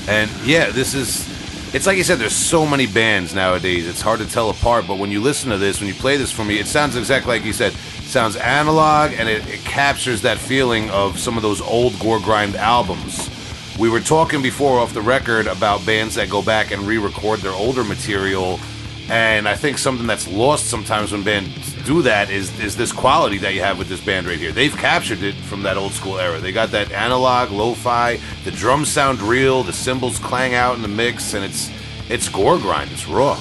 [0.10, 1.29] And yeah, this is.
[1.72, 2.18] It's like you said.
[2.18, 3.88] There's so many bands nowadays.
[3.88, 4.88] It's hard to tell apart.
[4.88, 7.38] But when you listen to this, when you play this for me, it sounds exactly
[7.38, 7.74] like you said.
[7.74, 12.56] Sounds analog, and it, it captures that feeling of some of those old gore grind
[12.56, 13.30] albums.
[13.78, 17.54] We were talking before off the record about bands that go back and re-record their
[17.54, 18.60] older material,
[19.08, 23.40] and I think something that's lost sometimes when bands do that is is this quality
[23.40, 24.52] that you have with this band right here.
[24.52, 26.40] They've captured it from that old school era.
[26.40, 28.20] They got that analog, lo-fi.
[28.44, 29.64] The drums sound real.
[29.64, 31.72] The cymbals clang out in the mix, and it's
[32.08, 32.92] it's gore grind.
[32.92, 33.40] It's raw.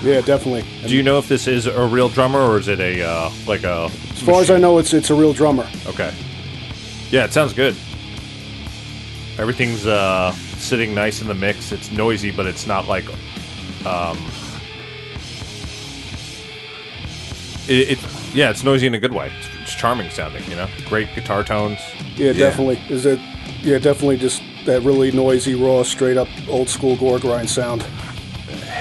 [0.00, 0.64] Yeah, definitely.
[0.86, 3.64] Do you know if this is a real drummer or is it a uh, like
[3.64, 3.90] a?
[4.12, 5.66] As far as I know, it's it's a real drummer.
[5.86, 6.14] Okay.
[7.10, 7.74] Yeah, it sounds good.
[9.38, 11.72] Everything's uh, sitting nice in the mix.
[11.72, 13.06] It's noisy, but it's not like.
[13.84, 14.18] Um,
[17.68, 19.30] it, it yeah, it's noisy in a good way.
[19.38, 20.68] It's, it's charming sounding, you know.
[20.86, 21.78] Great guitar tones.
[22.16, 22.80] Yeah, definitely.
[22.88, 23.20] Is it?
[23.60, 24.16] Yeah, definitely.
[24.16, 27.82] Just that really noisy, raw, straight up old school gore grind sound.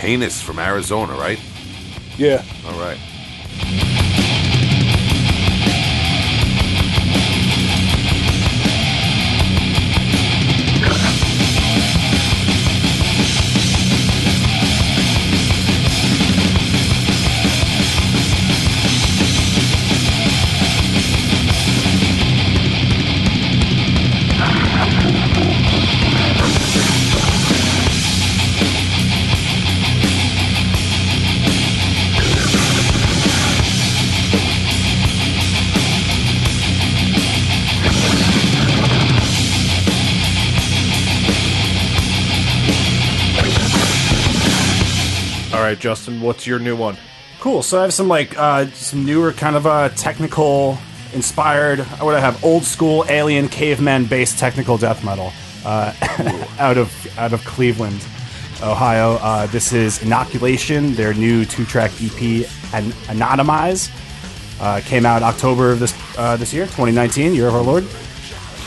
[0.01, 1.39] Heinous from Arizona, right?
[2.18, 2.43] Yeah.
[2.65, 3.97] All right.
[45.68, 46.95] Right, Justin, what's your new one?
[47.41, 47.61] Cool.
[47.61, 50.77] So I have some like uh, some newer kind of uh, technical
[51.11, 51.81] inspired.
[51.99, 55.34] I would have old school alien caveman based technical death metal
[55.65, 55.91] uh,
[56.57, 56.89] out of
[57.19, 57.99] out of Cleveland,
[58.64, 59.15] Ohio.
[59.15, 63.91] Uh, this is Inoculation, their new two track EP, An- Anatomize.
[64.61, 67.85] Uh, came out October of this uh, this year, 2019, year of our Lord,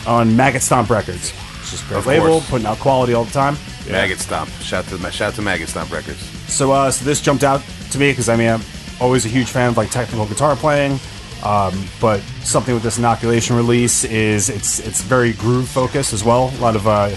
[0.07, 1.33] on Maggot Stomp Records.
[1.61, 2.51] It's just a great Of label, course.
[2.51, 3.57] putting out quality all the time.
[3.89, 4.51] Maggot Stomp.
[4.61, 6.37] Shout to shout to Maggot Stomp Records.
[6.51, 7.63] So, uh, so this jumped out
[7.93, 8.63] to me because I mean I'm
[9.01, 10.99] always a huge fan of like technical guitar playing,
[11.45, 16.53] um, but something with this inoculation release is it's it's very groove focused as well.
[16.59, 17.17] A lot of uh,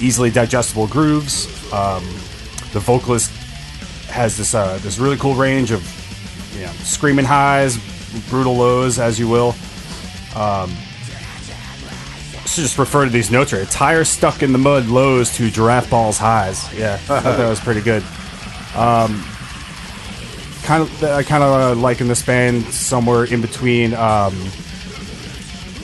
[0.00, 1.46] easily digestible grooves.
[1.72, 2.02] Um,
[2.72, 3.30] the vocalist
[4.08, 5.82] has this uh, this really cool range of
[6.56, 7.78] you know screaming highs,
[8.28, 9.54] brutal lows, as you will.
[10.34, 10.74] Um,
[12.46, 13.68] should just refer to these notes right.
[13.70, 16.72] Tires stuck in the mud, lows to giraffe balls highs.
[16.76, 18.02] Yeah, I thought that was pretty good.
[18.76, 19.22] Um,
[20.62, 24.34] kind of, I kind of liken this band somewhere in between, um,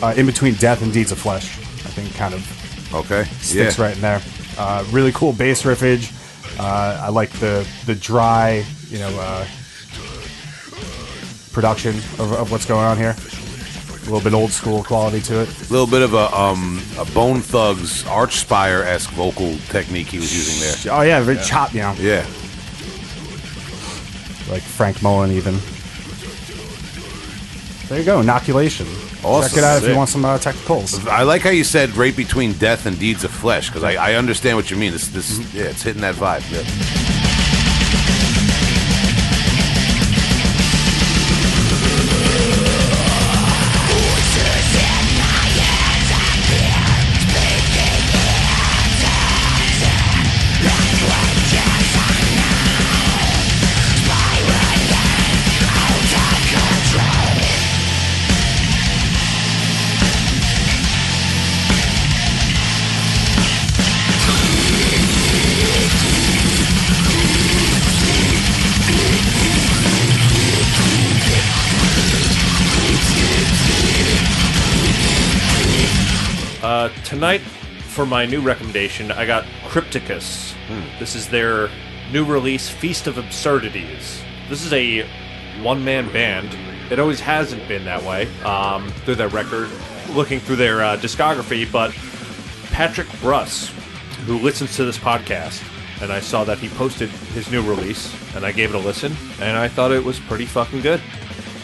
[0.03, 1.59] uh, in between Death and Deeds of Flesh.
[1.59, 3.25] I think kind of Okay.
[3.41, 3.85] sticks yeah.
[3.85, 4.23] right in there.
[4.59, 6.13] Uh, really cool bass riffage.
[6.59, 9.47] Uh, I like the the dry, you know, uh,
[11.53, 13.15] production of, of what's going on here.
[13.17, 15.49] A little bit old school quality to it.
[15.69, 20.33] A little bit of a um a Bone Thugs Archspire esque vocal technique he was
[20.35, 20.97] using there.
[20.97, 22.25] Oh yeah, very chop, you know, Yeah.
[24.49, 25.57] Like Frank Mullen even.
[27.89, 28.87] There you go, inoculation.
[29.23, 31.07] Check it out if you want some uh, technicals.
[31.07, 34.15] I like how you said right between death and deeds of flesh because I, I
[34.15, 34.93] understand what you mean.
[34.93, 36.43] This this yeah, it's hitting that vibe.
[36.51, 36.63] Yeah.
[77.27, 77.41] Tonight,
[77.89, 80.55] for my new recommendation, I got Crypticus.
[81.01, 81.69] This is their
[82.13, 84.23] new release, Feast of Absurdities.
[84.49, 85.09] This is a
[85.61, 86.57] one man band.
[86.89, 89.69] It always hasn't been that way um, through their record,
[90.11, 91.91] looking through their uh, discography, but
[92.71, 93.71] Patrick Bruss,
[94.27, 95.65] who listens to this podcast,
[96.01, 99.17] and I saw that he posted his new release, and I gave it a listen,
[99.41, 101.03] and I thought it was pretty fucking good.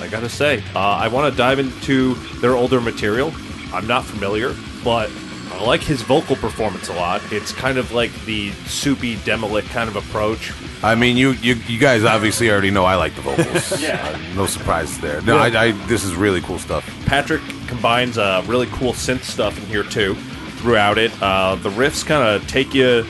[0.01, 3.33] I gotta say, uh, I want to dive into their older material.
[3.73, 5.09] I'm not familiar, but
[5.53, 7.23] I like his vocal performance a lot.
[7.33, 10.53] It's kind of like the soupy Demilich kind of approach.
[10.83, 13.81] I mean, you, you you guys obviously already know I like the vocals.
[13.83, 14.01] Yeah.
[14.07, 15.20] Uh, no surprises there.
[15.23, 16.85] No, I, I this is really cool stuff.
[17.07, 20.15] Patrick combines uh, really cool synth stuff in here too.
[20.59, 23.03] Throughout it, uh, the riffs kind of take you.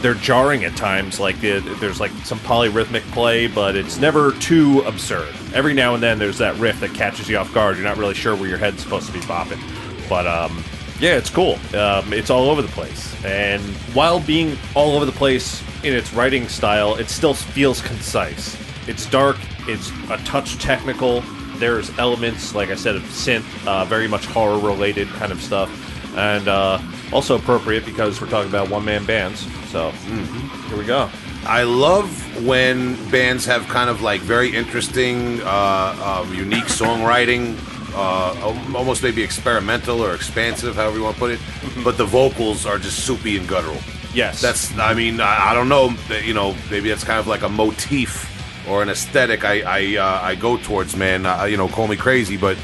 [0.00, 1.18] They're jarring at times.
[1.18, 5.34] Like the, there's like some polyrhythmic play, but it's never too absurd.
[5.54, 7.76] Every now and then, there's that riff that catches you off guard.
[7.76, 9.60] You're not really sure where your head's supposed to be bopping.
[10.08, 10.62] But um,
[11.00, 11.58] yeah, it's cool.
[11.74, 13.62] Um, it's all over the place, and
[13.94, 18.56] while being all over the place in its writing style, it still feels concise.
[18.88, 19.36] It's dark.
[19.68, 21.20] It's a touch technical.
[21.58, 25.70] There's elements, like I said, of synth, uh, very much horror related kind of stuff,
[26.16, 26.80] and uh,
[27.12, 29.46] also appropriate because we're talking about one man bands.
[29.70, 31.10] So here we go.
[31.44, 37.56] I love when bands have kind of like very interesting, uh, um, unique songwriting,
[37.94, 41.40] uh, almost maybe experimental or expansive, however you want to put it.
[41.84, 43.78] But the vocals are just soupy and guttural.
[44.14, 45.94] Yes, That's, I mean, I, I don't know,
[46.24, 48.26] you know, maybe that's kind of like a motif
[48.68, 51.26] or an aesthetic I I, uh, I go towards, man.
[51.26, 52.56] Uh, you know, call me crazy, but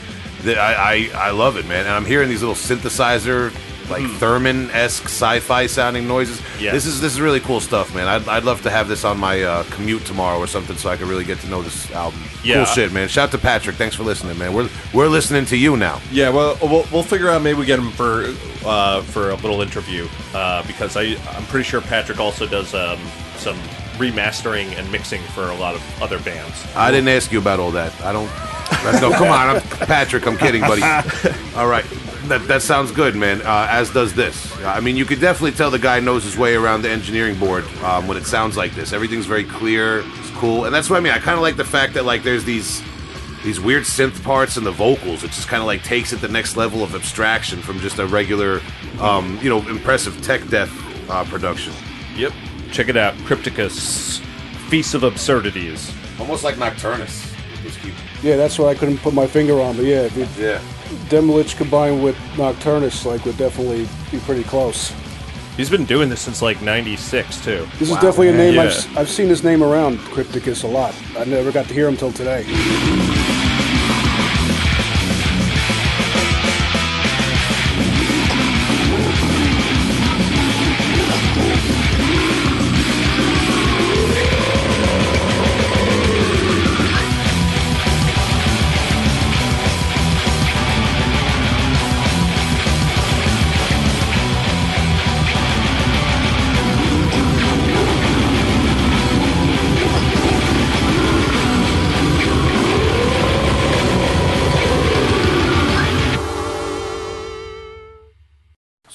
[0.42, 1.80] the, I, I I love it, man.
[1.80, 3.52] And I'm hearing these little synthesizer,
[3.90, 6.40] like Theremin esque sci-fi sounding noises.
[6.60, 6.72] Yeah.
[6.72, 8.08] This is this is really cool stuff, man.
[8.08, 10.96] I'd, I'd love to have this on my uh, commute tomorrow or something, so I
[10.96, 12.22] could really get to know this album.
[12.42, 12.56] Yeah.
[12.56, 13.08] Cool shit, man.
[13.08, 13.76] Shout out to Patrick.
[13.76, 14.52] Thanks for listening, man.
[14.52, 16.00] We're we're listening to you now.
[16.10, 17.42] Yeah, well, we'll, we'll figure out.
[17.42, 18.34] Maybe we get him for
[18.64, 22.98] uh, for a little interview uh, because I I'm pretty sure Patrick also does um,
[23.36, 23.58] some
[23.96, 26.66] remastering and mixing for a lot of other bands.
[26.74, 27.92] I didn't ask you about all that.
[28.02, 28.30] I don't.
[29.00, 30.26] No, come on, I'm, Patrick.
[30.26, 30.82] I'm kidding, buddy.
[31.56, 31.84] All right,
[32.28, 33.42] that that sounds good, man.
[33.42, 34.56] Uh, as does this.
[34.62, 37.64] I mean, you could definitely tell the guy knows his way around the engineering board
[37.82, 38.92] um, when it sounds like this.
[38.92, 40.00] Everything's very clear.
[40.04, 41.12] It's cool, and that's what I mean.
[41.12, 42.82] I kind of like the fact that like there's these
[43.44, 45.22] these weird synth parts and the vocals.
[45.22, 48.06] It just kind of like takes it the next level of abstraction from just a
[48.06, 48.60] regular,
[49.00, 50.70] um, you know, impressive tech death
[51.10, 51.72] uh, production.
[52.16, 52.32] Yep,
[52.72, 54.20] check it out, Crypticus,
[54.68, 55.92] Feast of Absurdities.
[56.18, 57.32] Almost like Nocturnus.
[58.22, 60.73] Yeah, that's what I couldn't put my finger on, but yeah, the Yeah.
[61.08, 64.92] Demilich combined with Nocturnus like would definitely be pretty close.
[65.56, 67.66] He's been doing this since like '96 too.
[67.78, 68.62] This is definitely a name Yeah.
[68.62, 70.94] I've, s- I've seen his name around Crypticus a lot.
[71.18, 72.44] I never got to hear him till today.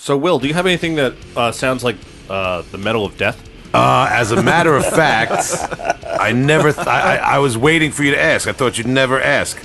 [0.10, 1.96] So, Will, do you have anything that uh, sounds like
[2.32, 3.40] uh, the Metal of Death?
[3.76, 5.56] Uh, as a matter of fact,
[6.04, 6.74] I never.
[6.74, 8.48] Th- I, I, I was waiting for you to ask.
[8.48, 9.64] I thought you'd never ask.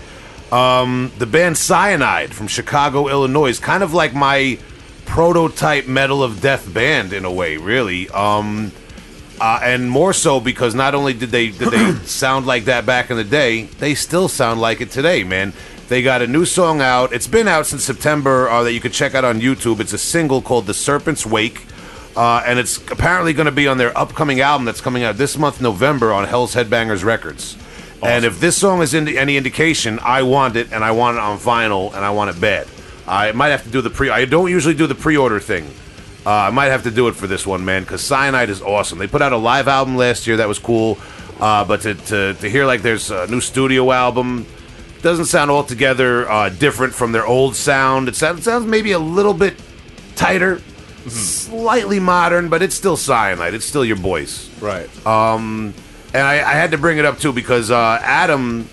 [0.52, 4.58] Um, the band Cianide from Chicago, Illinois, is kind of like my
[5.06, 8.10] prototype metal of death band in a way, really.
[8.10, 8.70] Um,
[9.40, 13.10] uh, and more so because not only did they did they sound like that back
[13.10, 15.54] in the day, they still sound like it today, man.
[15.88, 17.12] They got a new song out.
[17.12, 19.80] It's been out since September uh, that you can check out on YouTube.
[19.80, 21.66] It's a single called "The Serpent's Wake."
[22.16, 25.36] Uh, and it's apparently going to be on their upcoming album that's coming out this
[25.36, 27.58] month, November, on Hell's Headbangers Records.
[28.02, 31.20] And if this song is indi- any indication, I want it, and I want it
[31.20, 32.68] on vinyl, and I want it bad.
[33.06, 34.08] I might have to do the pre.
[34.08, 35.66] I don't usually do the pre-order thing.
[36.24, 38.98] Uh, I might have to do it for this one, man, because Cianide is awesome.
[38.98, 40.96] They put out a live album last year that was cool,
[41.40, 44.46] uh, but to, to to hear like there's a new studio album
[45.04, 48.08] doesn't sound altogether uh, different from their old sound.
[48.08, 49.54] It sounds, sounds maybe a little bit
[50.16, 50.60] tighter,
[51.06, 53.52] slightly modern, but it's still Cianide.
[53.52, 54.50] It's still your boys.
[54.60, 54.88] Right.
[56.12, 58.68] And I, I had to bring it up too because uh, Adam,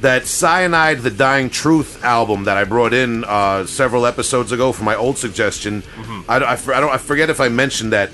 [0.00, 4.82] that Cianide, the Dying Truth album that I brought in uh, several episodes ago for
[4.82, 5.82] my old suggestion,
[6.28, 8.10] I, I, I don't I forget if I mentioned that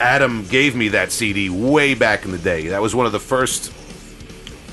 [0.00, 2.68] Adam gave me that CD way back in the day.
[2.68, 3.72] That was one of the first,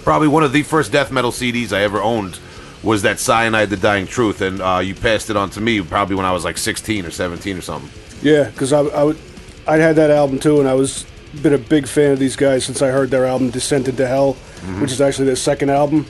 [0.03, 2.39] probably one of the first death metal CDs I ever owned.
[2.83, 6.17] Was that Cianide, the Dying Truth, and uh, you passed it on to me probably
[6.17, 7.89] when I was like 16 or 17 or something.
[8.21, 9.17] Yeah, because I, I would,
[9.65, 11.05] I'd had that album too, and I was
[11.41, 14.33] been a big fan of these guys since I heard their album "Descent into Hell,"
[14.79, 16.05] which is actually their second album.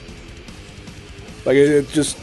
[1.44, 2.18] Like it, it just,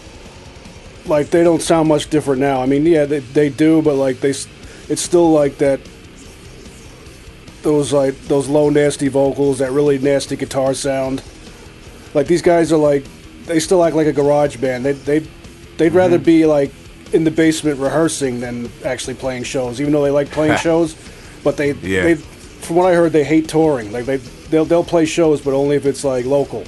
[1.05, 2.61] like they don't sound much different now.
[2.61, 5.79] I mean, yeah, they they do, but like they, it's still like that.
[7.61, 11.23] Those like those low nasty vocals, that really nasty guitar sound.
[12.13, 13.05] Like these guys are like,
[13.45, 14.85] they still act like a garage band.
[14.85, 15.19] They they,
[15.77, 16.25] they'd rather mm-hmm.
[16.25, 16.71] be like
[17.13, 20.95] in the basement rehearsing than actually playing shows, even though they like playing shows.
[21.43, 22.03] But they, Yeah.
[22.03, 23.91] they, from what I heard, they hate touring.
[23.91, 26.63] Like they, they'll they'll play shows, but only if it's like local.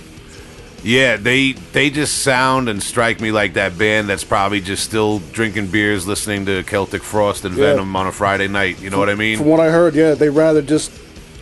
[0.83, 5.19] Yeah, they they just sound and strike me like that band that's probably just still
[5.31, 7.73] drinking beers, listening to Celtic Frost and Yeah.
[7.73, 8.81] Venom on a Friday night.
[8.81, 9.37] You know what I mean?
[9.37, 10.91] From what I heard, yeah, they rather just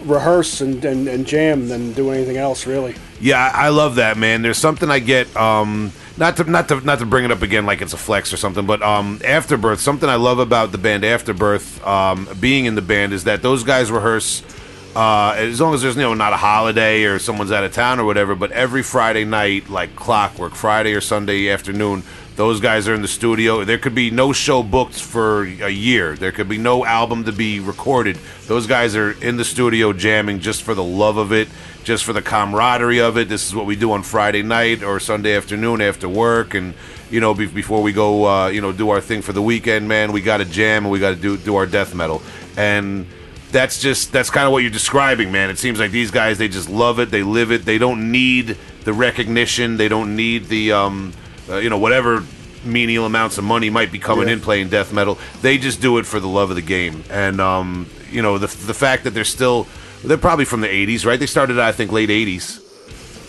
[0.04, 2.96] rehearse and, and, and jam than do anything else, really.
[3.22, 4.42] Yeah, I love that man.
[4.42, 5.34] There's something I get.
[5.38, 8.34] Um, not to not to not to bring it up again like it's a flex
[8.34, 9.80] or something, but um, Afterbirth.
[9.80, 13.64] Something I love about the band Afterbirth, um, being in the band, is that those
[13.64, 14.44] guys rehearse.
[14.94, 18.00] Uh, as long as there's you know not a holiday or someone's out of town
[18.00, 22.04] or whatever, but every Friday night, like clockwork, Friday or Sunday afternoon,
[22.36, 23.64] those guys are in the studio.
[23.64, 26.16] There could be no show booked for a year.
[26.16, 28.18] There could be no album to be recorded.
[28.48, 31.50] Those guys are in the studio jamming just for the love of it,
[31.84, 33.28] just for the camaraderie of it.
[33.28, 36.74] This is what we do on Friday night or Sunday afternoon after work, and
[37.10, 39.88] you know be- before we go, uh, you know, do our thing for the weekend.
[39.88, 42.22] Man, we got to jam and we got to do do our death metal,
[42.56, 43.06] and
[43.52, 45.50] that's just that's kind of what you're describing, man.
[45.50, 48.58] It seems like these guys they just love it, they live it, they don't need
[48.86, 51.14] the recognition, they don't need the um,
[51.52, 52.24] uh, you know whatever
[52.64, 54.34] menial amounts of money might be coming Yeah.
[54.36, 55.18] in playing death metal.
[55.42, 58.48] They just do it for the love of the game, and um, you know the
[58.48, 59.68] the fact that they're still
[60.04, 61.20] they're probably from the '80s, right?
[61.20, 62.60] They started I think late '80s.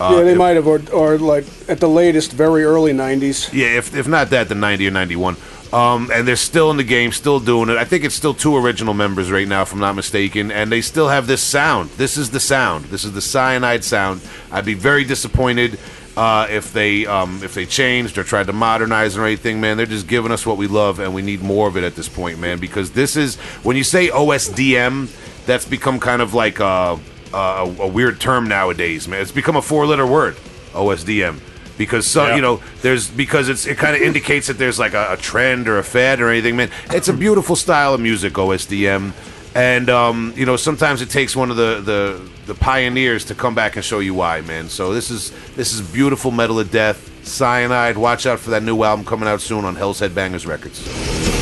[0.01, 3.53] yeah, they if- might have, or, or like at the latest, very early 90s.
[3.53, 5.36] Yeah, if, if not that, the 90 or 91.
[5.73, 7.77] Um, and they're still in the game, still doing it.
[7.78, 10.51] I think it's still two original members right now, if I'm not mistaken.
[10.51, 11.89] And they still have this sound.
[11.97, 12.86] This is the sound.
[12.86, 14.20] This is the cianide sound.
[14.51, 15.78] I'd be very disappointed
[16.16, 19.60] uh, if they um, if they changed or tried to modernize or anything.
[19.60, 21.94] Man, they're just giving us what we love, and we need more of it at
[21.94, 22.59] this point, man.
[22.59, 26.98] Because this is when you say OSDM, that's become kind of like a,
[27.32, 29.22] a, a weird term nowadays, man.
[29.22, 30.36] It's become a four letter word,
[30.72, 31.40] OSDM
[31.78, 32.36] because so Yeah.
[32.36, 35.68] you know there's because it's it kind of indicates that there's like a, a trend
[35.68, 39.12] or a fad or anything man it's a beautiful style of music osdm
[39.54, 43.54] and um, you know sometimes it takes one of the, the the pioneers to come
[43.54, 44.68] back and show you why man.
[44.68, 47.96] So this is this is beautiful metal of death cianide.
[47.96, 51.41] Watch out for that new album coming out soon on hell's headbangers records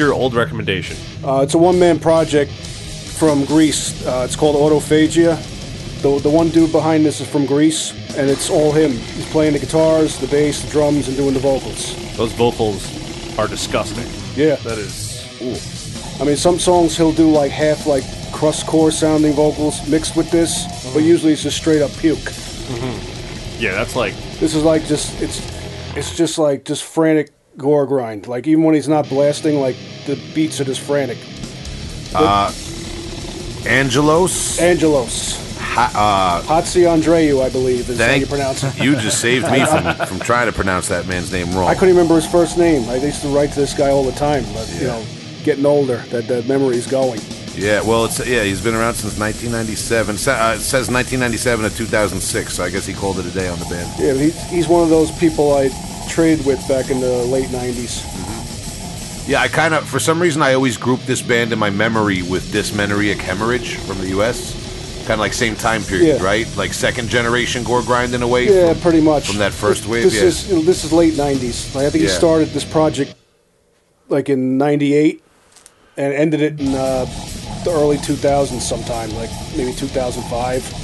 [0.00, 0.96] your old recommendation?
[1.22, 4.04] Uh, it's a one-man project from Greece.
[4.06, 5.36] Uh, it's called Autophagia.
[6.02, 8.92] The, the one dude behind this is from Greece, and it's all him.
[8.92, 11.94] He's playing the guitars, the bass, the drums, and doing the vocals.
[12.16, 14.06] Those vocals are disgusting.
[14.34, 14.56] Yeah.
[14.56, 15.20] That is.
[15.42, 16.22] Ooh.
[16.22, 20.64] I mean, some songs he'll do like half like crustcore sounding vocals mixed with this,
[20.94, 22.32] but usually it's just straight up puke.
[23.58, 24.14] Yeah, that's like.
[24.38, 25.40] This is like just it's
[25.96, 27.30] it's just like just frantic
[27.60, 28.26] gore grind.
[28.26, 29.76] Like even when he's not blasting, like
[30.06, 31.18] the beats are just frantic.
[32.14, 32.52] Uh
[33.66, 34.58] Angelos.
[34.58, 35.46] Angelos.
[35.58, 38.76] Ha, Hatsi Andreu, I believe, is uh, how you pronounce it.
[38.82, 41.68] You just saved me from, from trying to pronounce that man's name wrong.
[41.68, 42.88] I couldn't remember his first name.
[42.88, 45.04] I used to write to this guy all the time, but you know,
[45.44, 47.20] getting older, that that memory's going.
[47.54, 50.16] Yeah, well, it's yeah, he's been around since 1997.
[50.16, 53.46] Sa- Uh, it says 1997 to 2006, so I guess he called it a day
[53.48, 53.88] on the band.
[53.98, 55.68] Yeah, but he, he's one of those people I
[56.10, 58.04] traded with back in the late '90s.
[59.28, 62.22] Yeah, I kind of, for some reason, I always grouped this band in my memory
[62.22, 64.56] with dysmenorrheic hemorrhage from the U.S.
[65.06, 66.22] Kind of like same time period, Yeah.
[66.24, 66.46] right?
[66.56, 68.48] Like second generation gore grind in a way.
[68.48, 70.24] Yeah, from- pretty much from that first wave, This yeah.
[70.24, 71.74] is you know, this is late '90s.
[71.74, 72.16] Like, I think he Yeah.
[72.16, 73.14] started this project
[74.08, 75.22] like in '98
[75.96, 77.04] and ended it in uh,
[77.64, 80.74] the early 2000s, sometime like maybe 2005.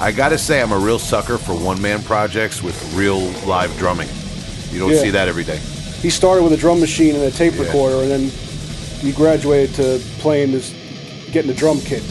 [0.00, 4.08] I gotta say, I'm a real sucker for one man projects with real live drumming.
[4.72, 5.02] You don't Yeah.
[5.02, 5.58] see that every day.
[6.02, 7.64] He started with a drum machine and a tape Yeah.
[7.64, 8.32] recorder, and then
[9.00, 10.72] he graduated to playing this,
[11.32, 12.02] getting a drum kit.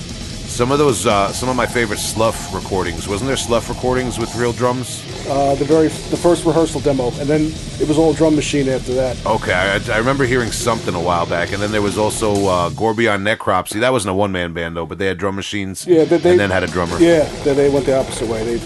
[0.48, 3.07] Some of those, uh, some of my favorite Slough recordings.
[3.07, 5.02] Wasn't there Slough recordings with real drums?
[5.30, 8.94] Uh, the very the first rehearsal demo, and then it was all drum machine after
[8.95, 9.15] that.
[9.27, 12.69] Okay, I, I remember hearing something a while back, and then there was also uh,
[12.69, 13.80] Gore Beyond Necropsy.
[13.80, 15.86] That wasn't a one man band though, but they had drum machines.
[15.88, 16.98] Yeah, they, they, and then had a drummer.
[16.99, 18.44] Yeah, they, they went the opposite way.
[18.44, 18.60] They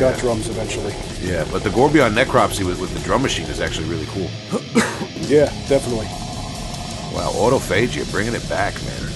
[0.00, 0.94] got drums eventually.
[1.20, 1.46] yeah.
[1.52, 4.30] But the Gore Beyond Necropsy with, with the drum machine is actually really cool.
[5.28, 6.06] Yeah, definitely.
[7.14, 9.12] Wow, Autophagia, bringing it back, man.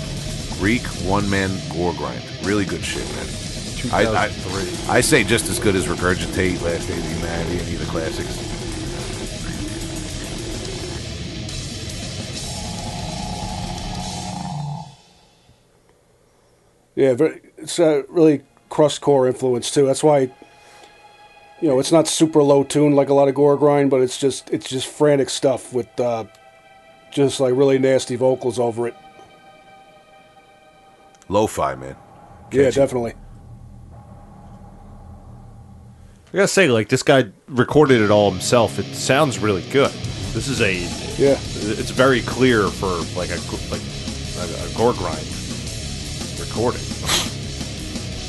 [0.61, 3.27] Greek one man gore grind, really good shit, man.
[3.93, 7.81] I, I, I say just as good as Regurgitate, Last Days of Humanity, any of
[7.81, 8.55] the classics.
[16.95, 19.87] Yeah, very, it's a really crust core influence too.
[19.87, 20.31] That's why,
[21.65, 24.19] you know, it's not super low tuned like a lot of gore grind, but it's
[24.19, 26.25] just it's just frantic stuff with uh,
[27.11, 28.95] just like really nasty vocals over it.
[31.31, 31.97] Lo-fi, man.
[32.53, 33.15] Yeah, definitely.
[36.35, 38.79] I gotta say, like, this guy recorded it all himself.
[38.79, 39.91] It sounds really good.
[40.35, 40.75] This is a.
[41.17, 42.89] Yeah, It's very clear for,
[43.19, 45.27] like, a, like, a, a gore grind
[46.39, 46.83] recording.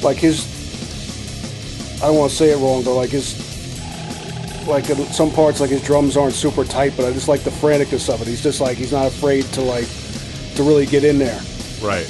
[0.02, 0.55] like his.
[1.98, 3.44] I don't want to say it wrong, but like his.
[4.68, 7.52] Like in some parts, like his drums aren't super tight, but I just like the
[7.52, 8.28] franticness of it.
[8.28, 9.88] He's just like he's not afraid to like
[10.56, 11.40] to really get in there.
[11.84, 12.08] Right.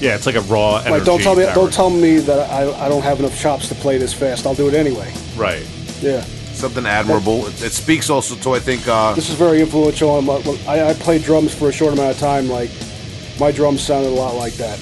[0.00, 0.90] Yeah, it's like a raw energy.
[0.90, 1.54] Like don't tell me power.
[1.54, 4.46] don't tell me that I, I don't have enough chops to play this fast.
[4.46, 5.12] I'll do it anyway.
[5.34, 5.66] Right.
[6.00, 6.22] Yeah.
[6.52, 7.46] Something admirable.
[7.46, 10.10] It, it speaks also to, I think, uh, This is very influential.
[10.10, 12.48] On my, I, I played drums for a short amount of time.
[12.48, 12.70] Like
[13.38, 14.78] my drums sounded a lot like that.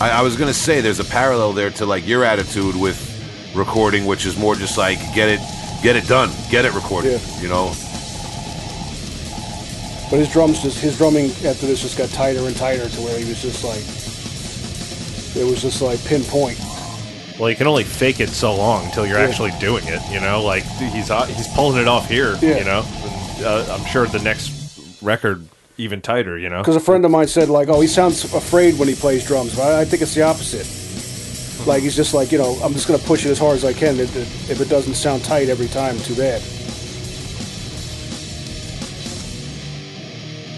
[0.00, 3.11] I, I was gonna say there's a parallel there to like your attitude with
[3.54, 5.40] recording, which is more just like get it,
[5.82, 7.20] get it done, get it recorded.
[7.20, 7.40] Yeah.
[7.40, 7.66] You know,
[10.10, 13.18] But his drums just his drumming after this just got tighter and tighter to where
[13.18, 13.80] he was just like
[15.34, 16.58] it was just like pinpoint.
[17.38, 19.26] Well, you can only fake it so long until you're Yeah.
[19.26, 20.00] actually doing it.
[20.12, 22.36] You know, like he's he's pulling it off here.
[22.42, 22.58] Yeah.
[22.58, 24.52] You know, and, uh, I'm sure the next
[25.00, 25.46] record
[25.78, 26.38] even tighter.
[26.38, 28.94] You know, Because a friend of mine said like, oh, he sounds afraid when he
[28.94, 29.56] plays drums.
[29.56, 30.66] But I, I think it's the opposite.
[31.66, 33.72] Like he's just like you know I'm just gonna push it as hard as I
[33.72, 33.98] can.
[34.00, 36.42] If it, if it doesn't sound tight every time, too bad.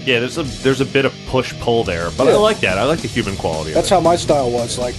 [0.06, 2.78] yeah, there's a there's a bit of push pull there, but I like that.
[2.78, 3.72] I like the human quality.
[3.72, 4.78] That's how my style was.
[4.78, 4.94] Like,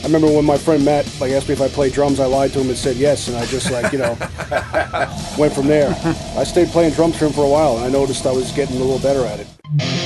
[0.00, 2.20] I remember when my friend Matt like asked me if I played drums.
[2.20, 4.10] I lied to him and said yes, and I just like you know
[5.38, 5.90] went from there.
[6.36, 8.76] I stayed playing drums for him for a while, and I noticed I was getting
[8.76, 10.05] a little better at it.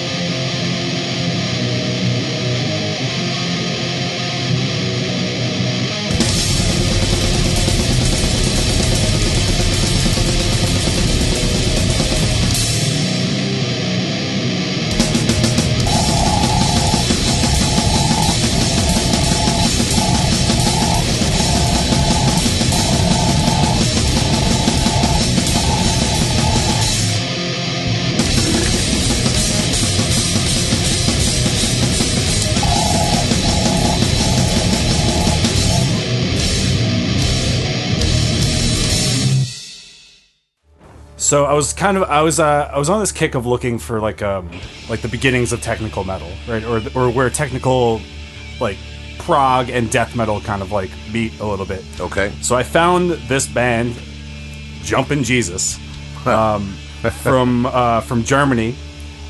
[41.30, 43.78] So I was kind of I was uh, I was on this kick of looking
[43.78, 44.50] for like um
[44.88, 46.64] like the beginnings of technical metal, right?
[46.64, 48.00] Or or where technical
[48.58, 48.76] like
[49.20, 51.84] prog and death metal kind of like meet a little bit.
[52.00, 52.32] Okay.
[52.42, 53.94] So I found this band,
[54.82, 55.78] Jumpin' Jesus,
[56.26, 56.72] um,
[57.22, 58.74] from uh, from Germany.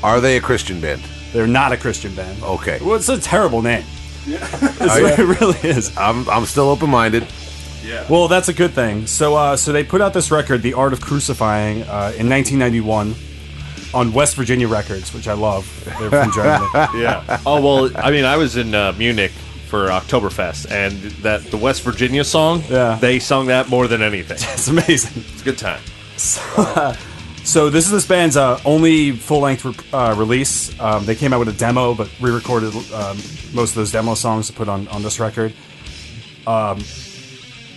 [0.01, 1.03] Are they a Christian band?
[1.33, 2.41] They're not a Christian band.
[2.41, 2.79] Okay.
[2.81, 3.85] Well, it's a terrible name.
[4.25, 5.95] It's- it really is.
[5.95, 7.27] I'm I'm still open minded.
[8.09, 9.07] Well, that's a good thing.
[9.07, 13.15] So, uh, so they put out this record, "The Art of Crucifying," uh, in 1991
[13.93, 15.65] on West Virginia Records, which I love.
[15.99, 16.67] They're from Germany.
[16.95, 17.39] Yeah.
[17.45, 19.31] Oh well, I mean, I was in uh, Munich
[19.67, 20.93] for Oktoberfest, and
[21.23, 22.63] that the West Virginia song.
[22.69, 22.97] Yeah.
[22.99, 24.37] They sung that more than anything.
[24.39, 25.23] it's amazing.
[25.33, 25.81] It's a good time.
[27.43, 30.79] So this is this band's uh, only full-length re- uh, release.
[30.79, 33.17] Um, they came out with a demo, but re-recorded um,
[33.51, 35.51] most of those demo songs to put on on this record.
[36.45, 36.79] Um,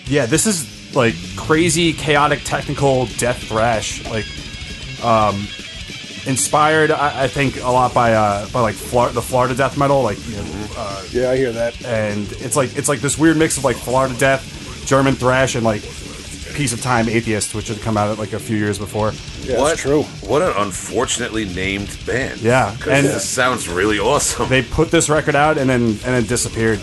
[0.06, 4.04] yeah, this is like crazy, chaotic, technical death thrash.
[4.08, 4.26] Like,
[5.04, 5.46] um,
[6.26, 10.02] inspired, I, I think, a lot by uh, by like Flor- the Florida death metal.
[10.02, 11.84] Like, you know, uh, Yeah, I hear that.
[11.84, 15.64] and it's like it's like this weird mix of like Florida death, German thrash, and
[15.64, 15.82] like
[16.54, 19.12] Piece of Time Atheist, which had come out like a few years before.
[19.42, 20.04] Yeah, what it's true.
[20.26, 22.40] What an unfortunately named band.
[22.40, 24.48] Yeah, 'Cause and- this sounds really awesome.
[24.48, 26.80] they put this record out and then and then disappeared.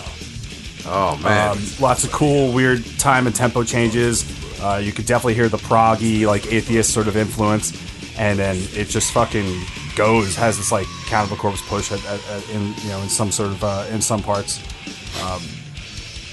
[0.85, 1.51] Oh man.
[1.51, 4.25] Um, lots of cool, weird time and tempo changes.
[4.61, 7.71] Uh, you could definitely hear the proggy, like atheist sort of influence,
[8.19, 9.61] and then it just fucking
[9.95, 10.35] goes.
[10.35, 13.49] Has this like Cannibal Corpse push at, at, at, in you know in some sort
[13.51, 14.59] of uh, in some parts.
[15.23, 15.41] Um,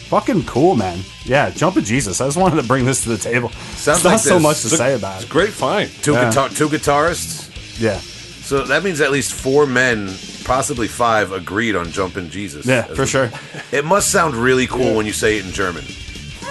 [0.09, 1.01] fucking cool, man.
[1.25, 2.21] Yeah, Jumpin' Jesus.
[2.21, 3.49] I just wanted to bring this to the table.
[3.51, 5.29] Sounds It's not like so much to it's say about It's it.
[5.31, 5.91] a great find.
[6.03, 6.29] two yeah.
[6.31, 7.47] guitar two guitarists.
[7.81, 10.09] Yeah, So that means at least four men,
[10.49, 12.67] possibly five, agreed on Jumpin' Jesus.
[12.67, 13.31] yeah, for sure.
[13.71, 15.85] It must sound really cool when you say it in German.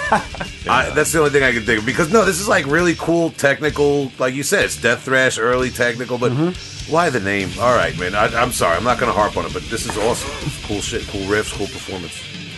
[0.69, 2.95] I, that's the only thing I can think of because no, this is like really
[2.95, 4.09] cool technical.
[4.19, 6.17] Like you said, it's death thrash, early technical.
[6.17, 6.91] But Mm-hmm.
[6.93, 7.49] why the name?
[7.59, 8.15] All right, man.
[8.15, 10.29] I, I'm sorry, I'm not going to harp on it, but this is awesome.
[10.67, 12.13] Cool shit, cool riffs, cool performance.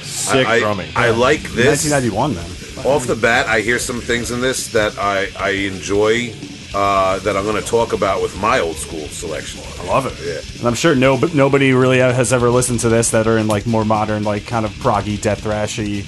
[0.05, 0.91] Sick I, I- drumming.
[0.95, 1.89] I like this.
[1.89, 2.85] 1991, man.
[2.85, 6.33] Off the bat, I hear some things in this that I I enjoy.
[6.73, 9.59] Uh, that I'm going to talk about with my old school selection.
[9.79, 10.13] I love it.
[10.23, 10.59] Yeah.
[10.59, 13.65] And I'm sure no, nobody really has ever listened to this that are in like
[13.65, 16.05] more modern, like kind of proggy, death thrashy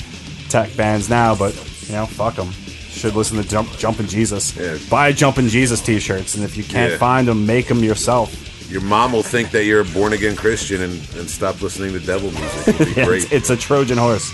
[0.50, 1.34] tech bands now.
[1.36, 1.56] But
[1.88, 2.52] you know, fuck them.
[2.52, 4.56] Should listen to Jump, Jumpin' Jesus.
[4.56, 4.78] Yeah.
[4.90, 6.98] Buy Jumpin' Jesus t-shirts, and if you can't Yeah.
[7.00, 8.70] find them, make them yourself.
[8.70, 12.00] Your mom will think that you're a born again Christian and, and stop listening to
[12.00, 12.68] devil music.
[12.68, 13.24] It'd be Yeah, great.
[13.24, 14.32] it's, it's a Trojan horse.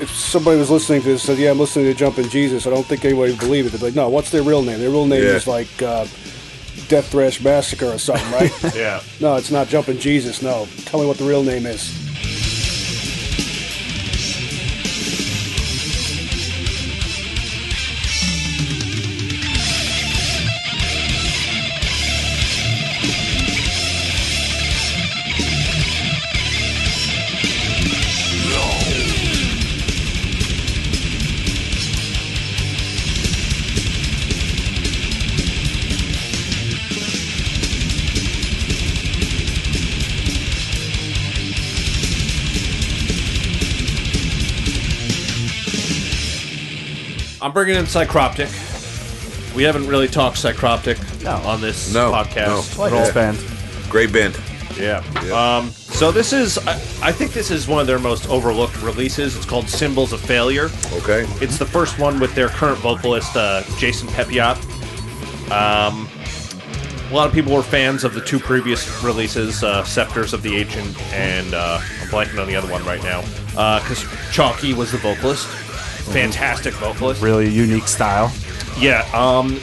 [0.00, 2.70] If somebody was listening to this and said, "Yeah, I'm listening to Jumpin' Jesus," I
[2.70, 3.72] don't think anybody would believe it.
[3.72, 4.78] They'd be like, "No, what's their real name?
[4.80, 5.30] Their real name Yeah.
[5.30, 6.06] is like uh,
[6.88, 9.00] Death Thrash Massacre or something, right?" Yeah.
[9.20, 10.42] no, it's not Jumpin' Jesus.
[10.42, 11.92] No, tell me what the real name is.
[47.52, 48.48] I'm bringing in Psycroptic.
[49.54, 51.32] We haven't really talked Psycroptic No.
[51.46, 52.78] on this No, podcast.
[52.78, 52.82] no.
[52.84, 53.04] I like all.
[53.04, 53.90] this band.
[53.90, 54.40] Great band.
[54.78, 55.02] Yeah.
[55.30, 56.72] Um, so this is, I,
[57.02, 59.36] I think this is one of their most overlooked releases.
[59.36, 60.70] It's called Symbols of Failure.
[60.94, 61.26] Okay.
[61.44, 64.56] It's the first one with their current vocalist, uh, Jason Peppiatt.
[65.52, 66.08] Um,
[67.10, 70.56] a lot of people were fans of the two previous releases, uh, Scepters of the
[70.56, 73.20] Ancient, and uh, I'm blanking on the other one right now.
[73.80, 75.46] Because Chalky was the vocalist.
[76.10, 77.22] Fantastic vocalist.
[77.22, 78.32] Really unique style.
[78.78, 79.58] Yeah, um,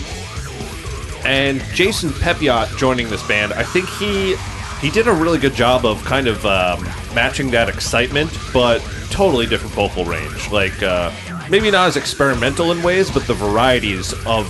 [1.25, 4.35] and Jason Peppiatt joining this band, I think he
[4.81, 6.83] he did a really good job of kind of um,
[7.13, 8.79] matching that excitement, but
[9.09, 10.49] totally different vocal range.
[10.51, 11.11] Like uh,
[11.49, 14.47] maybe not as experimental in ways, but the varieties of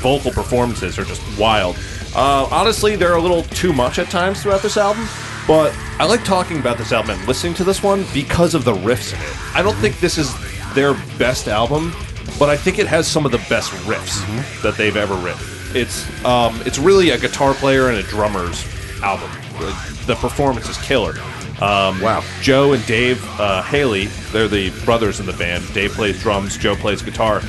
[0.00, 1.78] vocal performances are just wild.
[2.14, 5.06] Uh, honestly, they're a little too much at times throughout this album,
[5.46, 8.72] but I like talking about this album and listening to this one because of the
[8.72, 9.56] riffs in it.
[9.56, 10.34] I don't think this is
[10.74, 11.92] their best album,
[12.38, 15.42] but I think it has some of the best riffs that they've ever written.
[15.72, 18.64] It's um, it's really a guitar player and a drummer's
[19.02, 19.30] album.
[19.58, 21.14] The, the performance is killer.
[21.60, 22.24] Um, Wow.
[22.40, 25.62] Joe and Dave uh, Haley, they're the brothers in the band.
[25.74, 27.40] Dave plays drums, Joe plays guitar.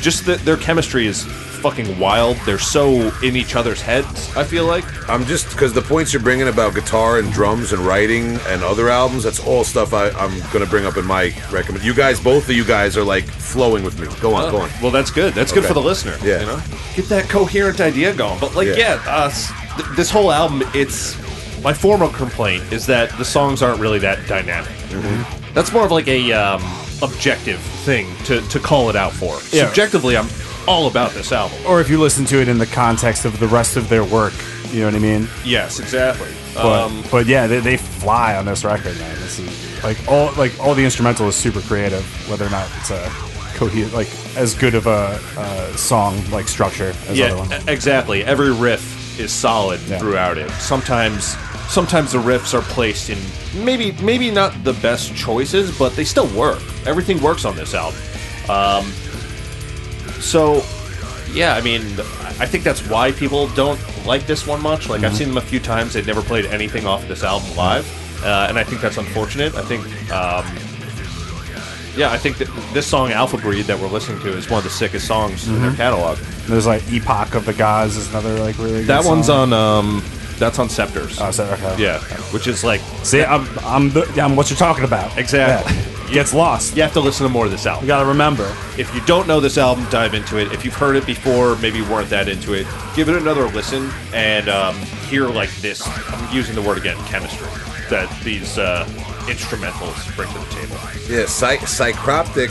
[0.00, 1.26] just the, their chemistry is
[1.70, 2.36] fucking wild.
[2.46, 4.34] They're so in each other's heads.
[4.36, 4.84] I feel like.
[5.10, 8.88] I'm just because the points you're bringing about guitar and drums and writing and other
[8.88, 11.84] albums, that's all stuff I, I'm going to bring up in my recommend.
[11.84, 14.06] You guys, both of you guys are like flowing with me.
[14.20, 14.70] Go on, go on.
[14.80, 15.34] Well, that's good.
[15.34, 15.68] That's good Okay.
[15.68, 16.16] for the listener.
[16.22, 16.40] Yeah.
[16.40, 16.62] You know,
[16.94, 18.38] get that coherent idea going.
[18.38, 18.76] But like, Yeah.
[18.76, 21.16] yeah, uh, s- th- this whole album, it's
[21.64, 24.70] my formal complaint is that the songs aren't really that dynamic.
[24.90, 25.52] Mm-hmm.
[25.54, 26.62] That's more of like a um,
[27.02, 29.34] objective thing to to call it out for.
[29.50, 29.66] Yeah.
[29.66, 30.28] Subjectively, I'm
[30.66, 31.58] all about this album.
[31.66, 34.34] Or if you listen to it in the context of the rest of their work,
[34.70, 35.28] you know what I mean.
[35.44, 36.28] Yes, exactly.
[36.54, 39.14] But um, but yeah, they, they fly on this record, man.
[39.20, 42.90] This is like all like all the instrumental is super creative, whether or not it's
[42.90, 43.08] a
[43.54, 48.24] coherent like as good of a uh, song like structure as yeah, other exactly.
[48.24, 49.98] Every riff is solid Yeah.
[49.98, 50.50] throughout it.
[50.52, 51.36] Sometimes,
[51.68, 53.18] sometimes the riffs are placed in
[53.64, 56.60] maybe maybe not the best choices, but they still work.
[56.86, 57.98] Everything works on this album.
[58.48, 58.92] Um,
[60.20, 60.62] so,
[61.32, 61.82] yeah, I mean,
[62.38, 64.88] I think that's why people don't like this one much.
[64.88, 65.16] Like I've Mm-hmm.
[65.16, 67.86] seen them a few times; they've never played anything off this album live,
[68.24, 69.54] uh, and I think that's unfortunate.
[69.54, 69.84] I think.
[70.12, 70.44] Um,
[71.96, 74.64] yeah, I think that this song "Alpha Breed" that we're listening to is one of
[74.64, 75.62] the sickest songs in Mm-hmm.
[75.62, 76.18] their catalog.
[76.46, 80.02] There's like Epoch of the Gods is another like really good That one's on um
[80.38, 81.18] that's on Scepters.
[81.20, 81.82] Oh, so, okay.
[81.82, 81.98] yeah,
[82.32, 85.16] which is like See, I'm I'm, the, I'm what you're talking about.
[85.16, 85.74] Exactly.
[85.74, 85.82] Yeah.
[86.12, 86.76] Gets lost.
[86.76, 87.84] you have to listen to more of this album.
[87.84, 88.44] You got to remember.
[88.78, 90.52] If you don't know this album, dive into it.
[90.52, 94.48] If you've heard it before, maybe weren't that into it, give it another listen and
[94.48, 94.76] um,
[95.08, 95.82] hear like this.
[95.86, 97.48] I'm using the word again, chemistry
[97.90, 98.84] that these uh,
[99.26, 100.76] instrumentals bring to the table.
[101.08, 102.48] Yeah, psy- Psycroptic,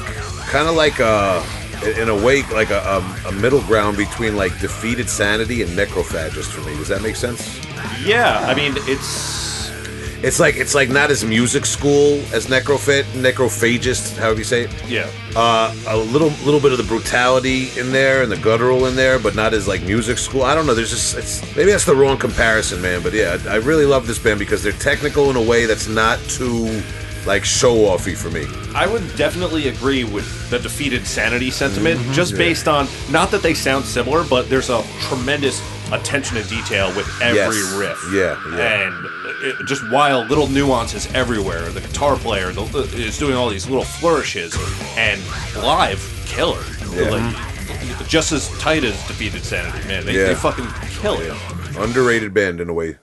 [0.50, 1.44] kind of like a,
[2.02, 6.52] in a way, like a, a, a middle ground between like defeated sanity and necrophagist
[6.52, 6.76] for me.
[6.78, 7.60] Does that make sense?
[8.06, 9.55] Yeah, I mean it's
[10.26, 14.90] It's like it's like not as music school as necrophat, necrophagist, however you say it.
[14.90, 15.08] yeah.
[15.36, 19.20] Uh, a little little bit of the brutality in there and the guttural in there,
[19.20, 20.42] but not as like music school.
[20.42, 20.74] I don't know.
[20.74, 23.04] There's just it's maybe that's the wrong comparison, man.
[23.04, 25.88] But yeah, I I really love this band because they're technical in a way that's
[25.88, 26.82] not too
[27.26, 28.46] like show offy for me.
[28.76, 32.14] I would definitely agree with the defeated sanity sentiment, Mm-hmm.
[32.14, 35.62] just based on not that they sound similar, but there's a tremendous
[35.92, 37.74] attention to detail with every Yes.
[37.74, 38.00] riff.
[38.14, 38.88] Yeah, yeah.
[38.88, 39.06] And
[39.44, 41.70] it, just wild little nuances everywhere.
[41.70, 42.64] The guitar player the,
[42.96, 44.56] is doing all these little flourishes,
[44.98, 45.22] and
[45.58, 46.64] live killer.
[46.94, 47.10] Yeah.
[47.10, 50.06] Like, just as tight as defeated sanity, man.
[50.06, 50.28] They, Yeah.
[50.28, 50.68] they fucking
[51.02, 51.34] kill it.
[51.78, 52.98] Underrated band in a way.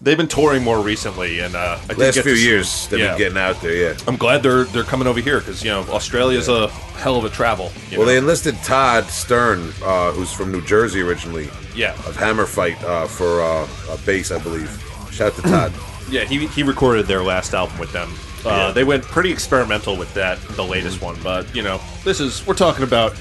[0.00, 3.10] They've been touring more recently, and uh, I Last few years they've yeah.
[3.10, 3.74] been getting out there.
[3.74, 3.96] Yeah.
[4.06, 7.30] I'm glad they're they're coming over here because you know Australia's a hell of a
[7.30, 7.70] travel.
[7.90, 8.12] you Well, know?
[8.12, 13.40] they enlisted Todd Stern, uh, who's from New Jersey originally, yeah, of Hammerfight uh, for
[13.40, 14.68] uh, a bass, I believe.
[15.10, 15.72] Shout out to Todd.
[16.10, 16.24] yeah.
[16.24, 18.10] He he recorded their last album with them.
[18.44, 18.72] Uh, Yeah.
[18.72, 21.16] They went pretty experimental with that, the latest one.
[21.22, 23.14] But you know, this is we're talking about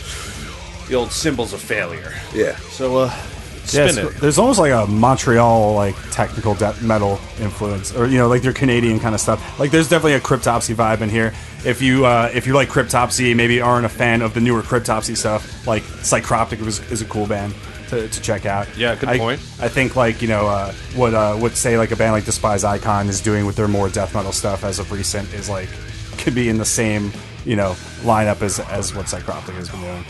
[0.89, 2.13] the old symbols of failure.
[2.33, 2.57] Yeah.
[2.71, 3.32] So uh, Yeah,
[3.73, 4.21] spin it's- it.
[4.21, 8.53] there's almost like a Montreal like technical death metal influence, or you know, like their
[8.53, 9.59] Canadian kind of stuff.
[9.59, 11.33] Like there's definitely a Cryptopsy vibe in here.
[11.65, 15.15] If you uh, if you like Cryptopsy, maybe aren't a fan of the newer Cryptopsy
[15.17, 17.53] stuff, like Psycroptic was, is a cool band
[17.89, 18.67] to, to check out.
[18.77, 19.39] Yeah, good I, point.
[19.59, 22.63] I think like you know uh, what uh, what say like a band like Despise
[22.63, 25.69] Icon is doing with their more death metal stuff as of recent is like
[26.17, 27.11] could be in the same
[27.45, 27.71] you know
[28.01, 30.05] lineup as as what Psycroptic has been doing.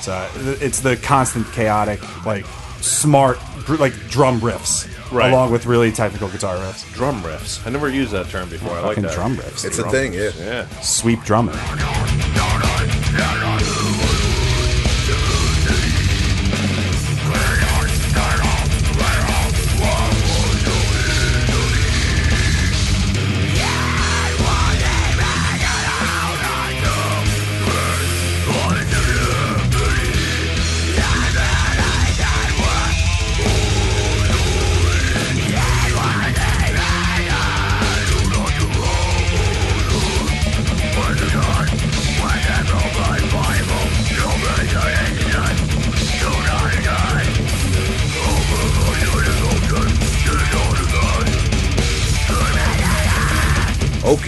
[0.00, 0.28] So
[0.60, 2.44] it's the constant chaotic like
[2.86, 3.38] smart
[3.78, 5.32] like drum riffs Right.
[5.32, 6.92] along with really technical guitar riffs.
[6.94, 7.64] Drum riffs.
[7.66, 8.72] I never used that term before.
[8.72, 9.14] I like Fucking that.
[9.14, 9.64] drum riffs.
[9.64, 9.86] It's dude.
[9.86, 10.30] a thing, yeah.
[10.38, 10.66] Yeah.
[10.80, 11.54] sweep drumming.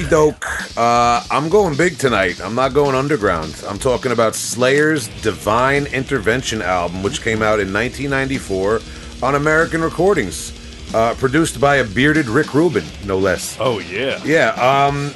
[0.08, 0.76] Doke.
[0.76, 2.40] Uh, I'm going big tonight.
[2.40, 3.62] I'm not going underground.
[3.68, 8.80] I'm talking about Slayer's Divine Intervention album, which came out in 1994
[9.22, 10.52] on American Recordings,
[10.94, 13.56] uh, produced by a bearded Rick Rubin, no less.
[13.60, 14.22] Oh yeah.
[14.24, 15.12] Yeah, um,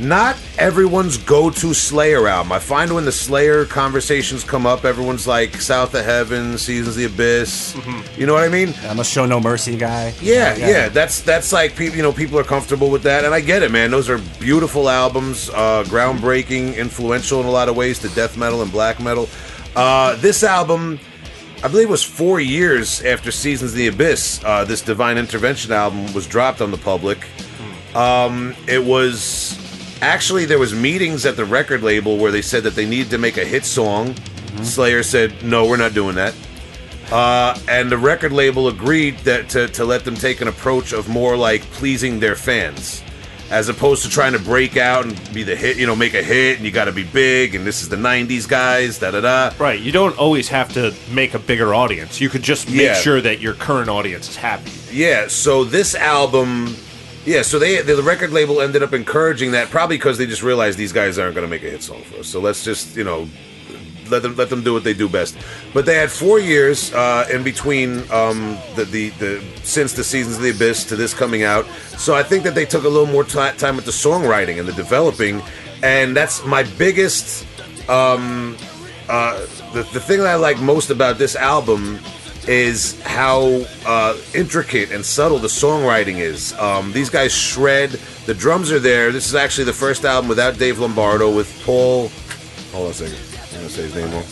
[0.00, 2.52] not everyone's go-to Slayer album.
[2.52, 6.96] I find when the Slayer conversations come up, everyone's like South of Heaven, Seasons of
[6.96, 7.76] the Abyss.
[8.16, 8.74] You know what I mean?
[8.84, 10.14] I'm a show no mercy guy.
[10.20, 11.96] Yeah, yeah, that's that's like people.
[11.96, 13.90] You know, people are comfortable with that, and I get it, man.
[13.90, 18.62] Those are beautiful albums, uh, groundbreaking, influential in a lot of ways to death metal
[18.62, 19.28] and black metal.
[19.76, 20.98] Uh, this album,
[21.62, 24.42] I believe, was four years after Seasons of the Abyss.
[24.44, 27.26] Uh, this Divine Intervention album was dropped on the public.
[27.94, 29.58] Um, it was
[30.02, 33.18] actually there was meetings at the record label where they said that they needed to
[33.18, 34.14] make a hit song.
[34.62, 36.34] Slayer said, "No, we're not doing that."
[37.10, 41.08] Uh, and the record label agreed that to, to let them take an approach of
[41.08, 43.02] more like pleasing their fans,
[43.50, 45.76] as opposed to trying to break out and be the hit.
[45.78, 47.96] You know, make a hit, and you got to be big, and this is the
[47.96, 48.98] '90s guys.
[48.98, 49.52] Da da da.
[49.58, 49.80] Right.
[49.80, 52.20] You don't always have to make a bigger audience.
[52.20, 52.94] You could just make Yeah.
[52.94, 54.70] sure that your current audience is happy.
[54.90, 56.76] Yeah, so this album,
[57.24, 60.78] yeah, so they the record label ended up encouraging that probably because they just realized
[60.78, 62.26] these guys aren't going to make a hit song for us.
[62.26, 63.28] So let's just you know
[64.08, 65.36] let them let them do what they do best.
[65.72, 70.36] But they had four years uh, in between um, the, the the since the seasons
[70.36, 71.66] of the abyss to this coming out.
[71.96, 74.68] So I think that they took a little more ti time with the songwriting and
[74.68, 75.42] the developing,
[75.82, 77.46] and that's my biggest
[77.88, 78.56] um,
[79.08, 79.38] uh,
[79.72, 81.98] the, the thing that I like most about this album
[82.48, 86.52] is how uh, intricate and subtle the songwriting is.
[86.54, 87.90] Um, these guys shred.
[88.26, 89.12] The drums are there.
[89.12, 92.08] This is actually the first album without Dave Lombardo with Paul.
[92.72, 93.18] Hold on a second.
[93.52, 94.24] I'm gonna say his name wrong.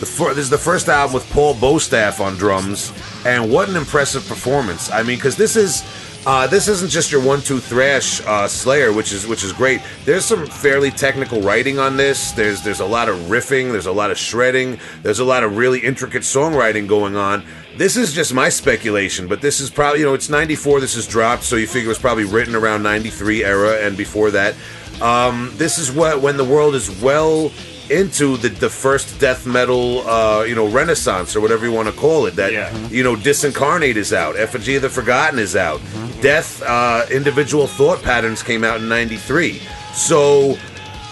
[0.00, 2.90] The fir- this is the first album with Paul Bostaph on drums,
[3.26, 4.90] and what an impressive performance!
[4.90, 5.82] I mean, because this is
[6.26, 9.80] uh, this isn't just your one-two thrash uh, Slayer, which is which is great.
[10.04, 12.32] There's some fairly technical writing on this.
[12.32, 13.72] There's there's a lot of riffing.
[13.72, 14.78] There's a lot of shredding.
[15.02, 17.42] There's a lot of really intricate songwriting going on.
[17.78, 20.80] This is just my speculation, but this is probably you know it's '94.
[20.80, 24.30] This is dropped, so you figure it was probably written around '93 era and before
[24.32, 24.54] that.
[25.00, 27.50] Um, this is what when the world is well
[27.90, 31.94] into the, the first death metal, uh, you know, renaissance or whatever you want to
[31.94, 32.36] call it.
[32.36, 32.74] That Yeah.
[32.88, 35.80] you know, Disincarnate is out, Effigy of the Forgotten is out,
[36.20, 39.60] Death, uh, Individual Thought Patterns came out in '93.
[39.94, 40.56] So.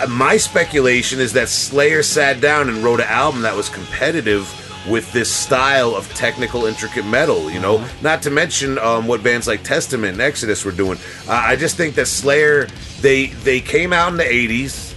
[0.00, 4.46] uh, My speculation is that Slayer sat down and wrote an album that was competitive
[4.88, 7.50] with this style of technical, intricate metal.
[7.50, 10.98] You know, not to mention um, what bands like Testament and Exodus were doing.
[11.28, 12.68] Uh, I just think that Slayer
[13.00, 14.87] they they came out in the '80s.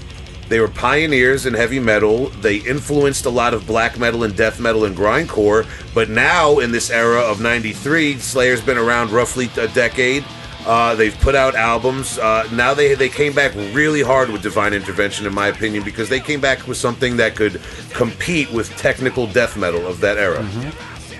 [0.51, 2.27] They were pioneers in heavy metal.
[2.27, 5.65] They influenced a lot of black metal and death metal and grindcore.
[5.95, 10.25] But now, in this era of '93, Slayer's been around roughly a decade.
[10.65, 12.19] Uh, they've put out albums.
[12.19, 16.09] Uh, now they they came back really hard with Divine Intervention, in my opinion, because
[16.09, 17.61] they came back with something that could
[17.91, 20.41] compete with technical death metal of that era.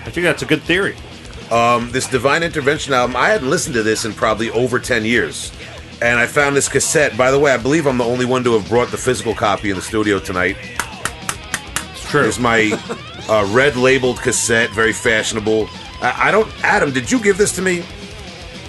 [0.04, 0.94] I think that's a good theory.
[1.50, 5.52] Um, this Divine Intervention album, I hadn't listened to this in probably over 10 years.
[6.02, 7.16] And I found this cassette.
[7.16, 9.70] By the way, I believe I'm the only one to have brought the physical copy
[9.70, 10.56] in the studio tonight.
[11.92, 12.22] It's true.
[12.22, 12.72] Here's my
[13.28, 15.68] uh, red labeled cassette, very fashionable.
[16.00, 17.84] I, I don't, Adam, did you give this to me?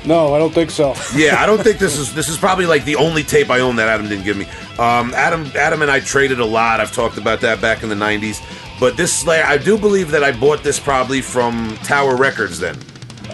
[0.05, 0.93] No, I don't think so.
[1.15, 3.77] Yeah, I don't think this is this is probably like the only tape I own
[3.77, 4.45] that Adam didn't give me.
[4.77, 6.80] Um, Adam Adam and I traded a lot.
[6.80, 8.41] I've talked about that back in the '90s.
[8.80, 12.77] But this I do believe that I bought this probably from Tower Records then,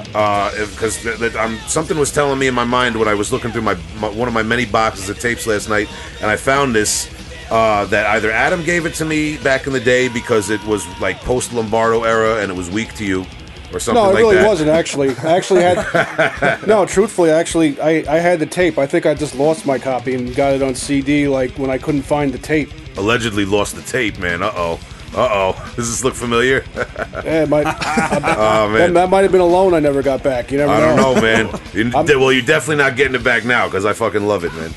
[0.06, 3.62] because th- um, something was telling me in my mind when I was looking through
[3.64, 5.90] my, my one of my many boxes of tapes last night,
[6.22, 7.10] and I found this.
[7.52, 10.86] Uh, that either Adam gave it to me back in the day because it was
[11.02, 13.26] like post Lombardo era and it was weak to you,
[13.74, 14.48] or something No, it like really that.
[14.48, 15.16] wasn't actually.
[15.18, 16.86] I actually had no.
[16.86, 18.78] Truthfully, actually, I, I had the tape.
[18.78, 21.28] I think I just lost my copy and got it on CD.
[21.28, 22.70] Like when I couldn't find the tape.
[22.98, 24.44] Allegedly lost the tape, man.
[24.44, 24.80] Uh oh.
[25.16, 25.74] Uh oh.
[25.76, 26.64] Does this look familiar?
[27.22, 28.94] It might, oh that, man.
[28.94, 30.52] that might have been a loan I never got back.
[30.52, 30.96] You never I know.
[30.96, 31.60] don't know, man.
[31.74, 34.74] You, well, you're definitely not getting it back now because I fucking love it, man.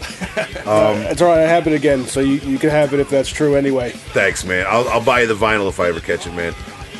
[1.10, 1.38] It's all right.
[1.38, 3.90] I have it again, so you, you can have it if that's true anyway.
[3.90, 4.66] Thanks, man.
[4.68, 6.54] I'll, I'll buy you the vinyl if I ever catch it, man.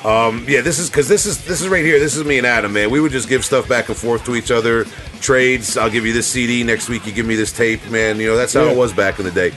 [0.04, 1.98] Um, yeah, this is because this is this is right here.
[2.00, 2.90] This is me and Adam, man.
[2.90, 4.84] We would just give stuff back and forth to each other,
[5.20, 5.76] trades.
[5.76, 7.06] I'll give you this CD next week.
[7.06, 8.18] You give me this tape, man.
[8.18, 8.72] You know that's how Yeah.
[8.72, 9.52] it was back in the day.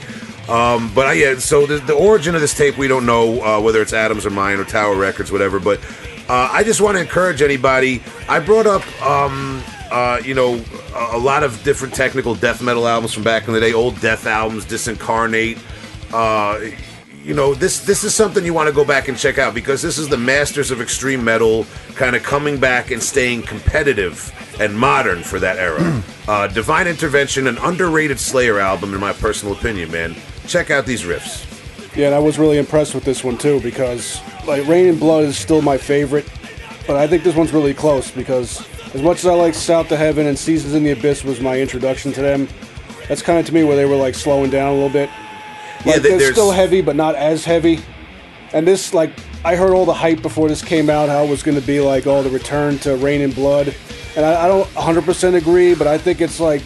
[0.48, 3.60] Um, but I, yeah, so the, the origin of this tape, we don't know uh,
[3.60, 5.58] whether it's Adams or mine or Tower Records, whatever.
[5.58, 5.80] But
[6.28, 8.02] uh, I just want to encourage anybody.
[8.28, 10.62] I brought up, um, uh, you know,
[10.94, 14.00] a, a lot of different technical death metal albums from back in the day, old
[14.00, 15.58] death albums, Disincarnate.
[16.12, 16.60] Uh,
[17.24, 19.82] you know, this this is something you want to go back and check out because
[19.82, 21.66] this is the masters of extreme metal
[21.96, 26.02] kind of coming back and staying competitive and modern for that era.
[26.28, 30.14] uh, Divine Intervention, an underrated Slayer album, in my personal opinion, man.
[30.46, 31.44] Check out these riffs.
[31.96, 35.36] Yeah, and I was really impressed with this one too because like Raining Blood is
[35.36, 36.28] still my favorite,
[36.86, 39.96] but I think this one's really close because as much as I like South to
[39.96, 42.48] Heaven and Seasons in the Abyss was my introduction to them,
[43.08, 45.10] that's kind of to me where they were like slowing down a little bit.
[45.84, 47.80] Yeah, Like, th- they're still heavy, but not as heavy.
[48.52, 49.10] And this, like,
[49.44, 51.80] I heard all the hype before this came out, how it was going to be
[51.80, 53.74] like, oh, the return to Raining Blood.
[54.16, 56.62] And I, I don't 100% agree, but I think it's like,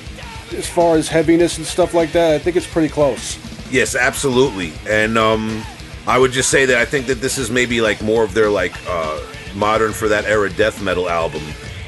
[0.52, 3.38] as far as heaviness and stuff like that, I think it's pretty close.
[3.70, 4.72] Yes, absolutely.
[4.88, 5.62] And um,
[6.06, 8.50] I would just say that I think that this is maybe like more of their
[8.50, 9.20] like uh,
[9.54, 11.42] modern for that era death metal album,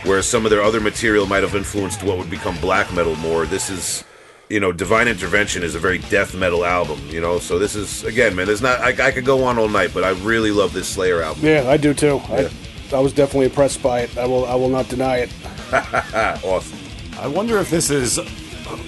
[0.04, 3.46] whereas some of their other material might have influenced what would become black metal more.
[3.46, 4.04] This is,
[4.48, 7.38] you know, Divine Intervention is a very death metal album, you know.
[7.38, 8.46] So this is again, man.
[8.46, 8.80] There's not.
[8.80, 11.44] I, I could go on all night, but I really love this Slayer album.
[11.44, 12.20] Yeah, I do too.
[12.28, 12.48] Yeah.
[12.92, 14.16] I, I was definitely impressed by it.
[14.18, 15.32] I will I will not deny it.
[16.44, 16.78] Awesome.
[17.18, 18.18] I wonder if this is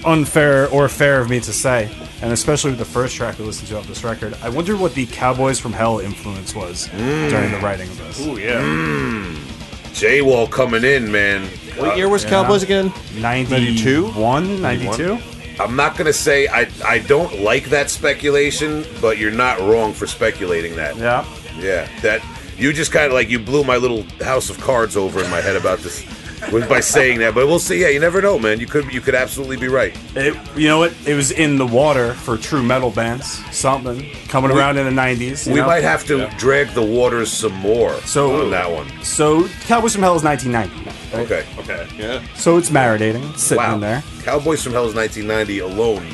[0.04, 1.90] unfair or fair of me to say,
[2.22, 4.36] and especially with the first track we listened to off this record.
[4.42, 7.30] I wonder what the Cowboys from Hell influence was mm.
[7.30, 8.26] during the writing of this.
[8.26, 8.62] Ooh, yeah.
[8.62, 9.94] Mm.
[9.94, 11.48] J Wall coming in, man.
[11.76, 12.92] What year was Cowboys again?
[13.16, 15.18] 91, 92?
[15.60, 20.06] I'm not gonna say I I don't like that speculation, but you're not wrong for
[20.06, 20.96] speculating that.
[20.96, 21.24] Yeah.
[21.58, 22.20] Yeah, that
[22.56, 25.40] you just kind of like you blew my little house of cards over in my
[25.40, 26.04] head about this
[26.52, 27.34] with- by saying that.
[27.34, 27.80] But we'll see.
[27.80, 28.60] Yeah, you never know, man.
[28.60, 29.96] You could you could absolutely be right.
[30.14, 30.92] It, you know what?
[31.06, 33.40] It was in the water for true metal bands.
[33.54, 35.46] Something coming around in the 90s.
[35.46, 35.66] we know?
[35.66, 38.86] might have to drag the waters some more So- on that one.
[39.02, 40.90] So, Cowboys from Hell is 1990.
[41.14, 41.24] right?
[41.24, 41.44] Okay.
[41.58, 42.20] Okay, yeah.
[42.36, 43.74] So it's marinating, it's sitting Wow.
[43.74, 44.02] in there.
[44.22, 46.06] Cowboys from Hell is 1990 alone.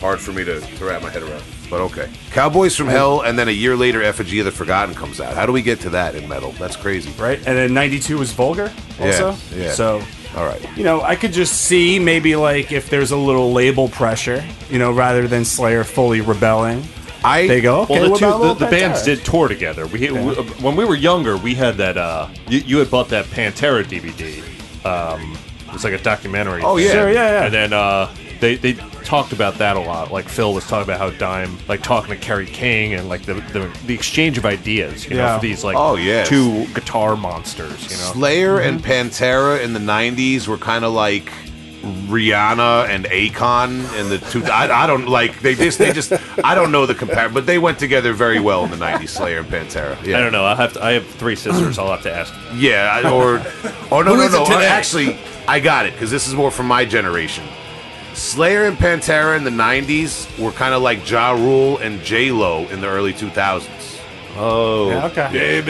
[0.00, 1.42] Hard for me to, to wrap my head around.
[1.74, 2.08] But okay.
[2.30, 5.34] Cowboys from Hell, and then a year later, Effigy of the Forgotten comes out.
[5.34, 6.52] How do we get to that in metal?
[6.52, 7.10] That's crazy.
[7.20, 7.38] Right?
[7.38, 9.34] And then 92 was Vulgar also.
[9.52, 9.72] yeah.
[9.72, 10.00] So,
[10.36, 10.64] All right.
[10.76, 14.78] you know, I could just see maybe like if there's a little label pressure, you
[14.78, 16.84] know, rather than Slayer fully rebelling.
[17.24, 19.88] I They go, okay, Well, the, two, the, the bands did tour together.
[19.88, 21.98] We, we when we were younger, we had that.
[21.98, 24.38] Uh, you, you had bought that Pantera DVD.
[24.86, 25.36] Um,
[25.66, 26.62] it was like a documentary.
[26.62, 26.92] Oh, yeah.
[26.92, 27.44] Sure, yeah, yeah.
[27.46, 30.10] And then uh, they they talked about that a lot.
[30.12, 33.34] Like Phil was talking about how Dime, like talking to Kerry King, and like the
[33.34, 35.04] the, the exchange of ideas.
[35.04, 35.38] You know, Yeah.
[35.38, 36.28] for these like Oh, yes.
[36.28, 37.82] two guitar monsters.
[37.84, 38.12] You know.
[38.12, 38.68] Slayer mm-hmm.
[38.76, 41.30] and Pantera in the '90s were kind of like
[41.84, 44.42] Rihanna and Akon in the two.
[44.44, 46.12] I, I don't like they just they just
[46.42, 49.10] I don't know the compare, but they went together very well in the '90s.
[49.10, 50.02] Slayer and Pantera.
[50.04, 50.44] Yeah, I don't know.
[50.44, 51.78] I have to, I have three sisters.
[51.78, 52.32] I'll have to ask.
[52.54, 53.42] Yeah, I- or
[53.90, 54.44] oh no Who no is it no.
[54.46, 54.66] today?
[54.66, 57.44] Actually, I got it because this is more from my generation.
[58.14, 62.66] Slayer and Pantera in the '90s were kind of like Ja Rule and J Lo
[62.68, 64.00] in the early 2000s.
[64.36, 65.60] Oh, Yeah, okay.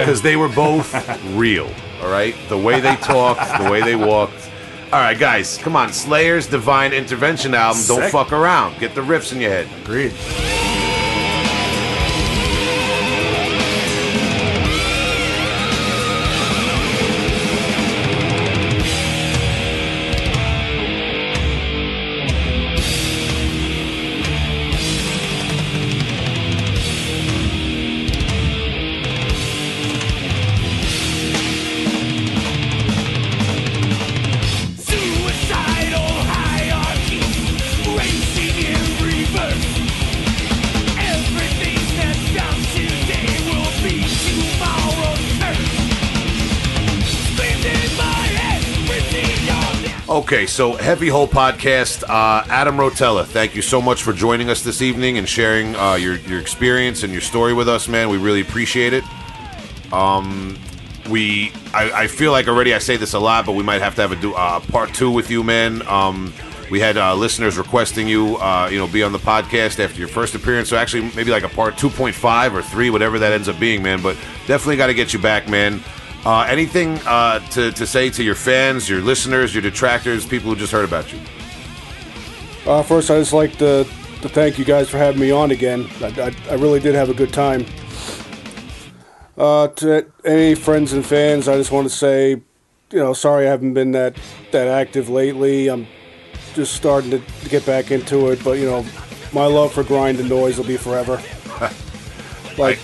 [0.00, 0.94] because they were both
[1.36, 1.70] real.
[2.02, 4.50] All right, the way they talked, the way they walked.
[4.92, 5.92] All right, guys, come on.
[5.92, 7.82] Slayer's Divine Intervention album.
[7.86, 8.78] Don't fuck around.
[8.78, 9.68] Get the riffs in your head.
[9.82, 10.12] Agreed.
[50.28, 52.04] Okay, so Heavy Hole Podcast.
[52.06, 55.94] Uh, Adam Rotella, thank you so much for joining us this evening and sharing uh,
[55.94, 58.10] your your experience and your story with us, man.
[58.10, 59.04] We really appreciate it.
[59.90, 60.58] Um,
[61.08, 63.94] we, I, I feel like already I say this a lot, but we might have
[63.94, 65.80] to have a do, uh, part two with you, man.
[65.88, 66.34] Um,
[66.70, 70.08] we had uh, listeners requesting you, uh, you know, be on the podcast after your
[70.08, 70.68] first appearance.
[70.68, 74.02] So actually, maybe like a part 2.5 or three, whatever that ends up being, man.
[74.02, 74.14] But
[74.46, 75.82] definitely got to get you back, man.
[76.24, 80.56] Uh, anything uh, to, to say to your fans, your listeners, your detractors, people who
[80.56, 81.20] just heard about you?
[82.66, 85.88] Uh, first, I just like to, to thank you guys for having me on again.
[86.02, 87.64] I, I, I really did have a good time.
[89.38, 93.50] Uh, to any friends and fans, I just want to say, you know, sorry I
[93.50, 94.16] haven't been that
[94.50, 95.68] that active lately.
[95.68, 95.86] I'm
[96.54, 98.84] just starting to, to get back into it, but you know,
[99.32, 101.22] my love for grind and noise will be forever.
[102.58, 102.80] like,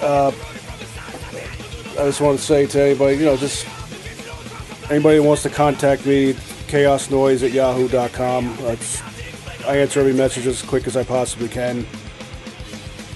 [0.00, 0.32] uh,
[1.98, 3.66] I just want to say to anybody, you know, just
[4.90, 6.32] anybody who wants to contact me,
[6.68, 8.56] chaosnoise at yahoo.com.
[8.60, 9.02] That's,
[9.66, 11.86] I answer every message as quick as I possibly can.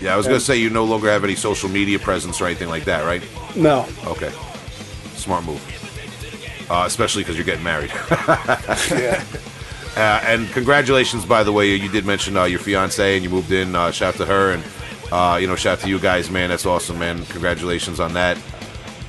[0.00, 2.46] Yeah, I was going to say you no longer have any social media presence or
[2.46, 3.22] anything like that, right?
[3.56, 4.30] No, Okay.
[5.14, 6.66] Smart move.
[6.70, 7.90] Uh, especially because you're getting married.
[8.90, 9.24] yeah,
[9.96, 11.74] Uh, and congratulations, by the way.
[11.74, 13.74] You did mention uh, your fiance and you moved in.
[13.74, 14.62] Uh, shout out to her and
[15.10, 16.50] uh, you know, shout out to you guys, man.
[16.50, 17.24] That's awesome, man.
[17.26, 18.36] Congratulations on that.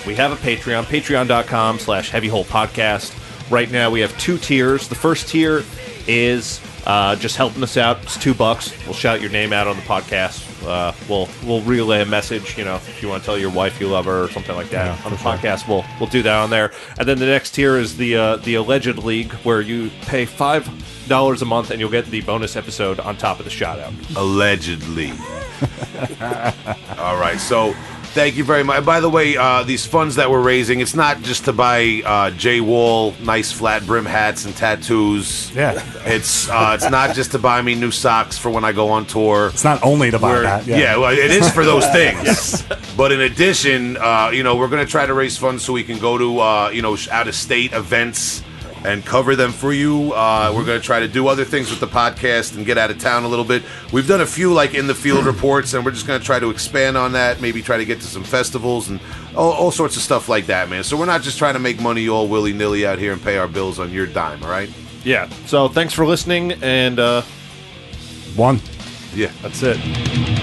[0.05, 3.17] we have a Patreon, patreon.com slash heavy hole podcast.
[3.51, 4.87] Right now we have two tiers.
[4.87, 5.63] The first tier
[6.07, 8.01] is uh, just helping us out.
[8.03, 8.73] It's two bucks.
[8.85, 10.50] We'll shout your name out on the podcast.
[10.63, 12.57] Uh, we'll we'll relay a message.
[12.57, 14.69] You know, if you want to tell your wife you love her or something like
[14.69, 15.31] that Yeah, on the sure.
[15.33, 16.71] podcast, we'll we'll do that on there.
[16.99, 20.67] And then the next tier is the uh, the alleged league, where you pay five
[21.07, 23.93] dollars a month and you'll get the bonus episode on top of the shout out.
[24.15, 25.11] Allegedly.
[26.97, 27.37] All right.
[27.39, 27.75] So
[28.13, 28.83] thank you very much.
[28.85, 32.31] By the way, uh, these funds that we're raising, it's not just to buy uh,
[32.31, 35.51] J Wall nice flat brim hats and tattoos.
[35.55, 35.83] Yeah.
[36.05, 39.05] It's uh, it's not just to buy me new socks for when I go on
[39.05, 39.47] tour.
[39.47, 40.65] It's not only to buy We're- that.
[40.67, 40.97] yeah.
[40.97, 42.63] well, it is for those things.
[42.97, 45.83] But in addition, uh, you know, we're going to try to raise funds so we
[45.83, 48.43] can go to, uh, you know, out of state events
[48.83, 50.11] and cover them for you.
[50.13, 52.89] Uh, we're going to try to do other things with the podcast and get out
[52.91, 53.63] of town a little bit.
[53.93, 56.39] We've done a few like in the field reports, and we're just going to try
[56.39, 57.41] to expand on that.
[57.41, 58.99] Maybe try to get to some festivals and
[59.35, 60.83] all, all sorts of stuff like that, man.
[60.83, 63.37] So we're not just trying to make money all willy nilly out here and pay
[63.37, 64.43] our bills on your dime.
[64.43, 64.69] All right?
[65.03, 65.29] Yeah.
[65.45, 67.21] So thanks for listening, and uh,
[68.35, 68.59] One.
[69.13, 69.31] Yeah.
[69.41, 70.40] that's it.